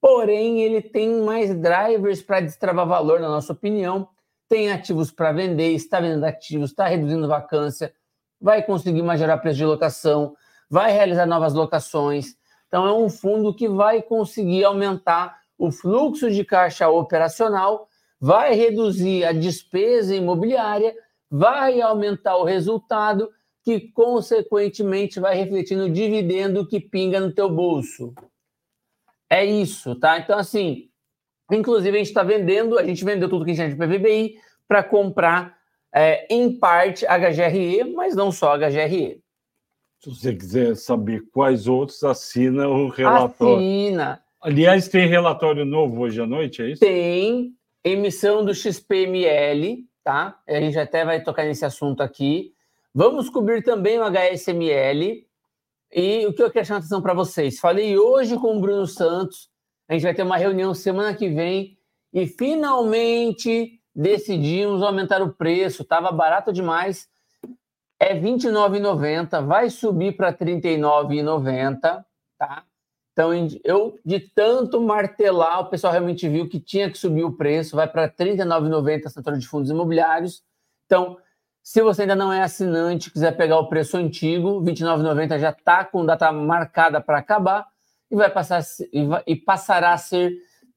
porém 0.00 0.62
ele 0.62 0.80
tem 0.80 1.22
mais 1.22 1.54
drivers 1.54 2.22
para 2.22 2.40
destravar 2.40 2.86
valor, 2.86 3.20
na 3.20 3.28
nossa 3.28 3.52
opinião. 3.52 4.08
Tem 4.48 4.70
ativos 4.70 5.10
para 5.10 5.32
vender, 5.32 5.72
está 5.72 6.00
vendendo 6.00 6.24
ativos, 6.24 6.70
está 6.70 6.86
reduzindo 6.86 7.26
vacância, 7.26 7.92
vai 8.42 8.62
conseguir 8.62 9.02
majorar 9.02 9.40
preço 9.40 9.58
de 9.58 9.64
locação, 9.64 10.34
vai 10.68 10.90
realizar 10.90 11.26
novas 11.26 11.54
locações. 11.54 12.34
Então, 12.66 12.86
é 12.86 12.92
um 12.92 13.08
fundo 13.08 13.54
que 13.54 13.68
vai 13.68 14.02
conseguir 14.02 14.64
aumentar 14.64 15.38
o 15.56 15.70
fluxo 15.70 16.30
de 16.30 16.44
caixa 16.44 16.88
operacional, 16.88 17.86
vai 18.20 18.54
reduzir 18.54 19.24
a 19.24 19.32
despesa 19.32 20.14
imobiliária, 20.14 20.94
vai 21.30 21.80
aumentar 21.80 22.36
o 22.36 22.44
resultado 22.44 23.30
que 23.62 23.92
consequentemente 23.92 25.20
vai 25.20 25.36
refletir 25.36 25.76
no 25.76 25.88
dividendo 25.88 26.66
que 26.66 26.80
pinga 26.80 27.20
no 27.20 27.32
teu 27.32 27.48
bolso. 27.48 28.12
É 29.30 29.44
isso, 29.44 29.94
tá? 29.94 30.18
Então, 30.18 30.36
assim, 30.36 30.88
inclusive 31.50 31.96
a 31.96 31.98
gente 31.98 32.08
está 32.08 32.22
vendendo, 32.22 32.78
a 32.78 32.84
gente 32.84 33.04
vendeu 33.04 33.28
tudo 33.28 33.44
que 33.44 33.52
a 33.52 33.54
gente 33.54 33.76
tinha 33.76 33.88
de 33.88 33.98
PVBI 33.98 34.34
para 34.66 34.82
comprar, 34.82 35.56
é, 35.94 36.26
em 36.34 36.58
parte, 36.58 37.04
HGRE, 37.06 37.84
mas 37.94 38.14
não 38.14 38.32
só 38.32 38.56
HGRE. 38.56 39.22
Se 40.00 40.10
você 40.10 40.34
quiser 40.34 40.74
saber 40.74 41.22
quais 41.32 41.68
outros, 41.68 42.02
assina 42.02 42.68
o 42.68 42.88
relatório. 42.88 43.56
Assina. 43.56 44.22
Aliás, 44.40 44.88
tem 44.88 45.06
relatório 45.06 45.64
novo 45.64 46.00
hoje 46.00 46.20
à 46.20 46.26
noite, 46.26 46.62
é 46.62 46.70
isso? 46.70 46.80
Tem 46.80 47.54
emissão 47.84 48.44
do 48.44 48.52
XPML, 48.52 49.84
tá? 50.02 50.40
A 50.48 50.60
gente 50.60 50.78
até 50.78 51.04
vai 51.04 51.22
tocar 51.22 51.44
nesse 51.44 51.64
assunto 51.64 52.02
aqui. 52.02 52.52
Vamos 52.92 53.30
cobrir 53.30 53.62
também 53.62 53.98
o 53.98 54.04
HSML. 54.04 55.24
E 55.94 56.26
o 56.26 56.32
que 56.32 56.42
eu 56.42 56.50
quero 56.50 56.66
chamar 56.66 56.78
a 56.78 56.80
atenção 56.80 57.02
para 57.02 57.14
vocês? 57.14 57.60
Falei 57.60 57.96
hoje 57.96 58.36
com 58.38 58.56
o 58.56 58.60
Bruno 58.60 58.86
Santos, 58.86 59.50
a 59.86 59.92
gente 59.92 60.02
vai 60.02 60.14
ter 60.14 60.22
uma 60.22 60.36
reunião 60.36 60.74
semana 60.74 61.14
que 61.14 61.28
vem 61.28 61.76
e 62.12 62.26
finalmente 62.26 63.78
decidimos 63.94 64.82
aumentar 64.82 65.22
o 65.22 65.32
preço. 65.32 65.82
Estava 65.82 66.10
barato 66.10 66.52
demais. 66.52 67.08
É 68.00 68.14
R$ 68.14 68.20
29,90, 68.20 69.46
vai 69.46 69.70
subir 69.70 70.16
para 70.16 70.30
R$ 70.30 70.36
39,90, 70.36 72.04
tá? 72.36 72.64
Então, 73.12 73.30
eu, 73.62 73.98
de 74.04 74.18
tanto 74.18 74.80
martelar, 74.80 75.60
o 75.60 75.66
pessoal 75.66 75.92
realmente 75.92 76.28
viu 76.28 76.48
que 76.48 76.58
tinha 76.58 76.90
que 76.90 76.98
subir 76.98 77.22
o 77.24 77.36
preço, 77.36 77.76
vai 77.76 77.86
para 77.86 78.06
R$ 78.06 78.12
39,90 78.18 79.04
a 79.04 79.06
assinatura 79.06 79.38
de 79.38 79.46
fundos 79.46 79.70
imobiliários. 79.70 80.42
Então, 80.86 81.18
se 81.62 81.80
você 81.80 82.02
ainda 82.02 82.16
não 82.16 82.32
é 82.32 82.42
assinante, 82.42 83.10
quiser 83.10 83.36
pegar 83.36 83.58
o 83.58 83.68
preço 83.68 83.96
antigo, 83.96 84.58
R$ 84.58 84.72
29,90 84.72 85.38
já 85.38 85.50
está 85.50 85.84
com 85.84 86.04
data 86.04 86.32
marcada 86.32 87.00
para 87.00 87.18
acabar 87.18 87.68
e 88.10 88.16
vai 88.16 88.30
passar 88.30 88.62
e, 88.92 89.04
vai, 89.04 89.22
e 89.26 89.36
passará 89.36 89.92
a 89.92 89.98
ser 89.98 90.30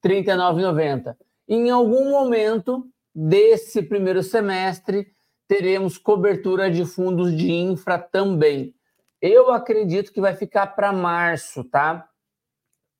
R$ 0.04 0.22
39,90. 0.22 1.16
Em 1.48 1.70
algum 1.70 2.10
momento 2.10 2.86
desse 3.18 3.82
primeiro 3.82 4.22
semestre, 4.22 5.06
teremos 5.48 5.96
cobertura 5.96 6.70
de 6.70 6.84
fundos 6.84 7.34
de 7.34 7.50
infra 7.50 7.98
também. 7.98 8.74
Eu 9.22 9.50
acredito 9.50 10.12
que 10.12 10.20
vai 10.20 10.34
ficar 10.34 10.66
para 10.66 10.92
março, 10.92 11.64
tá? 11.64 12.06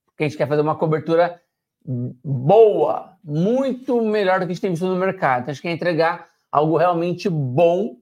Porque 0.07 0.25
a 0.25 0.29
gente 0.29 0.39
quer 0.39 0.49
fazer 0.49 0.63
uma 0.63 0.79
cobertura 0.79 1.39
boa, 1.85 3.19
muito 3.23 4.01
melhor 4.01 4.41
do 4.41 4.47
que 4.47 4.53
a 4.53 4.55
gente 4.55 4.63
tem 4.63 4.71
visto 4.71 4.87
no 4.87 4.97
mercado. 4.97 5.43
Então, 5.43 5.51
a 5.51 5.55
gente 5.55 5.63
quer 5.63 5.73
entregar 5.73 6.31
algo 6.51 6.79
realmente 6.79 7.29
bom 7.29 7.99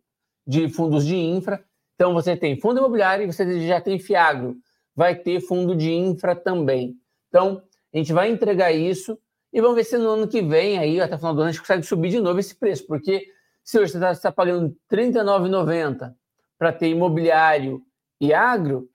de 0.46 0.68
fundos 0.68 1.04
de 1.04 1.16
infra. 1.16 1.64
Então, 1.96 2.14
você 2.14 2.36
tem 2.36 2.60
fundo 2.60 2.78
imobiliário 2.78 3.24
e 3.24 3.32
você 3.32 3.66
já 3.66 3.80
tem 3.80 3.98
Fiagro. 3.98 4.56
Vai 4.94 5.16
ter 5.16 5.40
fundo 5.40 5.74
de 5.74 5.92
infra 5.92 6.36
também. 6.36 6.94
Então, 7.28 7.60
a 7.92 7.96
gente 7.96 8.12
vai 8.12 8.30
entregar 8.30 8.70
isso 8.70 9.18
e 9.54 9.60
vamos 9.60 9.76
ver 9.76 9.84
se 9.84 9.96
no 9.96 10.10
ano 10.10 10.26
que 10.26 10.42
vem, 10.42 10.78
aí, 10.78 11.00
até 11.00 11.14
o 11.14 11.18
final 11.18 11.32
do 11.32 11.40
ano, 11.42 11.50
a 11.50 11.52
gente 11.52 11.60
consegue 11.60 11.84
subir 11.84 12.10
de 12.10 12.18
novo 12.18 12.40
esse 12.40 12.56
preço. 12.56 12.84
Porque 12.88 13.28
se 13.62 13.78
hoje 13.78 13.92
você 13.92 13.98
está 13.98 14.14
tá 14.16 14.32
pagando 14.32 14.76
R$ 14.90 14.96
39,90 14.96 16.12
para 16.58 16.72
ter 16.72 16.88
imobiliário 16.88 17.80
e 18.20 18.34
agro, 18.34 18.88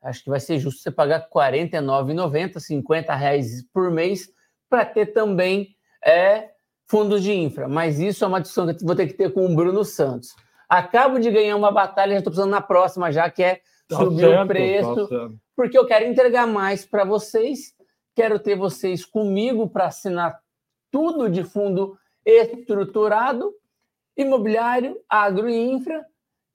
acho 0.00 0.22
que 0.22 0.30
vai 0.30 0.38
ser 0.38 0.60
justo 0.60 0.80
você 0.80 0.92
pagar 0.92 1.18
R$ 1.18 1.26
49,90, 1.34 2.60
50 2.60 3.12
reais 3.12 3.64
por 3.72 3.90
mês, 3.90 4.28
para 4.70 4.84
ter 4.84 5.06
também 5.06 5.74
é, 6.04 6.50
fundos 6.86 7.20
de 7.20 7.32
infra, 7.32 7.66
mas 7.66 7.98
isso 7.98 8.24
é 8.24 8.28
uma 8.28 8.40
discussão 8.40 8.72
que 8.72 8.84
vou 8.84 8.94
ter 8.94 9.08
que 9.08 9.14
ter 9.14 9.32
com 9.32 9.44
o 9.44 9.54
Bruno 9.56 9.84
Santos. 9.84 10.28
Acabo 10.68 11.18
de 11.18 11.28
ganhar 11.28 11.56
uma 11.56 11.72
batalha, 11.72 12.12
já 12.12 12.18
estou 12.18 12.30
precisando 12.30 12.52
na 12.52 12.60
próxima 12.60 13.10
já, 13.10 13.28
que 13.28 13.42
é 13.42 13.60
tá 13.88 13.96
subir 13.96 14.20
certo, 14.20 14.34
o 14.34 14.36
tá 14.36 14.46
preço, 14.46 15.08
tá 15.08 15.30
porque 15.56 15.76
eu 15.76 15.86
quero 15.86 16.04
entregar 16.04 16.46
mais 16.46 16.84
para 16.84 17.04
vocês, 17.04 17.73
quero 18.14 18.38
ter 18.38 18.56
vocês 18.56 19.04
comigo 19.04 19.68
para 19.68 19.86
assinar 19.86 20.38
tudo 20.90 21.28
de 21.28 21.44
fundo 21.44 21.98
estruturado, 22.24 23.52
imobiliário, 24.16 24.96
agro 25.08 25.48
e 25.48 25.56
infra, 25.56 26.04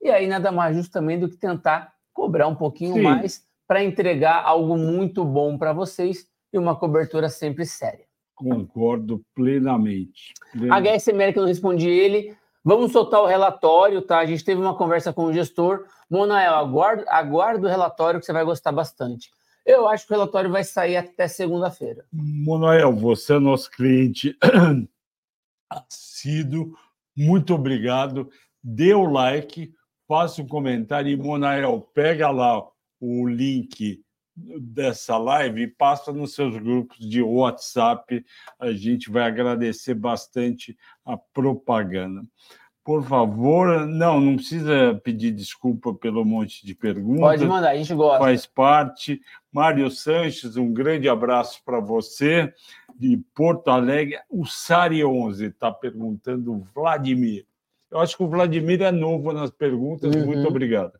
e 0.00 0.08
aí 0.10 0.26
nada 0.26 0.50
mais 0.50 0.76
justo 0.76 0.92
também 0.92 1.18
do 1.18 1.28
que 1.28 1.36
tentar 1.36 1.92
cobrar 2.12 2.48
um 2.48 2.54
pouquinho 2.54 2.94
Sim. 2.94 3.02
mais 3.02 3.46
para 3.68 3.84
entregar 3.84 4.42
algo 4.44 4.76
muito 4.76 5.24
bom 5.24 5.56
para 5.56 5.72
vocês 5.72 6.26
e 6.52 6.58
uma 6.58 6.74
cobertura 6.74 7.28
sempre 7.28 7.64
séria. 7.64 8.04
Concordo 8.34 9.22
plenamente. 9.34 10.34
plenamente. 10.50 11.32
Que 11.32 11.38
eu 11.38 11.42
não 11.42 11.48
respondi 11.48 11.88
ele. 11.88 12.36
Vamos 12.64 12.92
soltar 12.92 13.20
o 13.20 13.26
relatório, 13.26 14.02
tá? 14.02 14.18
A 14.18 14.26
gente 14.26 14.44
teve 14.44 14.60
uma 14.60 14.76
conversa 14.76 15.12
com 15.12 15.24
o 15.24 15.32
gestor. 15.32 15.84
Monael, 16.10 16.54
aguardo, 16.54 17.04
aguardo 17.08 17.66
o 17.66 17.70
relatório 17.70 18.18
que 18.18 18.26
você 18.26 18.32
vai 18.32 18.44
gostar 18.44 18.72
bastante. 18.72 19.30
Eu 19.64 19.88
acho 19.88 20.06
que 20.06 20.12
o 20.12 20.16
relatório 20.16 20.50
vai 20.50 20.64
sair 20.64 20.96
até 20.96 21.28
segunda-feira. 21.28 22.04
Monael, 22.12 22.92
você 22.92 23.34
é 23.34 23.38
nosso 23.38 23.70
cliente 23.70 24.36
assíduo. 25.70 26.74
Muito 27.16 27.54
obrigado. 27.54 28.30
Dê 28.62 28.94
o 28.94 29.04
like, 29.04 29.72
faça 30.08 30.42
um 30.42 30.46
comentário. 30.46 31.10
E, 31.10 31.16
Monael, 31.16 31.80
pega 31.94 32.30
lá 32.30 32.66
o 33.00 33.28
link 33.28 34.02
dessa 34.36 35.18
live 35.18 35.62
e 35.62 35.66
passa 35.68 36.12
nos 36.12 36.34
seus 36.34 36.56
grupos 36.56 36.98
de 36.98 37.22
WhatsApp. 37.22 38.24
A 38.58 38.72
gente 38.72 39.10
vai 39.10 39.24
agradecer 39.24 39.94
bastante 39.94 40.76
a 41.04 41.16
propaganda. 41.16 42.24
Por 42.82 43.04
favor, 43.04 43.86
não, 43.86 44.20
não 44.20 44.36
precisa 44.36 44.98
pedir 45.04 45.32
desculpa 45.32 45.92
pelo 45.94 46.24
monte 46.24 46.64
de 46.64 46.74
perguntas. 46.74 47.20
Pode 47.20 47.46
mandar, 47.46 47.70
a 47.70 47.76
gente 47.76 47.94
gosta. 47.94 48.18
Faz 48.18 48.46
parte. 48.46 49.20
Mário 49.52 49.90
Sanches, 49.90 50.56
um 50.56 50.72
grande 50.72 51.08
abraço 51.08 51.62
para 51.64 51.78
você. 51.78 52.52
De 52.96 53.16
Porto 53.34 53.68
Alegre, 53.68 54.18
o 54.28 54.44
Sari 54.44 55.04
11 55.04 55.46
está 55.46 55.70
perguntando, 55.70 56.66
Vladimir. 56.74 57.46
Eu 57.90 57.98
acho 57.98 58.16
que 58.16 58.22
o 58.22 58.28
Vladimir 58.28 58.82
é 58.82 58.92
novo 58.92 59.32
nas 59.32 59.50
perguntas. 59.50 60.14
Uhum. 60.14 60.26
Muito 60.26 60.46
obrigado. 60.46 60.92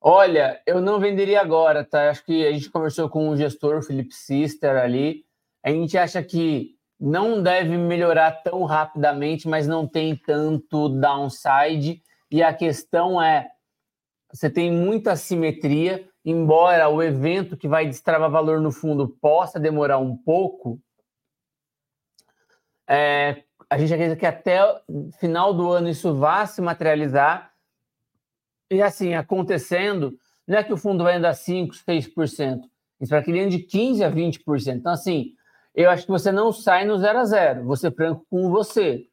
Olha, 0.00 0.60
eu 0.66 0.80
não 0.80 1.00
venderia 1.00 1.40
agora, 1.40 1.84
tá? 1.84 2.10
Acho 2.10 2.24
que 2.24 2.46
a 2.46 2.52
gente 2.52 2.70
conversou 2.70 3.08
com 3.08 3.28
o 3.28 3.36
gestor, 3.36 3.82
Felipe 3.82 4.14
Sister, 4.14 4.76
ali. 4.76 5.24
A 5.62 5.70
gente 5.70 5.98
acha 5.98 6.22
que 6.22 6.75
não 6.98 7.42
deve 7.42 7.76
melhorar 7.76 8.32
tão 8.42 8.64
rapidamente, 8.64 9.48
mas 9.48 9.66
não 9.66 9.86
tem 9.86 10.16
tanto 10.16 10.88
downside. 10.88 12.02
E 12.30 12.42
a 12.42 12.52
questão 12.52 13.20
é: 13.20 13.48
você 14.32 14.50
tem 14.50 14.70
muita 14.70 15.16
simetria, 15.16 16.08
embora 16.24 16.88
o 16.88 17.02
evento 17.02 17.56
que 17.56 17.68
vai 17.68 17.86
destravar 17.86 18.30
valor 18.30 18.60
no 18.60 18.72
fundo 18.72 19.08
possa 19.20 19.60
demorar 19.60 19.98
um 19.98 20.16
pouco. 20.16 20.80
É, 22.88 23.42
a 23.68 23.78
gente 23.78 23.92
acredita 23.92 24.18
que 24.18 24.26
até 24.26 24.60
final 25.18 25.52
do 25.52 25.70
ano 25.70 25.88
isso 25.88 26.14
vá 26.14 26.46
se 26.46 26.62
materializar 26.62 27.52
e 28.70 28.82
assim, 28.82 29.14
acontecendo, 29.14 30.18
não 30.46 30.58
é 30.58 30.64
que 30.64 30.72
o 30.72 30.76
fundo 30.76 31.04
vai 31.04 31.16
andar 31.16 31.32
5%, 31.32 31.70
6%. 31.86 32.60
Isso 33.00 33.10
para 33.10 33.22
que 33.22 33.30
ele 33.30 33.40
ande 33.40 33.58
de 33.58 33.64
15% 33.64 34.02
a 34.02 34.10
20%. 34.10 34.76
Então, 34.76 34.92
assim, 34.92 35.32
eu 35.76 35.90
acho 35.90 36.04
que 36.04 36.10
você 36.10 36.32
não 36.32 36.50
sai 36.52 36.86
no 36.86 36.98
zero 36.98 37.18
a 37.18 37.24
zero. 37.26 37.64
Você 37.64 37.90
franco 37.90 38.26
com 38.30 38.50
você. 38.50 39.04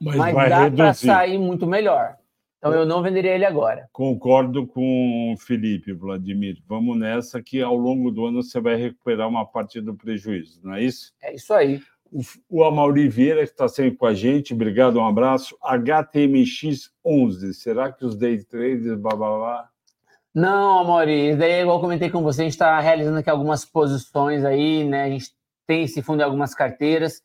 Mas, 0.00 0.16
mas 0.16 0.48
dá 0.48 0.70
para 0.70 0.94
sair 0.94 1.36
muito 1.36 1.66
melhor. 1.66 2.16
Então 2.58 2.72
eu 2.72 2.86
não 2.86 3.02
venderia 3.02 3.34
ele 3.34 3.44
agora. 3.44 3.88
Concordo 3.92 4.64
com 4.64 5.34
o 5.34 5.36
Felipe, 5.36 5.92
Vladimir. 5.92 6.62
Vamos 6.68 6.96
nessa 6.96 7.42
que 7.42 7.60
ao 7.60 7.76
longo 7.76 8.12
do 8.12 8.26
ano 8.26 8.40
você 8.40 8.60
vai 8.60 8.76
recuperar 8.76 9.28
uma 9.28 9.44
parte 9.44 9.80
do 9.80 9.94
prejuízo, 9.94 10.60
não 10.62 10.74
é 10.74 10.84
isso? 10.84 11.12
É 11.20 11.34
isso 11.34 11.52
aí. 11.52 11.80
O 12.48 12.62
Amauri 12.62 13.08
Vieira, 13.08 13.44
que 13.44 13.50
está 13.50 13.66
sempre 13.66 13.96
com 13.96 14.06
a 14.06 14.14
gente, 14.14 14.54
obrigado, 14.54 14.98
um 15.00 15.06
abraço. 15.06 15.56
HTMX11, 15.60 17.52
será 17.54 17.90
que 17.90 18.04
os 18.04 18.14
day 18.14 18.44
traders, 18.44 18.96
blá, 18.96 19.16
blá, 19.16 19.36
blá? 19.36 19.68
Não, 20.34 20.78
Amaury, 20.78 21.36
daí 21.36 21.60
igual 21.60 21.76
eu 21.76 21.80
comentei 21.80 22.08
com 22.08 22.22
você, 22.22 22.40
a 22.40 22.44
gente 22.44 22.52
está 22.52 22.80
realizando 22.80 23.18
aqui 23.18 23.28
algumas 23.28 23.66
posições 23.66 24.44
aí, 24.44 24.82
né? 24.82 25.04
A 25.04 25.10
gente 25.10 25.30
tem 25.66 25.84
esse 25.84 26.02
fundo 26.02 26.20
em 26.20 26.24
algumas 26.24 26.54
carteiras. 26.54 27.22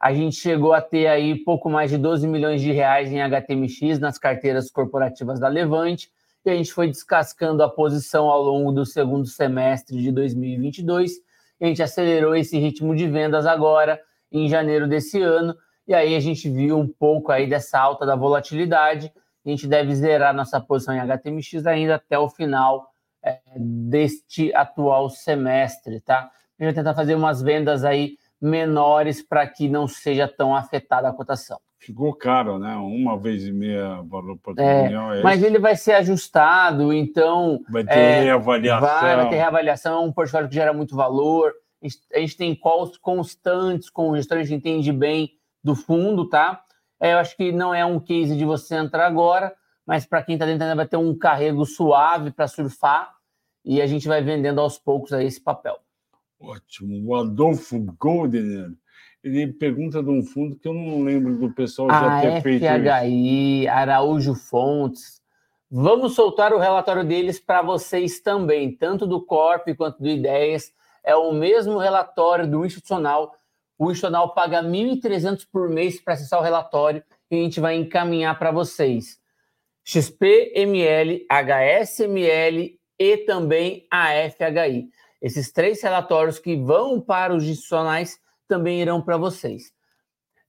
A 0.00 0.12
gente 0.12 0.36
chegou 0.36 0.72
a 0.72 0.80
ter 0.80 1.06
aí 1.06 1.42
pouco 1.44 1.70
mais 1.70 1.90
de 1.90 1.98
12 1.98 2.26
milhões 2.26 2.60
de 2.60 2.72
reais 2.72 3.10
em 3.10 3.22
HTMX 3.22 3.98
nas 3.98 4.18
carteiras 4.18 4.70
corporativas 4.70 5.40
da 5.40 5.48
Levante, 5.48 6.10
e 6.44 6.50
a 6.50 6.54
gente 6.54 6.72
foi 6.72 6.88
descascando 6.88 7.62
a 7.62 7.70
posição 7.70 8.28
ao 8.28 8.42
longo 8.42 8.70
do 8.70 8.84
segundo 8.84 9.26
semestre 9.26 9.98
de 9.98 10.12
2022. 10.12 11.12
E 11.58 11.64
a 11.64 11.66
gente 11.68 11.82
acelerou 11.82 12.36
esse 12.36 12.58
ritmo 12.58 12.94
de 12.94 13.08
vendas 13.08 13.46
agora 13.46 13.98
em 14.30 14.48
janeiro 14.48 14.86
desse 14.86 15.22
ano, 15.22 15.56
e 15.86 15.94
aí 15.94 16.14
a 16.14 16.20
gente 16.20 16.50
viu 16.50 16.78
um 16.78 16.88
pouco 16.88 17.30
aí 17.30 17.48
dessa 17.48 17.78
alta 17.78 18.04
da 18.04 18.16
volatilidade. 18.16 19.12
A 19.44 19.48
gente 19.48 19.66
deve 19.66 19.94
zerar 19.94 20.34
nossa 20.34 20.60
posição 20.60 20.94
em 20.94 21.00
HTMX 21.00 21.66
ainda 21.66 21.94
até 21.94 22.18
o 22.18 22.28
final 22.28 22.90
é, 23.22 23.40
deste 23.56 24.54
atual 24.54 25.08
semestre, 25.08 26.00
tá? 26.00 26.30
A 26.58 26.64
gente 26.64 26.74
vai 26.74 26.84
tentar 26.84 26.94
fazer 26.94 27.14
umas 27.14 27.42
vendas 27.42 27.84
aí 27.84 28.16
menores 28.40 29.22
para 29.22 29.46
que 29.46 29.68
não 29.68 29.88
seja 29.88 30.28
tão 30.28 30.54
afetada 30.54 31.08
a 31.08 31.12
cotação. 31.12 31.58
Ficou 31.78 32.14
caro, 32.14 32.58
né? 32.58 32.74
Uma 32.76 33.18
vez 33.18 33.46
e 33.46 33.52
meia 33.52 34.02
valor 34.02 34.38
patrimonial. 34.38 35.14
É, 35.14 35.20
é 35.20 35.22
mas 35.22 35.42
ele 35.42 35.58
vai 35.58 35.76
ser 35.76 35.92
ajustado, 35.92 36.92
então. 36.92 37.60
Vai 37.68 37.84
ter 37.84 37.98
é, 37.98 38.20
reavaliação. 38.22 38.88
Vai, 38.88 39.16
vai 39.16 39.28
ter 39.28 39.36
reavaliação, 39.36 40.04
um 40.06 40.12
portfólio 40.12 40.48
que 40.48 40.54
gera 40.54 40.72
muito 40.72 40.96
valor 40.96 41.52
a 42.14 42.18
gente 42.18 42.36
tem 42.36 42.54
calls 42.54 42.96
constantes 42.96 43.90
com 43.90 44.10
o 44.10 44.16
gestor, 44.16 44.38
a 44.38 44.42
gente 44.42 44.54
entende 44.54 44.92
bem 44.92 45.32
do 45.62 45.74
fundo, 45.74 46.28
tá? 46.28 46.62
É, 47.00 47.12
eu 47.12 47.18
acho 47.18 47.36
que 47.36 47.52
não 47.52 47.74
é 47.74 47.84
um 47.84 48.00
case 48.00 48.36
de 48.36 48.44
você 48.44 48.76
entrar 48.76 49.06
agora, 49.06 49.54
mas 49.86 50.06
para 50.06 50.22
quem 50.22 50.34
está 50.34 50.46
dentro 50.46 50.62
ainda 50.62 50.76
vai 50.76 50.86
ter 50.86 50.96
um 50.96 51.16
carrego 51.16 51.64
suave 51.66 52.30
para 52.30 52.48
surfar 52.48 53.12
e 53.64 53.82
a 53.82 53.86
gente 53.86 54.08
vai 54.08 54.22
vendendo 54.22 54.60
aos 54.60 54.78
poucos 54.78 55.12
aí 55.12 55.26
esse 55.26 55.40
papel. 55.40 55.78
Ótimo. 56.46 57.08
O 57.08 57.14
Adolfo 57.14 57.78
Golden, 57.98 58.76
ele 59.22 59.52
pergunta 59.52 60.02
de 60.02 60.10
um 60.10 60.22
fundo 60.22 60.56
que 60.56 60.68
eu 60.68 60.74
não 60.74 61.02
lembro 61.02 61.36
do 61.36 61.52
pessoal 61.52 61.88
já 61.88 62.18
a 62.18 62.20
ter 62.20 62.42
feito 62.42 62.64
FHI, 62.64 63.68
Araújo 63.68 64.34
Fontes. 64.34 65.22
Vamos 65.70 66.14
soltar 66.14 66.52
o 66.52 66.58
relatório 66.58 67.04
deles 67.04 67.40
para 67.40 67.62
vocês 67.62 68.20
também, 68.20 68.76
tanto 68.76 69.06
do 69.06 69.20
Corp 69.24 69.68
quanto 69.76 70.00
do 70.00 70.08
Ideias 70.08 70.72
é 71.04 71.14
o 71.14 71.32
mesmo 71.32 71.78
relatório 71.78 72.50
do 72.50 72.64
institucional. 72.64 73.36
O 73.78 73.90
institucional 73.90 74.32
paga 74.32 74.62
R$ 74.62 74.68
1.300 74.68 75.46
por 75.52 75.68
mês 75.68 76.00
para 76.00 76.14
acessar 76.14 76.40
o 76.40 76.42
relatório 76.42 77.04
e 77.30 77.36
a 77.36 77.42
gente 77.42 77.60
vai 77.60 77.76
encaminhar 77.76 78.38
para 78.38 78.50
vocês. 78.50 79.18
XPML, 79.84 81.26
HSML 81.28 82.78
e 82.98 83.16
também 83.18 83.86
a 83.90 84.12
FHI. 84.30 84.88
Esses 85.24 85.50
três 85.50 85.82
relatórios 85.82 86.38
que 86.38 86.54
vão 86.54 87.00
para 87.00 87.34
os 87.34 87.44
institucionais 87.44 88.18
também 88.46 88.82
irão 88.82 89.00
para 89.00 89.16
vocês. 89.16 89.72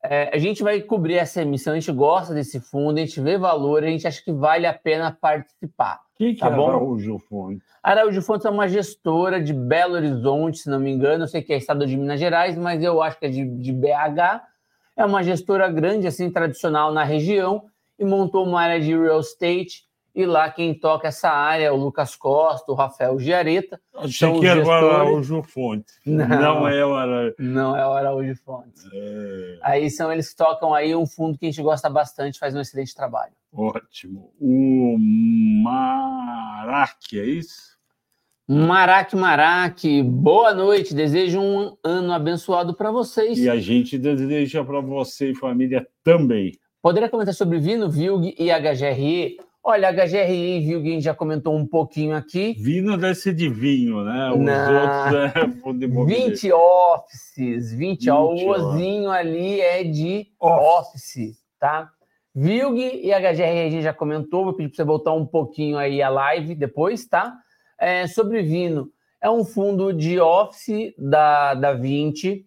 É, 0.04 0.30
a 0.36 0.38
gente 0.38 0.62
vai 0.62 0.82
cobrir 0.82 1.14
essa 1.14 1.42
emissão, 1.42 1.72
a 1.72 1.80
gente 1.80 1.94
gosta 1.94 2.34
desse 2.34 2.60
fundo, 2.60 2.98
a 2.98 3.00
gente 3.00 3.22
vê 3.22 3.38
valor, 3.38 3.86
a 3.86 3.88
gente 3.88 4.06
acha 4.06 4.22
que 4.22 4.34
vale 4.34 4.68
a 4.68 4.74
pena 4.74 5.18
participar. 5.20 6.02
O 6.14 6.18
que, 6.18 6.34
que 6.34 6.42
tá 6.42 6.48
é 6.48 6.52
bom? 6.54 6.68
Araújo 6.68 7.18
Fontes? 7.20 7.64
Araújo 7.82 8.22
Fontes 8.22 8.46
é 8.46 8.50
uma 8.50 8.68
gestora 8.68 9.42
de 9.42 9.54
Belo 9.54 9.94
Horizonte, 9.94 10.58
se 10.58 10.70
não 10.70 10.82
me 10.82 10.92
engano, 10.92 11.24
eu 11.24 11.28
sei 11.30 11.42
que 11.42 11.54
é 11.54 11.58
estado 11.58 11.88
de 11.88 11.96
Minas 11.96 12.20
Gerais, 12.20 12.58
mas 12.58 12.84
eu 12.84 13.02
acho 13.02 13.18
que 13.18 13.28
é 13.28 13.30
de, 13.30 13.46
de 13.46 13.72
BH. 13.72 14.44
É 14.98 15.06
uma 15.06 15.24
gestora 15.24 15.70
grande, 15.70 16.06
assim, 16.06 16.30
tradicional 16.30 16.92
na 16.92 17.06
região, 17.06 17.64
e 17.98 18.04
montou 18.04 18.46
uma 18.46 18.60
área 18.60 18.82
de 18.82 18.94
real 18.94 19.22
estate 19.22 19.86
e 20.16 20.26
lá 20.26 20.50
quem 20.50 20.74
toca 20.74 21.10
essa 21.10 21.30
área 21.30 21.66
é 21.66 21.72
o 21.72 21.76
Lucas 21.76 22.16
Costa, 22.16 22.72
o 22.72 22.76
Rafael 22.76 23.20
Giareta. 23.20 23.82
Achei 23.94 24.40
que 24.40 24.48
era 24.48 24.66
o 24.66 24.72
Araújo 24.72 25.44
Fonte. 25.44 25.92
Não, 26.06 26.26
não 26.28 26.68
é 26.68 26.86
o 26.86 26.96
Araújo. 26.96 27.36
Não 27.38 27.76
é 27.76 27.86
o 27.86 27.92
Araújo 27.92 28.34
Fonte. 28.38 28.88
É... 28.94 29.60
Aí 29.62 29.90
são 29.90 30.10
eles 30.14 30.30
que 30.30 30.38
tocam 30.38 30.74
aí 30.74 30.96
um 30.96 31.06
fundo 31.06 31.38
que 31.38 31.46
a 31.46 31.50
gente 31.50 31.62
gosta 31.62 31.90
bastante, 31.90 32.40
faz 32.40 32.56
um 32.56 32.62
excelente 32.62 32.96
trabalho. 32.96 33.34
Ótimo. 33.52 34.32
O 34.40 34.96
Marac, 35.64 37.20
é 37.20 37.26
isso? 37.26 37.76
Marac, 38.48 39.14
Marac, 39.16 40.02
boa 40.04 40.54
noite. 40.54 40.94
Desejo 40.94 41.42
um 41.42 41.76
ano 41.84 42.14
abençoado 42.14 42.74
para 42.74 42.90
vocês. 42.90 43.38
E 43.38 43.50
a 43.50 43.58
gente 43.58 43.98
deseja 43.98 44.64
para 44.64 44.80
você 44.80 45.32
e 45.32 45.36
família 45.36 45.86
também. 46.04 46.54
Poderia 46.82 47.10
comentar 47.10 47.34
sobre 47.34 47.58
Vino, 47.58 47.90
Vilg 47.90 48.36
e 48.38 48.52
HGRE? 48.52 49.40
Olha, 49.68 49.90
a 49.90 49.92
HGRI, 49.92 50.60
viu, 50.60 50.84
que 50.84 51.02
já 51.02 51.16
comentou 51.16 51.56
um 51.56 51.66
pouquinho 51.66 52.16
aqui. 52.16 52.54
Vinho 52.54 52.96
deve 52.96 53.16
ser 53.16 53.34
de 53.34 53.50
vinho, 53.50 54.04
né? 54.04 54.30
Os 54.30 54.38
outros 54.38 55.36
é 55.36 55.60
fundo 55.60 56.06
20 56.06 56.52
offices, 56.52 57.72
20, 57.72 57.98
20 57.98 58.10
ó, 58.12 58.26
o 58.26 58.50
ozinho 58.50 59.10
ali 59.10 59.60
é 59.60 59.84
de 59.84 60.28
office, 60.40 61.16
office 61.18 61.44
tá? 61.60 61.90
Vilg 62.36 62.78
e 62.78 63.12
a 63.12 63.20
HGRI 63.20 63.82
já 63.82 63.92
comentou, 63.92 64.44
vou 64.44 64.54
pedir 64.54 64.70
para 64.70 64.76
você 64.76 64.84
voltar 64.84 65.14
um 65.14 65.26
pouquinho 65.26 65.80
aí 65.80 66.00
a 66.00 66.10
live 66.10 66.54
depois, 66.54 67.08
tá? 67.08 67.34
É, 67.80 68.06
sobre 68.06 68.44
Vino, 68.44 68.92
é 69.20 69.32
um 69.32 69.44
fundo 69.44 69.92
de 69.92 70.20
office 70.20 70.94
da, 70.96 71.56
da 71.56 71.74
20, 71.74 72.46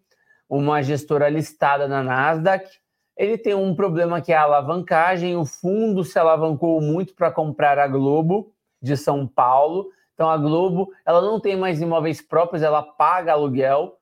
uma 0.49 0.85
gestora 0.85 1.29
listada 1.29 1.89
na 1.89 2.01
Nasdaq, 2.01 2.71
ele 3.19 3.37
tem 3.37 3.53
um 3.53 3.75
problema 3.75 4.21
que 4.21 4.33
é 4.33 4.37
a 4.37 4.43
alavancagem. 4.43 5.37
O 5.37 5.45
fundo 5.45 6.05
se 6.05 6.16
alavancou 6.16 6.81
muito 6.81 7.14
para 7.14 7.33
comprar 7.33 7.77
a 7.77 7.89
Globo 7.89 8.53
de 8.81 8.97
São 8.97 9.27
Paulo. 9.27 9.89
Então 10.14 10.31
a 10.31 10.37
Globo, 10.37 10.93
ela 11.05 11.21
não 11.21 11.41
tem 11.41 11.57
mais 11.57 11.81
imóveis 11.81 12.23
próprios, 12.23 12.62
ela 12.62 12.81
paga 12.81 13.33
aluguel. 13.33 13.99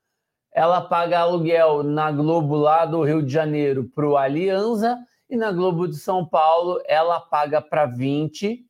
Ela 0.52 0.82
paga 0.82 1.20
aluguel 1.20 1.82
na 1.82 2.12
Globo 2.12 2.56
lá 2.56 2.84
do 2.84 3.02
Rio 3.02 3.22
de 3.22 3.32
Janeiro 3.32 3.90
para 3.94 4.06
o 4.06 4.18
Aliança 4.18 4.98
e 5.30 5.36
na 5.36 5.50
Globo 5.50 5.88
de 5.88 5.96
São 5.96 6.24
Paulo 6.24 6.80
ela 6.86 7.18
paga 7.18 7.62
para 7.62 7.86
20. 7.86 8.66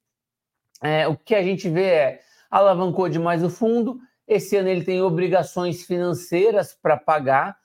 É, 0.80 1.08
o 1.08 1.16
que 1.16 1.34
a 1.34 1.42
gente 1.42 1.68
vê 1.68 1.86
é 1.86 2.20
alavancou 2.48 3.08
demais 3.08 3.42
o 3.42 3.50
fundo. 3.50 3.98
Esse 4.28 4.56
ano 4.56 4.68
ele 4.68 4.84
tem 4.84 5.02
obrigações 5.02 5.84
financeiras 5.84 6.72
para 6.72 6.96
pagar 6.96 7.56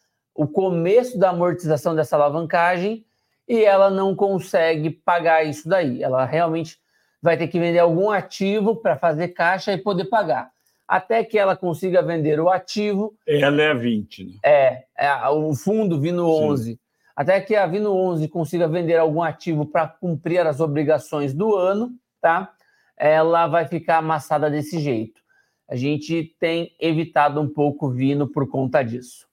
o 0.41 0.47
começo 0.47 1.19
da 1.19 1.29
amortização 1.29 1.95
dessa 1.95 2.15
alavancagem 2.15 3.05
e 3.47 3.63
ela 3.63 3.91
não 3.91 4.15
consegue 4.15 4.89
pagar 4.89 5.43
isso 5.43 5.69
daí. 5.69 6.01
Ela 6.01 6.25
realmente 6.25 6.79
vai 7.21 7.37
ter 7.37 7.47
que 7.47 7.59
vender 7.59 7.77
algum 7.77 8.09
ativo 8.09 8.75
para 8.75 8.97
fazer 8.97 9.27
caixa 9.27 9.71
e 9.71 9.77
poder 9.77 10.05
pagar. 10.05 10.49
Até 10.87 11.23
que 11.23 11.37
ela 11.37 11.55
consiga 11.55 12.01
vender 12.01 12.39
o 12.39 12.49
ativo. 12.49 13.13
Ela 13.27 13.61
é 13.61 13.69
a 13.69 13.73
20, 13.75 14.23
né? 14.25 14.31
É, 14.43 14.83
é 14.97 15.29
o 15.29 15.53
fundo 15.53 16.01
Vino 16.01 16.27
11. 16.27 16.71
Sim. 16.71 16.79
Até 17.15 17.39
que 17.39 17.55
a 17.55 17.67
Vino 17.67 17.93
11 17.93 18.27
consiga 18.27 18.67
vender 18.67 18.97
algum 18.97 19.21
ativo 19.21 19.67
para 19.67 19.87
cumprir 19.87 20.39
as 20.47 20.59
obrigações 20.59 21.35
do 21.35 21.55
ano, 21.55 21.91
tá? 22.19 22.51
Ela 22.97 23.45
vai 23.45 23.67
ficar 23.67 23.97
amassada 23.97 24.49
desse 24.49 24.79
jeito. 24.79 25.21
A 25.69 25.75
gente 25.75 26.35
tem 26.39 26.75
evitado 26.79 27.39
um 27.39 27.47
pouco 27.47 27.85
o 27.85 27.91
Vino 27.91 28.27
por 28.27 28.49
conta 28.49 28.81
disso. 28.81 29.29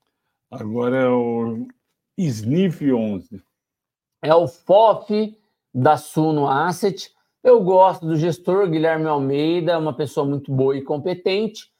Agora 0.51 0.96
é 0.96 1.09
o 1.09 1.66
SNIF 2.16 2.90
11. 2.90 3.42
É 4.22 4.34
o 4.34 4.49
FOF 4.49 5.36
da 5.74 5.96
Suno 5.96 6.49
Asset. 6.49 7.11
Eu 7.44 7.62
gosto 7.62 8.07
do 8.07 8.16
gestor 8.16 8.68
Guilherme 8.68 9.07
Almeida, 9.07 9.78
uma 9.78 9.94
pessoa 9.94 10.26
muito 10.26 10.51
boa 10.51 10.76
e 10.76 10.82
competente. 10.82 11.70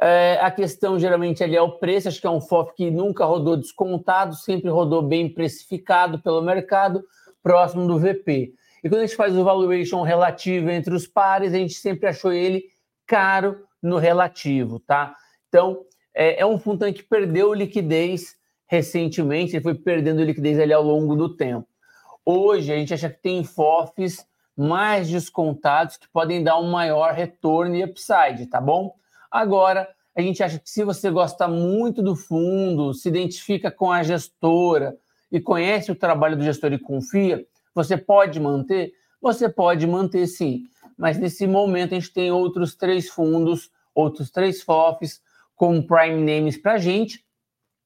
É, 0.00 0.38
a 0.40 0.50
questão 0.50 0.98
geralmente 0.98 1.42
ali 1.42 1.56
é 1.56 1.62
o 1.62 1.78
preço, 1.78 2.08
acho 2.08 2.20
que 2.20 2.26
é 2.26 2.30
um 2.30 2.40
FOF 2.40 2.74
que 2.74 2.90
nunca 2.90 3.24
rodou 3.24 3.56
descontado, 3.56 4.34
sempre 4.34 4.70
rodou 4.70 5.02
bem 5.02 5.32
precificado 5.32 6.18
pelo 6.20 6.42
mercado, 6.42 7.02
próximo 7.42 7.86
do 7.86 7.98
VP. 7.98 8.54
E 8.84 8.88
quando 8.88 9.02
a 9.02 9.06
gente 9.06 9.16
faz 9.16 9.36
o 9.36 9.44
valuation 9.44 10.02
relativo 10.02 10.70
entre 10.70 10.94
os 10.94 11.06
pares, 11.06 11.52
a 11.52 11.56
gente 11.56 11.74
sempre 11.74 12.08
achou 12.08 12.32
ele 12.32 12.64
caro 13.06 13.64
no 13.82 13.96
relativo, 13.96 14.78
tá? 14.80 15.14
Então, 15.48 15.84
é, 16.20 16.40
é 16.40 16.46
um 16.46 16.58
fundo 16.58 16.92
que 16.92 17.02
perdeu 17.02 17.54
liquidez 17.54 18.36
recentemente, 18.66 19.56
ele 19.56 19.62
foi 19.62 19.74
perdendo 19.74 20.22
liquidez 20.22 20.60
ali 20.60 20.70
ao 20.70 20.82
longo 20.82 21.16
do 21.16 21.34
tempo. 21.34 21.66
Hoje 22.26 22.70
a 22.70 22.76
gente 22.76 22.92
acha 22.92 23.08
que 23.08 23.22
tem 23.22 23.42
FOFs 23.42 24.26
mais 24.54 25.08
descontados 25.08 25.96
que 25.96 26.06
podem 26.08 26.44
dar 26.44 26.60
um 26.60 26.70
maior 26.70 27.14
retorno 27.14 27.74
e 27.74 27.82
upside, 27.82 28.46
tá 28.50 28.60
bom? 28.60 28.94
Agora, 29.30 29.88
a 30.14 30.20
gente 30.20 30.42
acha 30.42 30.58
que 30.58 30.68
se 30.68 30.84
você 30.84 31.10
gosta 31.10 31.48
muito 31.48 32.02
do 32.02 32.14
fundo, 32.14 32.92
se 32.92 33.08
identifica 33.08 33.70
com 33.70 33.90
a 33.90 34.02
gestora 34.02 34.98
e 35.32 35.40
conhece 35.40 35.90
o 35.90 35.96
trabalho 35.96 36.36
do 36.36 36.44
gestor 36.44 36.70
e 36.74 36.78
confia, 36.78 37.46
você 37.74 37.96
pode 37.96 38.38
manter, 38.38 38.92
você 39.22 39.48
pode 39.48 39.86
manter 39.86 40.26
sim. 40.26 40.64
Mas 40.98 41.18
nesse 41.18 41.46
momento 41.46 41.94
a 41.94 41.98
gente 41.98 42.12
tem 42.12 42.30
outros 42.30 42.74
três 42.74 43.08
fundos, 43.08 43.70
outros 43.94 44.30
três 44.30 44.60
FOFs 44.62 45.22
com 45.60 45.82
prime 45.82 46.24
names 46.24 46.56
para 46.56 46.72
a 46.72 46.78
gente, 46.78 47.22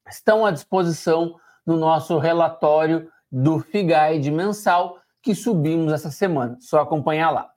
estão 0.08 0.46
à 0.46 0.52
disposição 0.52 1.34
no 1.66 1.76
nosso 1.76 2.18
relatório 2.18 3.10
do 3.32 3.58
FIGAID 3.58 4.30
mensal 4.30 5.00
que 5.20 5.34
subimos 5.34 5.92
essa 5.92 6.08
semana. 6.08 6.56
Só 6.60 6.80
acompanhar 6.80 7.32
lá. 7.32 7.50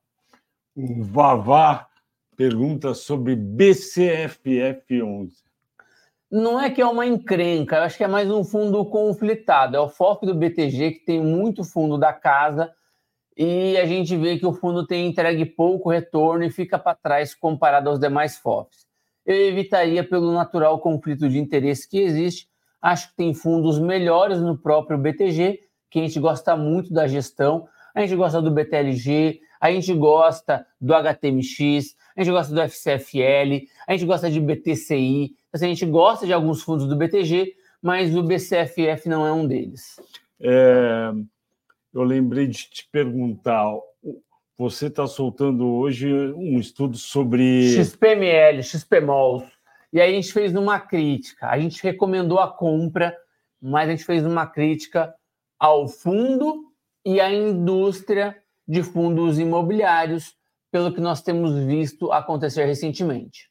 O 0.75 1.03
Vavá 1.03 1.85
pergunta 2.35 2.95
sobre 2.95 3.35
BCFF11. 3.35 5.33
Não 6.31 6.59
é 6.59 6.71
que 6.71 6.81
é 6.81 6.87
uma 6.87 7.05
encrenca, 7.05 7.75
eu 7.75 7.83
acho 7.83 7.95
que 7.95 8.03
é 8.03 8.07
mais 8.07 8.31
um 8.31 8.43
fundo 8.43 8.83
conflitado. 8.85 9.77
É 9.77 9.79
o 9.79 9.87
FOF 9.87 10.25
do 10.25 10.33
BTG, 10.33 10.93
que 10.93 11.05
tem 11.05 11.21
muito 11.21 11.63
fundo 11.63 11.95
da 11.95 12.11
casa, 12.11 12.73
e 13.37 13.77
a 13.77 13.85
gente 13.85 14.17
vê 14.17 14.39
que 14.39 14.47
o 14.47 14.53
fundo 14.53 14.83
tem 14.87 15.05
entregue 15.05 15.45
pouco 15.45 15.91
retorno 15.91 16.43
e 16.43 16.49
fica 16.49 16.79
para 16.79 16.95
trás 16.95 17.35
comparado 17.35 17.87
aos 17.87 17.99
demais 17.99 18.35
FOFs. 18.39 18.86
Eu 19.27 19.35
evitaria 19.35 20.07
pelo 20.07 20.31
natural 20.31 20.79
conflito 20.79 21.27
de 21.27 21.37
interesse 21.37 21.87
que 21.87 21.99
existe. 21.99 22.47
Acho 22.81 23.09
que 23.09 23.17
tem 23.17 23.33
fundos 23.33 23.77
melhores 23.77 24.39
no 24.39 24.57
próprio 24.57 24.97
BTG, 24.97 25.59
que 25.89 25.99
a 25.99 26.01
gente 26.03 26.17
gosta 26.17 26.55
muito 26.55 26.93
da 26.93 27.07
gestão. 27.07 27.67
A 27.93 27.99
gente 27.99 28.15
gosta 28.15 28.41
do 28.41 28.49
BTLG, 28.49 29.41
a 29.59 29.69
gente 29.69 29.93
gosta 29.93 30.65
do 30.79 30.93
HTMX, 30.93 31.97
a 32.15 32.23
gente 32.23 32.31
gosta 32.31 32.53
do 32.53 32.61
FCFL, 32.61 33.67
a 33.85 33.91
gente 33.91 34.05
gosta 34.05 34.29
de 34.29 34.39
BTCI, 34.39 35.35
a 35.51 35.57
gente 35.57 35.85
gosta 35.85 36.25
de 36.25 36.31
alguns 36.31 36.61
fundos 36.61 36.87
do 36.87 36.95
BTG, 36.95 37.53
mas 37.81 38.15
o 38.15 38.23
BCFF 38.23 39.09
não 39.09 39.27
é 39.27 39.33
um 39.33 39.45
deles. 39.45 39.99
É, 40.39 41.11
eu 41.93 42.03
lembrei 42.03 42.47
de 42.47 42.69
te 42.69 42.87
perguntar, 42.89 43.73
você 44.57 44.87
está 44.87 45.05
soltando 45.05 45.67
hoje 45.67 46.11
um 46.33 46.59
estudo 46.59 46.97
sobre... 46.97 47.75
XPML, 47.75 48.63
XPMOL. 48.63 49.45
E 49.93 50.01
aí 50.01 50.11
a 50.11 50.15
gente 50.15 50.33
fez 50.33 50.55
uma 50.55 50.79
crítica, 50.79 51.47
a 51.47 51.59
gente 51.59 51.81
recomendou 51.83 52.39
a 52.39 52.51
compra, 52.51 53.15
mas 53.61 53.87
a 53.87 53.91
gente 53.91 54.03
fez 54.03 54.25
uma 54.25 54.47
crítica 54.47 55.13
ao 55.59 55.87
fundo 55.87 56.71
e 57.05 57.21
à 57.21 57.31
indústria 57.31 58.35
de 58.67 58.81
fundos 58.83 59.39
imobiliários, 59.39 60.35
pelo 60.71 60.93
que 60.93 60.99
nós 60.99 61.21
temos 61.21 61.53
visto 61.65 62.11
acontecer 62.11 62.65
recentemente. 62.65 63.49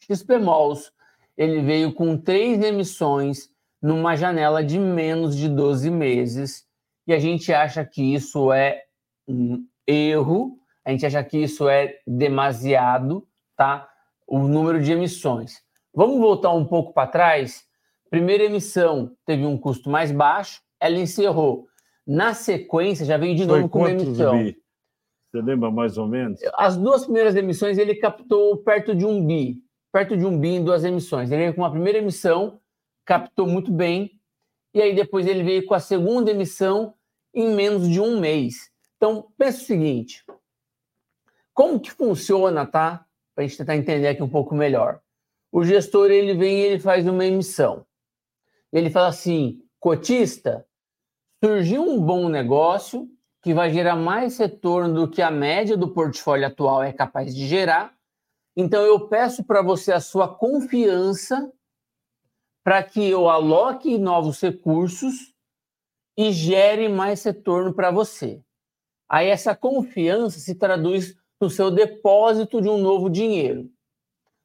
XPMOLs 0.00 0.92
ele 1.36 1.62
veio 1.62 1.92
com 1.92 2.16
três 2.16 2.62
emissões 2.62 3.48
numa 3.80 4.14
janela 4.16 4.62
de 4.62 4.78
menos 4.78 5.36
de 5.36 5.48
12 5.48 5.90
meses, 5.90 6.66
e 7.06 7.12
a 7.12 7.18
gente 7.18 7.52
acha 7.52 7.84
que 7.84 8.14
isso 8.14 8.52
é 8.52 8.82
um 9.26 9.66
erro, 9.86 10.58
a 10.84 10.90
gente 10.90 11.06
acha 11.06 11.22
que 11.24 11.38
isso 11.38 11.68
é 11.68 11.98
demasiado, 12.06 13.26
tá? 13.56 13.88
O 14.26 14.38
número 14.40 14.80
de 14.80 14.92
emissões. 14.92 15.62
Vamos 15.94 16.18
voltar 16.18 16.52
um 16.52 16.64
pouco 16.64 16.92
para 16.92 17.08
trás? 17.08 17.64
Primeira 18.10 18.44
emissão 18.44 19.16
teve 19.26 19.44
um 19.44 19.56
custo 19.56 19.88
mais 19.90 20.10
baixo, 20.12 20.60
ela 20.80 20.96
encerrou 20.96 21.66
na 22.06 22.34
sequência, 22.34 23.06
já 23.06 23.16
veio 23.16 23.34
de 23.34 23.44
Foi 23.44 23.56
novo 23.56 23.68
com 23.68 23.78
uma 23.80 23.90
emissão. 23.90 24.44
Bi? 24.44 24.56
Você 25.30 25.42
lembra 25.42 25.70
mais 25.70 25.98
ou 25.98 26.06
menos? 26.06 26.38
As 26.54 26.76
duas 26.76 27.04
primeiras 27.04 27.34
emissões 27.34 27.78
ele 27.78 27.96
captou 27.96 28.58
perto 28.58 28.94
de 28.94 29.04
um 29.04 29.24
bi, 29.26 29.62
perto 29.92 30.16
de 30.16 30.24
um 30.24 30.38
bi 30.38 30.48
em 30.50 30.64
duas 30.64 30.84
emissões. 30.84 31.30
Ele 31.30 31.42
veio 31.42 31.54
com 31.54 31.64
a 31.64 31.70
primeira 31.70 31.98
emissão, 31.98 32.60
captou 33.04 33.46
muito 33.46 33.72
bem, 33.72 34.20
e 34.72 34.82
aí 34.82 34.94
depois 34.94 35.26
ele 35.26 35.42
veio 35.42 35.66
com 35.66 35.74
a 35.74 35.80
segunda 35.80 36.30
emissão 36.30 36.94
em 37.32 37.54
menos 37.54 37.88
de 37.88 38.00
um 38.00 38.20
mês. 38.20 38.70
Então, 39.04 39.30
pensa 39.36 39.58
o 39.58 39.66
seguinte: 39.66 40.24
como 41.52 41.78
que 41.78 41.90
funciona, 41.90 42.64
tá? 42.64 43.04
Para 43.34 43.44
a 43.44 43.46
gente 43.46 43.58
tentar 43.58 43.76
entender 43.76 44.08
aqui 44.08 44.22
um 44.22 44.28
pouco 44.30 44.54
melhor. 44.54 44.98
O 45.52 45.62
gestor 45.62 46.10
ele 46.10 46.32
vem 46.32 46.60
e 46.60 46.62
ele 46.62 46.80
faz 46.80 47.06
uma 47.06 47.22
emissão. 47.22 47.84
Ele 48.72 48.88
fala 48.88 49.08
assim: 49.08 49.62
cotista, 49.78 50.66
surgiu 51.44 51.82
um 51.82 52.00
bom 52.00 52.30
negócio 52.30 53.06
que 53.42 53.52
vai 53.52 53.70
gerar 53.70 53.94
mais 53.94 54.38
retorno 54.38 54.94
do 54.94 55.10
que 55.10 55.20
a 55.20 55.30
média 55.30 55.76
do 55.76 55.92
portfólio 55.92 56.46
atual 56.46 56.82
é 56.82 56.90
capaz 56.90 57.34
de 57.34 57.46
gerar. 57.46 57.94
Então 58.56 58.80
eu 58.86 59.06
peço 59.06 59.44
para 59.44 59.60
você 59.60 59.92
a 59.92 60.00
sua 60.00 60.34
confiança 60.34 61.52
para 62.64 62.82
que 62.82 63.04
eu 63.04 63.28
aloque 63.28 63.98
novos 63.98 64.40
recursos 64.40 65.34
e 66.16 66.32
gere 66.32 66.88
mais 66.88 67.22
retorno 67.22 67.74
para 67.74 67.90
você. 67.90 68.42
Aí 69.08 69.28
essa 69.28 69.54
confiança 69.54 70.38
se 70.38 70.54
traduz 70.54 71.14
no 71.40 71.50
seu 71.50 71.70
depósito 71.70 72.60
de 72.60 72.68
um 72.68 72.78
novo 72.78 73.10
dinheiro. 73.10 73.68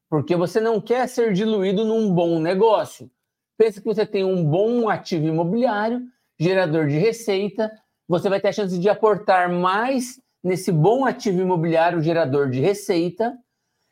Porque 0.08 0.36
você 0.36 0.60
não 0.60 0.80
quer 0.80 1.08
ser 1.08 1.32
diluído 1.32 1.84
num 1.84 2.12
bom 2.12 2.40
negócio. 2.40 3.10
Pensa 3.56 3.80
que 3.80 3.86
você 3.86 4.04
tem 4.04 4.24
um 4.24 4.44
bom 4.44 4.88
ativo 4.88 5.26
imobiliário 5.26 6.02
gerador 6.38 6.86
de 6.86 6.98
receita, 6.98 7.70
você 8.08 8.28
vai 8.28 8.40
ter 8.40 8.48
a 8.48 8.52
chance 8.52 8.78
de 8.78 8.88
aportar 8.88 9.52
mais 9.52 10.20
nesse 10.42 10.72
bom 10.72 11.04
ativo 11.04 11.42
imobiliário 11.42 12.02
gerador 12.02 12.48
de 12.48 12.58
receita, 12.58 13.36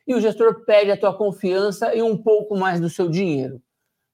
e 0.07 0.15
o 0.15 0.21
gestor 0.21 0.65
pede 0.65 0.91
a 0.91 0.97
tua 0.97 1.15
confiança 1.15 1.95
e 1.95 2.03
um 2.03 2.17
pouco 2.17 2.57
mais 2.57 2.81
do 2.81 2.89
seu 2.89 3.11
dinheiro. 3.11 3.61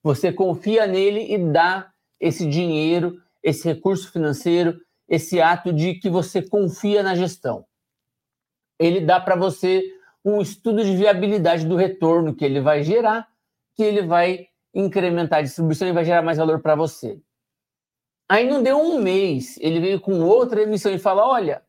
Você 0.03 0.31
confia 0.31 0.85
nele 0.85 1.33
e 1.33 1.37
dá 1.37 1.89
esse 2.19 2.45
dinheiro, 2.45 3.17
esse 3.41 3.65
recurso 3.65 4.11
financeiro, 4.11 4.77
esse 5.07 5.39
ato 5.41 5.71
de 5.71 5.95
que 5.95 6.09
você 6.09 6.41
confia 6.41 7.03
na 7.03 7.15
gestão. 7.15 7.65
Ele 8.79 9.01
dá 9.01 9.19
para 9.19 9.35
você 9.35 9.83
um 10.23 10.41
estudo 10.41 10.83
de 10.83 10.95
viabilidade 10.95 11.65
do 11.65 11.75
retorno 11.75 12.35
que 12.35 12.43
ele 12.43 12.59
vai 12.59 12.83
gerar, 12.83 13.27
que 13.75 13.83
ele 13.83 14.01
vai 14.01 14.47
incrementar 14.73 15.39
a 15.39 15.43
distribuição 15.43 15.87
e 15.87 15.93
vai 15.93 16.03
gerar 16.03 16.21
mais 16.21 16.37
valor 16.37 16.61
para 16.61 16.75
você. 16.75 17.21
Aí 18.27 18.49
não 18.49 18.63
deu 18.63 18.77
um 18.77 18.99
mês, 18.99 19.57
ele 19.59 19.79
veio 19.79 20.01
com 20.01 20.19
outra 20.21 20.63
emissão 20.63 20.91
e 20.91 20.97
fala: 20.97 21.27
olha, 21.27 21.63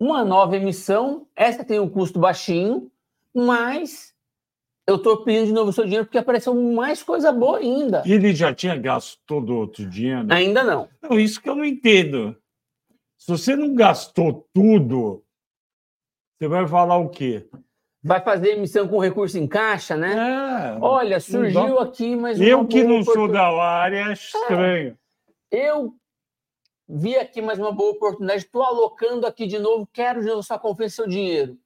uma 0.00 0.24
nova 0.24 0.56
emissão, 0.56 1.28
essa 1.36 1.64
tem 1.64 1.78
um 1.78 1.88
custo 1.88 2.18
baixinho, 2.18 2.90
mas 3.32 4.14
eu 4.90 4.96
estou 4.96 5.24
pedindo 5.24 5.46
de 5.46 5.52
novo 5.52 5.70
o 5.70 5.72
seu 5.72 5.84
dinheiro 5.84 6.04
porque 6.04 6.18
apareceu 6.18 6.54
mais 6.54 7.02
coisa 7.02 7.32
boa 7.32 7.58
ainda. 7.58 8.02
E 8.06 8.12
ele 8.12 8.34
já 8.34 8.54
tinha 8.54 8.76
gasto 8.76 9.18
todo 9.26 9.56
outro 9.56 9.88
dinheiro? 9.88 10.26
Ainda 10.30 10.62
não. 10.62 10.88
Não, 11.02 11.18
isso 11.18 11.40
que 11.40 11.48
eu 11.48 11.54
não 11.54 11.64
entendo. 11.64 12.36
Se 13.18 13.30
você 13.30 13.54
não 13.54 13.74
gastou 13.74 14.48
tudo, 14.52 15.22
você 16.38 16.48
vai 16.48 16.66
falar 16.66 16.96
o 16.98 17.08
quê? 17.08 17.46
vai 18.02 18.20
fazer 18.20 18.52
emissão 18.52 18.88
com 18.88 18.98
recurso 18.98 19.38
em 19.38 19.46
caixa, 19.46 19.96
né? 19.96 20.14
É, 20.14 20.78
Olha, 20.80 21.20
surgiu 21.20 21.76
dá... 21.76 21.82
aqui, 21.82 22.16
mas. 22.16 22.40
Eu 22.40 22.66
que 22.66 22.82
não 22.82 23.02
sou 23.02 23.28
da 23.28 23.46
área, 23.46 24.08
é 24.08 24.12
estranho. 24.12 24.98
É, 25.50 25.68
eu 25.68 25.94
vi 26.88 27.16
aqui 27.16 27.40
mais 27.40 27.58
uma 27.58 27.72
boa 27.72 27.92
oportunidade, 27.92 28.44
estou 28.44 28.62
alocando 28.62 29.26
aqui 29.26 29.46
de 29.46 29.58
novo, 29.58 29.88
quero 29.92 30.20
de 30.20 30.26
novo 30.26 30.42
sua 30.42 30.58
confiança 30.58 30.96
seu 30.96 31.06
dinheiro. 31.06 31.56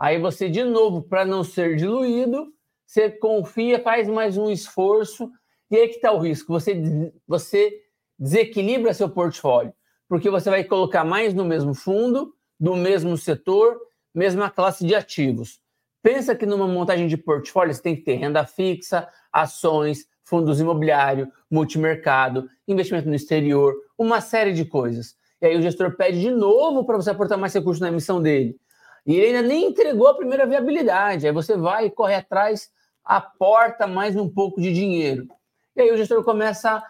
Aí 0.00 0.18
você, 0.18 0.48
de 0.48 0.64
novo, 0.64 1.02
para 1.02 1.26
não 1.26 1.44
ser 1.44 1.76
diluído, 1.76 2.50
você 2.86 3.10
confia, 3.10 3.78
faz 3.82 4.08
mais 4.08 4.38
um 4.38 4.50
esforço, 4.50 5.30
e 5.70 5.76
aí 5.76 5.88
que 5.88 5.96
está 5.96 6.10
o 6.10 6.18
risco. 6.18 6.50
Você, 6.54 7.12
você 7.28 7.70
desequilibra 8.18 8.94
seu 8.94 9.10
portfólio, 9.10 9.74
porque 10.08 10.30
você 10.30 10.48
vai 10.48 10.64
colocar 10.64 11.04
mais 11.04 11.34
no 11.34 11.44
mesmo 11.44 11.74
fundo, 11.74 12.34
do 12.58 12.74
mesmo 12.74 13.14
setor, 13.18 13.78
mesma 14.14 14.48
classe 14.48 14.86
de 14.86 14.94
ativos. 14.94 15.60
Pensa 16.02 16.34
que 16.34 16.46
numa 16.46 16.66
montagem 16.66 17.06
de 17.06 17.18
portfólio 17.18 17.74
você 17.74 17.82
tem 17.82 17.94
que 17.94 18.02
ter 18.02 18.14
renda 18.14 18.46
fixa, 18.46 19.06
ações, 19.30 20.06
fundos 20.24 20.60
imobiliários, 20.60 21.28
multimercado, 21.50 22.48
investimento 22.66 23.06
no 23.06 23.14
exterior, 23.14 23.74
uma 23.98 24.22
série 24.22 24.54
de 24.54 24.64
coisas. 24.64 25.14
E 25.42 25.46
aí 25.46 25.58
o 25.58 25.62
gestor 25.62 25.94
pede 25.94 26.22
de 26.22 26.30
novo 26.30 26.86
para 26.86 26.96
você 26.96 27.10
aportar 27.10 27.36
mais 27.36 27.52
recursos 27.52 27.82
na 27.82 27.88
emissão 27.88 28.22
dele. 28.22 28.58
E 29.06 29.14
ele 29.14 29.36
ainda 29.36 29.48
nem 29.48 29.66
entregou 29.66 30.08
a 30.08 30.14
primeira 30.14 30.46
viabilidade. 30.46 31.26
Aí 31.26 31.32
você 31.32 31.56
vai 31.56 31.86
e 31.86 31.90
corre 31.90 32.14
atrás, 32.14 32.70
aporta 33.04 33.86
mais 33.86 34.16
um 34.16 34.28
pouco 34.28 34.60
de 34.60 34.72
dinheiro. 34.72 35.26
E 35.74 35.82
aí 35.82 35.90
o 35.92 35.96
gestor 35.96 36.22
começa 36.24 36.82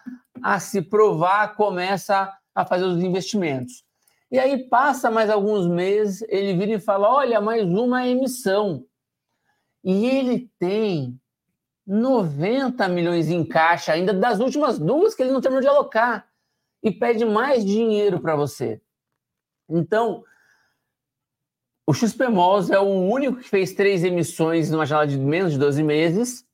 a 0.43 0.59
se 0.59 0.83
provar, 0.83 1.55
começa 1.55 2.33
a 2.55 2.65
fazer 2.65 2.85
os 2.85 3.03
investimentos. 3.03 3.85
E 4.31 4.39
aí 4.39 4.69
passa 4.69 5.11
mais 5.11 5.29
alguns 5.29 5.67
meses, 5.67 6.25
ele 6.29 6.55
vira 6.55 6.73
e 6.73 6.81
fala: 6.81 7.13
olha, 7.13 7.41
mais 7.41 7.65
uma 7.65 8.07
emissão. 8.07 8.85
E 9.83 10.07
ele 10.07 10.51
tem 10.59 11.19
90 11.87 12.87
milhões 12.89 13.29
em 13.29 13.45
caixa 13.45 13.93
ainda 13.93 14.13
das 14.13 14.39
últimas 14.39 14.79
duas 14.79 15.15
que 15.15 15.23
ele 15.23 15.33
não 15.33 15.41
terminou 15.41 15.63
de 15.63 15.69
alocar 15.69 16.29
e 16.83 16.91
pede 16.91 17.25
mais 17.25 17.65
dinheiro 17.65 18.21
para 18.21 18.37
você. 18.37 18.81
Então, 19.69 20.23
o 21.91 21.95
XPMOS 21.95 22.71
é 22.71 22.79
o 22.79 22.85
único 22.85 23.39
que 23.39 23.49
fez 23.49 23.73
três 23.73 24.05
emissões 24.05 24.71
numa 24.71 24.87
janela 24.87 25.07
de 25.07 25.19
menos 25.19 25.53
de 25.53 25.59
12 25.59 25.83
meses, 25.83 26.45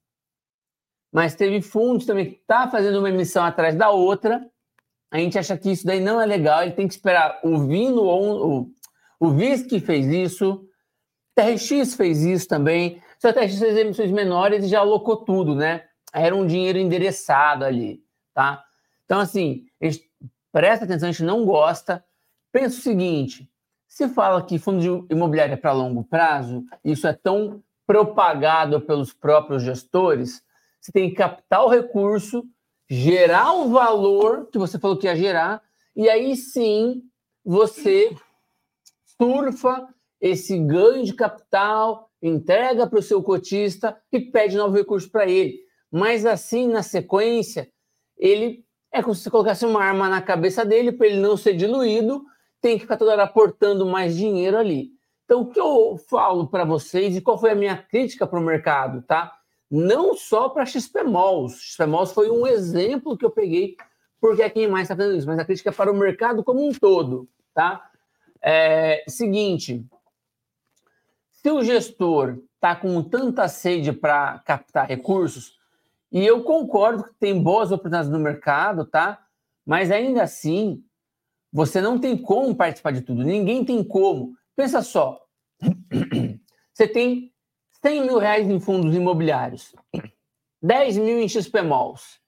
mas 1.12 1.34
teve 1.34 1.61
fundos 1.61 2.07
também 2.07 2.30
que 2.30 2.41
está 2.41 2.68
fazendo 2.68 2.99
uma 2.99 3.09
emissão 3.09 3.45
atrás 3.45 3.74
da 3.74 3.91
outra 3.91 4.49
a 5.11 5.18
gente 5.18 5.39
acha 5.39 5.57
que 5.57 5.70
isso 5.70 5.87
daí 5.87 6.01
não 6.01 6.20
é 6.20 6.26
legal, 6.26 6.62
ele 6.62 6.72
tem 6.72 6.87
que 6.87 6.95
esperar 6.95 7.41
o 7.43 7.66
Vino 7.66 8.03
ou 8.03 8.61
o, 8.61 8.70
o 9.20 9.30
VISC 9.30 9.80
fez 9.80 10.07
isso, 10.07 10.68
TRX 11.34 11.95
fez 11.95 12.22
isso 12.22 12.49
também, 12.49 13.01
só 13.18 13.32
que 13.32 13.39
TRX 13.41 13.59
fez 13.59 13.76
emissões 13.76 14.11
menores 14.11 14.64
e 14.64 14.68
já 14.68 14.80
alocou 14.80 15.16
tudo, 15.16 15.55
né? 15.55 15.84
Era 16.12 16.34
um 16.34 16.47
dinheiro 16.47 16.78
endereçado 16.78 17.64
ali, 17.64 18.03
tá? 18.34 18.64
Então, 19.05 19.20
assim, 19.20 19.64
a 19.80 19.87
gente 19.87 20.11
presta 20.53 20.84
atenção, 20.84 21.09
a 21.09 21.12
gente 21.12 21.24
não 21.24 21.45
gosta. 21.45 22.05
Pensa 22.53 22.78
o 22.78 22.82
seguinte: 22.82 23.49
se 23.97 24.11
fala 24.11 24.44
que 24.44 24.59
fundo 24.59 25.07
imobiliário 25.11 25.55
é 25.55 25.57
para 25.57 25.72
longo 25.72 26.05
prazo, 26.05 26.62
isso 26.84 27.07
é 27.07 27.14
tão 27.14 27.62
propagado 27.86 28.78
pelos 28.78 29.14
próprios 29.14 29.62
gestores, 29.62 30.42
você 30.78 30.92
tem 30.92 31.09
que 31.09 31.16
captar 31.16 31.64
o 31.64 31.70
recurso, 31.70 32.44
gerar 32.90 33.55
o 33.55 33.70
valor 33.70 34.51
que 34.51 34.59
você 34.59 34.78
falou 34.78 34.99
que 34.99 35.07
ia 35.07 35.16
gerar, 35.16 35.62
e 35.97 36.11
aí 36.11 36.36
sim 36.36 37.05
você 37.42 38.14
surfa 39.18 39.88
esse 40.20 40.59
ganho 40.59 41.03
de 41.03 41.14
capital, 41.14 42.11
entrega 42.20 42.86
para 42.86 42.99
o 42.99 43.03
seu 43.03 43.22
cotista 43.22 43.99
e 44.12 44.20
pede 44.20 44.59
novo 44.59 44.76
recurso 44.76 45.11
para 45.11 45.26
ele. 45.26 45.59
Mas 45.90 46.26
assim, 46.26 46.68
na 46.68 46.82
sequência, 46.82 47.72
ele 48.18 48.62
é 48.92 49.03
como 49.03 49.14
se 49.14 49.22
você 49.22 49.30
colocasse 49.30 49.64
uma 49.64 49.82
arma 49.82 50.07
na 50.07 50.20
cabeça 50.20 50.66
dele 50.66 50.92
para 50.92 51.07
ele 51.07 51.18
não 51.18 51.34
ser 51.34 51.55
diluído, 51.55 52.22
tem 52.66 52.74
que 52.74 52.82
ficar 52.82 52.96
toda 52.96 53.12
hora 53.12 53.22
aportando 53.22 53.86
mais 53.86 54.16
dinheiro 54.16 54.58
ali. 54.58 54.90
Então, 55.24 55.42
o 55.42 55.46
que 55.46 55.60
eu 55.60 55.96
falo 56.10 56.48
para 56.48 56.64
vocês 56.64 57.16
e 57.16 57.20
qual 57.20 57.38
foi 57.38 57.52
a 57.52 57.54
minha 57.54 57.76
crítica 57.76 58.26
para 58.26 58.40
o 58.40 58.42
mercado, 58.42 59.02
tá? 59.02 59.38
Não 59.70 60.16
só 60.16 60.48
para 60.48 60.66
XPMOls. 60.66 61.60
XPMOls 61.60 62.10
foi 62.10 62.28
um 62.28 62.44
exemplo 62.44 63.16
que 63.16 63.24
eu 63.24 63.30
peguei, 63.30 63.76
porque 64.20 64.42
é 64.42 64.50
quem 64.50 64.66
mais 64.66 64.86
está 64.86 64.96
fazendo 64.96 65.16
isso, 65.16 65.28
mas 65.28 65.38
a 65.38 65.44
crítica 65.44 65.70
é 65.70 65.72
para 65.72 65.92
o 65.92 65.96
mercado 65.96 66.42
como 66.42 66.68
um 66.68 66.72
todo, 66.72 67.28
tá? 67.54 67.88
É, 68.42 69.04
seguinte, 69.06 69.86
se 71.30 71.48
o 71.48 71.62
gestor 71.62 72.40
está 72.56 72.74
com 72.74 73.00
tanta 73.00 73.46
sede 73.46 73.92
para 73.92 74.40
captar 74.40 74.88
recursos, 74.88 75.56
e 76.10 76.26
eu 76.26 76.42
concordo 76.42 77.04
que 77.04 77.14
tem 77.14 77.40
boas 77.40 77.70
oportunidades 77.70 78.10
no 78.10 78.18
mercado, 78.18 78.84
tá? 78.84 79.24
Mas 79.64 79.92
ainda 79.92 80.24
assim, 80.24 80.82
você 81.53 81.80
não 81.80 81.99
tem 81.99 82.16
como 82.16 82.55
participar 82.55 82.92
de 82.92 83.03
tudo. 83.03 83.22
Ninguém 83.24 83.64
tem 83.64 83.82
como. 83.82 84.34
Pensa 84.55 84.82
só. 84.82 85.20
Você 86.72 86.86
tem 86.86 87.32
100 87.82 88.03
mil 88.03 88.18
reais 88.18 88.51
em 88.51 88.61
fundos 88.61 88.94
imobiliários, 88.94 89.74
10 90.62 90.99
mil 90.99 91.18
em 91.18 91.28
XPMOLs. 91.28 92.20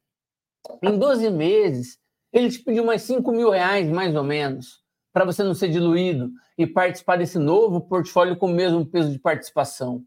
Em 0.82 0.98
12 0.98 1.30
meses, 1.30 1.98
ele 2.32 2.50
te 2.50 2.60
pediu 2.60 2.84
mais 2.84 3.02
5 3.02 3.30
mil 3.32 3.50
reais, 3.50 3.88
mais 3.90 4.14
ou 4.16 4.24
menos, 4.24 4.82
para 5.12 5.24
você 5.24 5.42
não 5.42 5.54
ser 5.54 5.68
diluído 5.68 6.30
e 6.56 6.66
participar 6.66 7.16
desse 7.16 7.38
novo 7.38 7.80
portfólio 7.80 8.36
com 8.36 8.46
o 8.46 8.54
mesmo 8.54 8.86
peso 8.86 9.10
de 9.10 9.18
participação. 9.18 10.04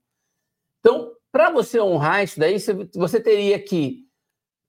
Então, 0.79 1.11
para 1.31 1.51
você 1.51 1.79
honrar 1.79 2.23
isso 2.23 2.39
daí, 2.39 2.57
você 2.95 3.19
teria 3.19 3.61
que 3.61 4.05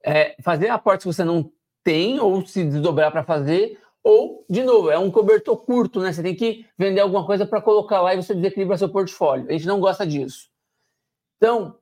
é, 0.05 0.37
fazer 0.43 0.69
aportes 0.69 1.05
que 1.05 1.13
você 1.13 1.25
não 1.25 1.51
tem 1.85 2.21
ou 2.21 2.45
se 2.47 2.65
desdobrar 2.65 3.11
para 3.11 3.25
fazer, 3.25 3.81
ou, 4.05 4.45
de 4.51 4.65
novo, 4.65 4.91
é 4.91 4.99
um 4.99 5.11
cobertor 5.11 5.57
curto, 5.59 6.01
né? 6.01 6.13
Você 6.13 6.23
tem 6.23 6.35
que 6.35 6.67
vender 6.77 7.01
alguma 7.01 7.25
coisa 7.25 7.47
para 7.47 7.61
colocar 7.61 8.01
lá 8.01 8.15
e 8.15 8.17
você 8.17 8.35
desequilibra 8.35 8.77
seu 8.77 8.89
portfólio. 8.89 9.47
A 9.49 9.53
gente 9.53 9.67
não 9.67 9.79
gosta 9.79 10.05
disso. 10.05 10.49
Então, 11.37 11.77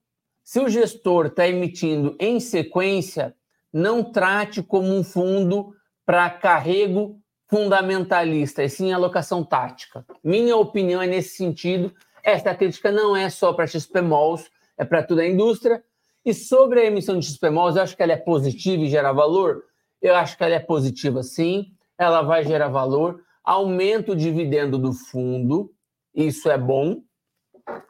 se 0.45 0.61
o 0.61 0.68
gestor 0.68 1.27
está 1.27 1.49
emitindo 1.49 2.16
em 2.21 2.39
sequência, 2.39 3.35
não 3.73 4.05
trate 4.05 4.62
como 4.62 4.93
um 4.95 5.03
fundo 5.03 5.75
para 6.05 6.29
carrego 6.29 7.18
fundamentalista, 7.49 8.62
e 8.62 8.68
sim 8.68 8.93
alocação 8.93 9.43
tática. 9.43 10.05
Minha 10.23 10.57
opinião 10.57 11.03
é 11.03 11.07
nesse 11.07 11.37
sentido. 11.37 11.93
Esta 12.23 12.55
crítica 12.55 12.93
não 12.93 13.16
é 13.16 13.31
só 13.31 13.53
para 13.53 13.66
XPMOLs, 13.66 14.51
é 14.77 14.85
para 14.85 15.03
toda 15.03 15.23
a 15.23 15.29
indústria. 15.29 15.83
E 16.25 16.35
sobre 16.35 16.81
a 16.81 16.85
emissão 16.85 17.18
de 17.18 17.27
XPMOLs, 17.27 17.77
eu 17.77 17.83
acho 17.83 17.97
que 17.97 18.03
ela 18.03 18.12
é 18.12 18.16
positiva 18.16 18.83
e 18.83 18.91
gera 18.91 19.11
valor? 19.12 19.64
Eu 20.03 20.14
acho 20.14 20.37
que 20.37 20.45
ela 20.45 20.55
é 20.55 20.61
positiva 20.61 21.23
sim 21.23 21.73
ela 22.01 22.23
vai 22.23 22.43
gerar 22.43 22.69
valor, 22.69 23.23
aumenta 23.45 24.13
o 24.13 24.17
dividendo 24.17 24.79
do 24.79 24.91
fundo, 24.91 25.71
isso 26.15 26.51
é 26.51 26.57
bom. 26.57 27.03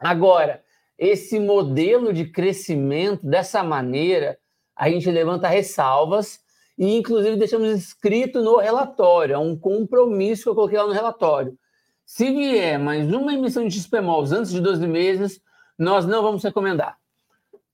Agora, 0.01 0.61
esse 0.99 1.39
modelo 1.39 2.11
de 2.11 2.25
crescimento, 2.25 3.25
dessa 3.25 3.63
maneira, 3.63 4.37
a 4.75 4.89
gente 4.89 5.09
levanta 5.09 5.47
ressalvas 5.47 6.41
e, 6.77 6.97
inclusive, 6.97 7.37
deixamos 7.37 7.69
escrito 7.69 8.41
no 8.41 8.57
relatório, 8.57 9.35
é 9.35 9.37
um 9.37 9.57
compromisso 9.57 10.43
que 10.43 10.49
eu 10.49 10.55
coloquei 10.55 10.77
lá 10.77 10.87
no 10.87 10.93
relatório. 10.93 11.57
Se 12.05 12.29
vier 12.31 12.77
mais 12.77 13.09
uma 13.13 13.33
emissão 13.33 13.65
de 13.65 13.79
XPMOLs 13.79 14.33
antes 14.33 14.51
de 14.51 14.59
12 14.59 14.85
meses, 14.87 15.39
nós 15.79 16.05
não 16.05 16.21
vamos 16.21 16.43
recomendar. 16.43 17.00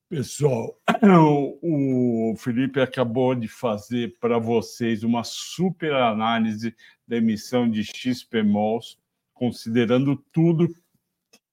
Pessoal, 0.10 0.80
o 1.62 2.34
Felipe 2.38 2.80
acabou 2.80 3.36
de 3.36 3.50
fazer 3.50 4.18
para 4.22 4.40
vocês 4.40 5.04
uma 5.04 5.22
super 5.26 5.94
análise 5.96 6.74
da 7.06 7.18
emissão 7.18 7.70
de 7.70 7.84
XPMOLs, 7.84 8.98
considerando 9.34 10.16
tudo, 10.32 10.70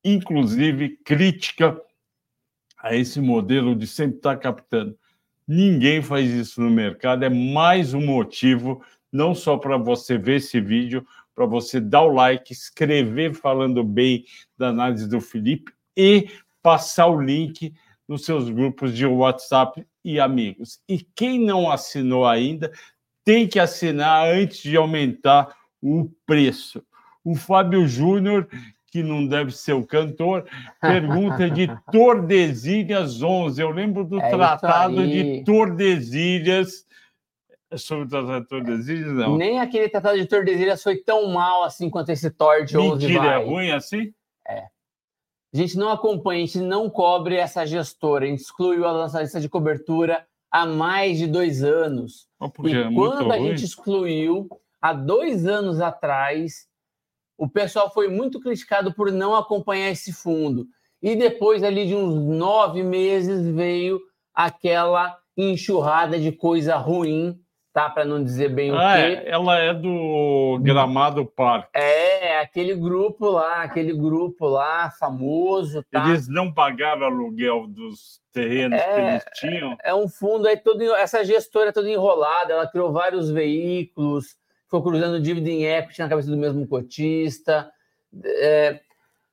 inclusive 0.05 0.91
crítica 0.99 1.77
a 2.79 2.95
esse 2.95 3.21
modelo 3.21 3.75
de 3.75 3.89
sempre 3.89 4.19
estar 4.19 4.37
captando. 4.37 4.97
Ninguém 5.49 6.01
faz 6.01 6.31
isso 6.31 6.61
no 6.61 6.71
mercado, 6.71 7.25
é 7.25 7.29
mais 7.29 7.93
um 7.93 8.07
motivo, 8.07 8.85
não 9.11 9.35
só 9.35 9.57
para 9.57 9.77
você 9.77 10.17
ver 10.17 10.37
esse 10.37 10.61
vídeo, 10.61 11.05
para 11.35 11.45
você 11.45 11.81
dar 11.81 12.03
o 12.03 12.13
like, 12.13 12.53
escrever 12.53 13.35
falando 13.35 13.83
bem 13.83 14.25
da 14.57 14.69
análise 14.69 15.09
do 15.09 15.21
Felipe 15.21 15.73
e 15.97 16.29
passar 16.63 17.09
o 17.09 17.21
link 17.21 17.75
nos 18.09 18.25
seus 18.25 18.49
grupos 18.51 18.95
de 18.95 19.07
WhatsApp 19.07 19.87
e 20.05 20.21
amigos. 20.21 20.81
E 20.89 20.99
quem 20.99 21.39
não 21.39 21.71
assinou 21.71 22.27
ainda, 22.27 22.71
tem 23.25 23.49
que 23.49 23.59
assinar 23.59 24.27
antes 24.29 24.59
de 24.59 24.77
aumentar 24.77 25.57
o 25.83 26.11
preço. 26.27 26.85
O 27.25 27.35
Fábio 27.35 27.89
Júnior, 27.89 28.47
que 28.89 29.03
não 29.03 29.27
deve 29.27 29.51
ser 29.51 29.73
o 29.73 29.87
cantor, 29.87 30.47
pergunta 30.81 31.51
de 31.51 31.69
Tordesilhas 31.91 33.23
11. 33.23 33.61
Eu 33.61 33.71
lembro 33.71 34.05
do 34.05 34.21
é 34.21 34.31
tratado 34.31 35.07
de 35.07 35.43
Tordesilhas. 35.45 36.85
É 37.71 37.79
sobre 37.79 38.05
o 38.05 38.09
tratado 38.09 38.43
de 38.43 38.49
Tordesilhas, 38.49 39.13
não? 39.15 39.37
Nem 39.37 39.59
aquele 39.59 39.89
tratado 39.89 40.19
de 40.19 40.27
Tordesilhas 40.27 40.83
foi 40.83 40.99
tão 40.99 41.29
mal 41.29 41.65
assim 41.65 41.89
quanto 41.89 42.11
esse 42.11 42.31
Tor 42.31 42.65
de 42.65 42.77
11 42.77 43.07
Mentira, 43.07 43.25
vai. 43.25 43.43
é 43.43 43.45
ruim 43.45 43.71
assim? 43.71 44.13
É. 44.47 44.74
A 45.55 45.57
gente 45.57 45.79
não 45.79 45.89
acompanha, 45.89 46.43
a 46.43 46.47
gente 46.47 46.59
não 46.59 46.91
cobre 46.91 47.37
essa 47.37 47.65
gestora. 47.65 48.25
A 48.25 48.29
gente 48.29 48.41
excluiu 48.41 48.85
a 48.89 48.93
nossa 48.93 49.23
lista 49.23 49.41
de 49.41 49.49
cobertura 49.49 50.27
há 50.51 50.67
mais 50.67 51.17
de 51.17 51.29
dois 51.29 51.63
anos. 51.63 52.27
Oh, 52.41 52.47
e 52.67 52.93
quando 52.93 53.31
a 53.31 53.37
ruim. 53.37 53.51
gente 53.51 53.65
excluiu, 53.65 54.49
há 54.83 54.93
dois 54.93 55.47
anos 55.47 55.81
atrás, 55.81 56.67
o 57.39 57.49
pessoal 57.49 57.89
foi 57.93 58.09
muito 58.09 58.41
criticado 58.41 58.93
por 58.93 59.13
não 59.13 59.33
acompanhar 59.37 59.91
esse 59.91 60.13
fundo. 60.13 60.67
E 61.01 61.15
depois 61.15 61.63
ali 61.63 61.87
de 61.87 61.95
uns 61.95 62.15
nove 62.37 62.83
meses 62.83 63.47
veio 63.47 64.01
aquela 64.35 65.17
enxurrada 65.37 66.19
de 66.19 66.33
coisa 66.33 66.77
ruim 66.77 67.39
tá? 67.75 67.91
Para 67.91 68.05
não 68.05 68.23
dizer 68.23 68.51
bem 68.51 68.71
ah, 68.71 68.75
o 68.75 68.79
quê. 68.79 68.85
É, 68.85 69.31
ela 69.31 69.59
é 69.59 69.75
do 69.75 70.61
Gramado 70.63 71.27
Park. 71.27 71.69
É, 71.75 72.39
aquele 72.39 72.73
grupo 72.73 73.29
lá, 73.29 73.65
aquele 73.65 73.93
grupo 73.93 74.47
lá 74.47 74.93
famoso, 74.93 75.85
tá? 75.91 76.09
Eles 76.09 76.29
não 76.29 76.55
pagaram 76.55 77.05
aluguel 77.05 77.67
dos 77.67 78.23
terrenos 78.33 78.79
é, 78.79 78.85
que 78.85 79.01
eles 79.01 79.25
tinham. 79.35 79.77
É 79.83 79.93
um 79.93 80.09
fundo 80.09 80.47
aí 80.47 80.57
todo 80.57 80.95
essa 80.95 81.25
gestora 81.25 81.71
é 81.71 81.73
toda 81.73 81.91
enrolada, 81.91 82.53
ela 82.53 82.71
criou 82.71 82.93
vários 82.93 83.29
veículos, 83.29 84.37
ficou 84.63 84.81
cruzando 84.81 85.21
dívida 85.21 85.51
em 85.51 85.65
equity 85.65 86.01
na 86.01 86.09
cabeça 86.09 86.31
do 86.31 86.37
mesmo 86.37 86.65
cotista, 86.69 87.69
é, 88.25 88.81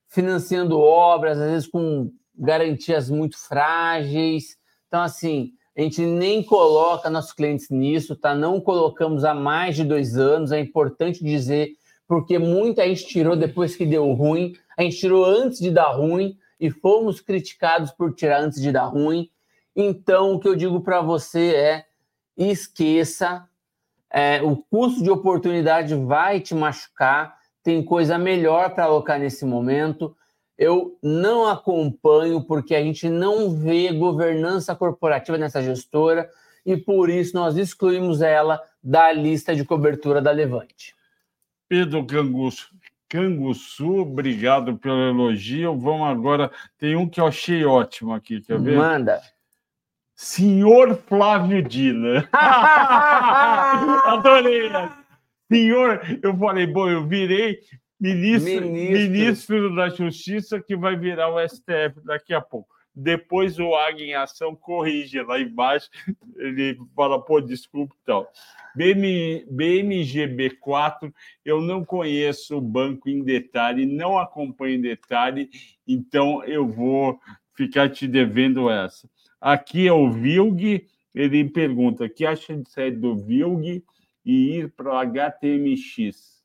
financiando 0.10 0.80
obras, 0.80 1.40
às 1.40 1.52
vezes 1.52 1.68
com 1.68 2.12
garantias 2.36 3.08
muito 3.08 3.38
frágeis. 3.38 4.58
Então, 4.88 5.02
assim, 5.04 5.52
a 5.82 5.84
gente 5.84 6.06
nem 6.06 6.44
coloca 6.44 7.10
nossos 7.10 7.34
clientes 7.34 7.72
nisso, 7.72 8.16
tá? 8.16 8.36
Não 8.36 8.62
colocamos 8.62 9.24
há 9.24 9.34
mais 9.34 9.76
de 9.76 9.84
dois 9.84 10.16
anos, 10.16 10.52
é 10.52 10.60
importante 10.60 11.24
dizer, 11.24 11.72
porque 12.08 12.38
muita 12.38 12.88
gente 12.88 13.08
tirou 13.08 13.36
depois 13.36 13.76
que 13.76 13.84
deu 13.84 14.12
ruim, 14.14 14.54
a 14.78 14.84
gente 14.84 14.98
tirou 14.98 15.26
antes 15.26 15.60
de 15.60 15.72
dar 15.72 15.92
ruim 15.94 16.38
e 16.60 16.70
fomos 16.70 17.20
criticados 17.20 17.90
por 17.90 18.14
tirar 18.14 18.42
antes 18.42 18.62
de 18.62 18.72
dar 18.72 18.86
ruim. 18.86 19.28
Então, 19.76 20.36
o 20.36 20.40
que 20.40 20.48
eu 20.48 20.56
digo 20.56 20.82
para 20.82 21.02
você 21.02 21.56
é: 21.56 21.86
esqueça, 22.38 23.48
é, 24.12 24.40
o 24.44 24.58
custo 24.58 25.02
de 25.02 25.10
oportunidade 25.10 25.96
vai 25.96 26.40
te 26.40 26.54
machucar, 26.54 27.38
tem 27.64 27.84
coisa 27.84 28.20
melhor 28.20 28.70
para 28.76 28.84
alocar 28.84 29.20
nesse 29.20 29.46
momento 29.46 30.16
eu 30.58 30.98
não 31.02 31.48
acompanho 31.48 32.42
porque 32.44 32.76
a 32.76 32.84
gente 32.84 33.10
não 33.10 33.56
vê 33.56 33.92
governança 33.92 34.76
corporativa 34.76 35.38
nessa 35.38 35.62
gestora 35.62 36.30
e 36.66 36.78
por 36.78 37.10
isso 37.10 37.36
nós 37.36 37.58
excluímos 37.58 38.22
ela 38.22 38.62
da 38.84 39.12
lista 39.12 39.56
de 39.56 39.66
cobertura 39.66 40.22
da 40.22 40.32
Levante. 40.32 40.96
Pedro 41.68 42.06
Canguço, 42.06 42.70
Canguçu, 43.12 43.98
obrigado 43.98 44.78
pelo 44.78 45.10
elogio. 45.10 45.78
Vamos 45.78 46.08
agora. 46.08 46.50
Tem 46.78 46.96
um 46.96 47.10
que 47.10 47.20
eu 47.20 47.28
achei 47.28 47.66
ótimo 47.66 48.14
aqui, 48.14 48.40
quer 48.40 48.58
ver? 48.58 48.78
Manda. 48.78 49.22
Senhor 50.16 50.96
Flávio 50.96 51.62
Dina. 51.62 52.30
Adorei. 54.06 54.72
Senhor, 55.52 56.00
eu 56.24 56.38
falei, 56.38 56.66
bom, 56.66 56.88
eu 56.88 57.06
virei 57.06 57.60
ministro, 58.02 58.70
ministro. 58.70 59.12
ministro 59.12 59.76
da 59.76 59.90
Justiça 59.90 60.60
que 60.60 60.76
vai 60.76 60.96
virar 60.98 61.30
o 61.30 61.40
STF 61.48 62.02
daqui 62.04 62.34
a 62.34 62.42
pouco. 62.42 62.70
Depois 62.94 63.58
o 63.58 63.74
Águia 63.74 64.06
em 64.06 64.14
Ação 64.16 64.54
corrige 64.54 65.22
lá 65.22 65.40
embaixo, 65.40 65.90
ele 66.36 66.78
fala, 66.94 67.24
pô, 67.24 67.40
desculpa 67.40 67.96
e 67.96 68.06
tal. 68.06 68.30
BM, 68.76 69.46
BMGB4, 69.50 71.14
eu 71.46 71.62
não 71.62 71.86
conheço 71.86 72.58
o 72.58 72.62
banco 72.62 73.10
em 73.10 73.24
detalhe, 73.24 73.86
não 73.86 74.18
acompanho 74.18 74.76
em 74.76 74.82
detalhe, 74.82 75.50
então 75.88 76.44
eu 76.44 76.68
vou 76.68 77.18
ficar 77.56 77.90
te 77.90 78.08
devendo 78.08 78.70
essa. 78.70 79.10
Aqui 79.40 79.88
é 79.88 79.94
o 79.94 80.12
Vilg, 80.12 80.86
ele 81.16 81.50
pergunta: 81.50 82.10
que 82.10 82.26
acha 82.26 82.56
de 82.56 82.70
sair 82.70 82.92
do 82.92 83.16
Vilg 83.16 83.84
e 84.26 84.58
ir 84.58 84.72
para 84.72 84.94
o 84.94 84.98
HTMX? 84.98 86.41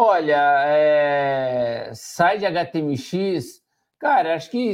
Olha, 0.00 0.64
é... 0.64 1.90
sai 1.92 2.38
de 2.38 2.46
HTMX, 2.46 3.60
cara, 3.98 4.36
acho 4.36 4.48
que 4.48 4.72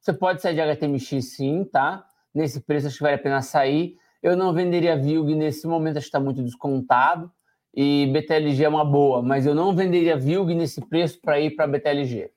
você 0.00 0.12
pode 0.12 0.40
sair 0.40 0.54
de 0.54 0.60
HTMX 0.60 1.24
sim, 1.24 1.64
tá? 1.64 2.06
Nesse 2.32 2.60
preço 2.60 2.86
acho 2.86 2.98
que 2.98 3.02
vale 3.02 3.16
a 3.16 3.18
pena 3.18 3.42
sair. 3.42 3.96
Eu 4.22 4.36
não 4.36 4.54
venderia 4.54 4.96
VILG 4.96 5.34
nesse 5.34 5.66
momento, 5.66 5.96
acho 5.96 6.04
que 6.04 6.10
está 6.10 6.20
muito 6.20 6.40
descontado. 6.40 7.32
E 7.74 8.12
BTLG 8.12 8.62
é 8.62 8.68
uma 8.68 8.84
boa, 8.84 9.20
mas 9.20 9.44
eu 9.44 9.56
não 9.56 9.74
venderia 9.74 10.16
VILG 10.16 10.54
nesse 10.54 10.80
preço 10.88 11.20
para 11.20 11.40
ir 11.40 11.56
para 11.56 11.66
BTLG. 11.66 12.30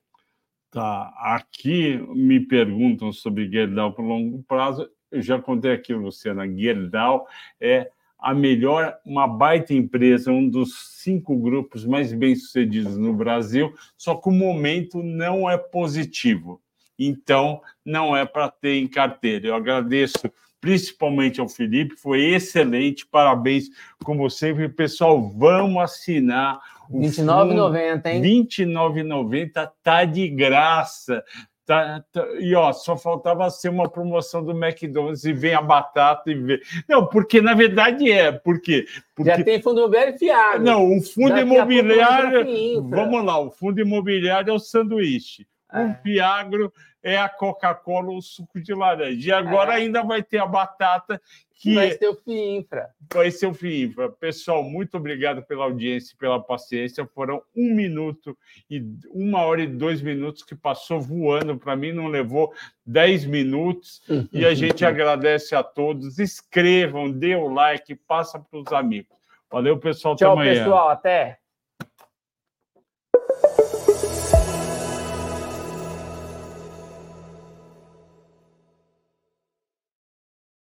Tá, 0.71 1.13
aqui 1.19 1.97
me 2.15 2.39
perguntam 2.39 3.11
sobre 3.11 3.47
Gerdau 3.47 3.93
por 3.93 4.01
longo 4.01 4.41
prazo. 4.47 4.89
Eu 5.11 5.21
já 5.21 5.39
contei 5.39 5.71
aqui, 5.71 5.93
Luciana, 5.93 6.47
Gerdau 6.47 7.27
é 7.61 7.91
a 8.24 8.34
melhor, 8.34 8.97
uma 9.05 9.28
baita 9.28 9.74
empresa, 9.74 10.32
um 10.32 10.47
dos 10.47 10.93
cinco 11.01 11.36
grupos 11.36 11.86
mais 11.86 12.13
bem-sucedidos 12.13 12.97
no 12.97 13.13
Brasil, 13.13 13.74
só 13.97 14.15
que 14.15 14.30
o 14.30 14.32
momento 14.32 15.03
não 15.03 15.49
é 15.49 15.57
positivo. 15.57 16.61
Então, 16.97 17.61
não 17.86 18.15
é 18.15 18.26
para 18.26 18.49
ter 18.49 18.76
em 18.76 18.88
carteira. 18.88 19.47
Eu 19.47 19.55
agradeço 19.55 20.32
principalmente 20.61 21.41
ao 21.41 21.49
Felipe, 21.49 21.97
foi 21.97 22.21
excelente, 22.21 23.05
parabéns 23.05 23.65
como 24.01 24.30
sempre. 24.30 24.69
Pessoal, 24.69 25.21
vamos 25.21 25.84
assinar. 25.84 26.61
R$ 26.89 26.99
29,90, 26.99 28.05
hein? 28.05 28.21
R$ 28.21 28.30
29,90 28.45 29.71
tá 29.84 30.05
de 30.05 30.30
graça. 30.30 31.21
Tá, 31.66 32.03
tá, 32.11 32.26
e 32.41 32.53
ó, 32.55 32.74
só 32.74 32.97
faltava 32.97 33.49
ser 33.49 33.70
uma 33.70 33.89
promoção 33.89 34.43
do 34.43 34.51
McDonald's 34.51 35.24
e 35.24 35.32
vem 35.32 35.53
a 35.53 35.61
batata 35.61 36.30
e 36.30 36.36
vem. 36.36 36.59
Não, 36.89 37.07
porque 37.07 37.41
na 37.41 37.53
verdade 37.53 38.11
é, 38.11 38.34
porque, 38.34 38.86
porque... 39.16 39.32
já 39.32 39.43
tem 39.43 39.61
fundo 39.61 39.80
imobiliário 39.80 40.18
fiado. 40.20 40.64
Não, 40.64 40.97
o 40.97 41.01
fundo 41.01 41.39
imobiliário. 41.39 42.84
Vamos 42.84 43.24
lá, 43.24 43.39
o 43.39 43.49
fundo 43.49 43.80
imobiliário 43.80 44.51
é 44.51 44.53
o 44.53 44.59
sanduíche. 44.59 45.47
É. 45.72 45.86
O 45.86 45.95
Fiagro 46.03 46.74
é 47.03 47.17
a 47.17 47.27
Coca-Cola 47.27 48.09
ou 48.09 48.17
o 48.17 48.21
suco 48.21 48.61
de 48.61 48.73
laranja. 48.73 49.29
E 49.29 49.31
agora 49.31 49.73
é. 49.73 49.77
ainda 49.77 50.01
vai 50.01 50.23
ter 50.23 50.37
a 50.37 50.45
batata 50.45 51.21
que 51.53 51.75
vai 51.75 51.91
ser 51.91 52.07
o 52.07 52.15
FIINFRA. 52.15 52.89
Vai 53.13 53.31
ser 53.31 53.47
o 53.47 53.53
FIINFRA. 53.53 54.09
Pessoal, 54.09 54.63
muito 54.63 54.97
obrigado 54.97 55.43
pela 55.43 55.65
audiência 55.65 56.13
e 56.13 56.17
pela 56.17 56.41
paciência. 56.41 57.05
Foram 57.13 57.41
um 57.55 57.73
minuto 57.73 58.37
e 58.69 58.83
uma 59.09 59.41
hora 59.41 59.61
e 59.61 59.67
dois 59.67 60.01
minutos 60.01 60.43
que 60.43 60.55
passou 60.55 60.99
voando. 60.99 61.57
Para 61.57 61.75
mim, 61.75 61.91
não 61.91 62.07
levou 62.07 62.53
dez 62.85 63.25
minutos. 63.25 64.01
e 64.31 64.45
a 64.45 64.53
gente 64.53 64.83
agradece 64.85 65.55
a 65.55 65.63
todos. 65.63 66.19
Escrevam, 66.19 67.11
dê 67.11 67.35
o 67.35 67.47
like, 67.47 67.95
passa 67.95 68.39
para 68.39 68.59
os 68.59 68.71
amigos. 68.71 69.13
Valeu, 69.51 69.77
pessoal. 69.77 70.15
Tchau, 70.15 70.35
pessoal. 70.37 70.89
Até. 70.89 71.42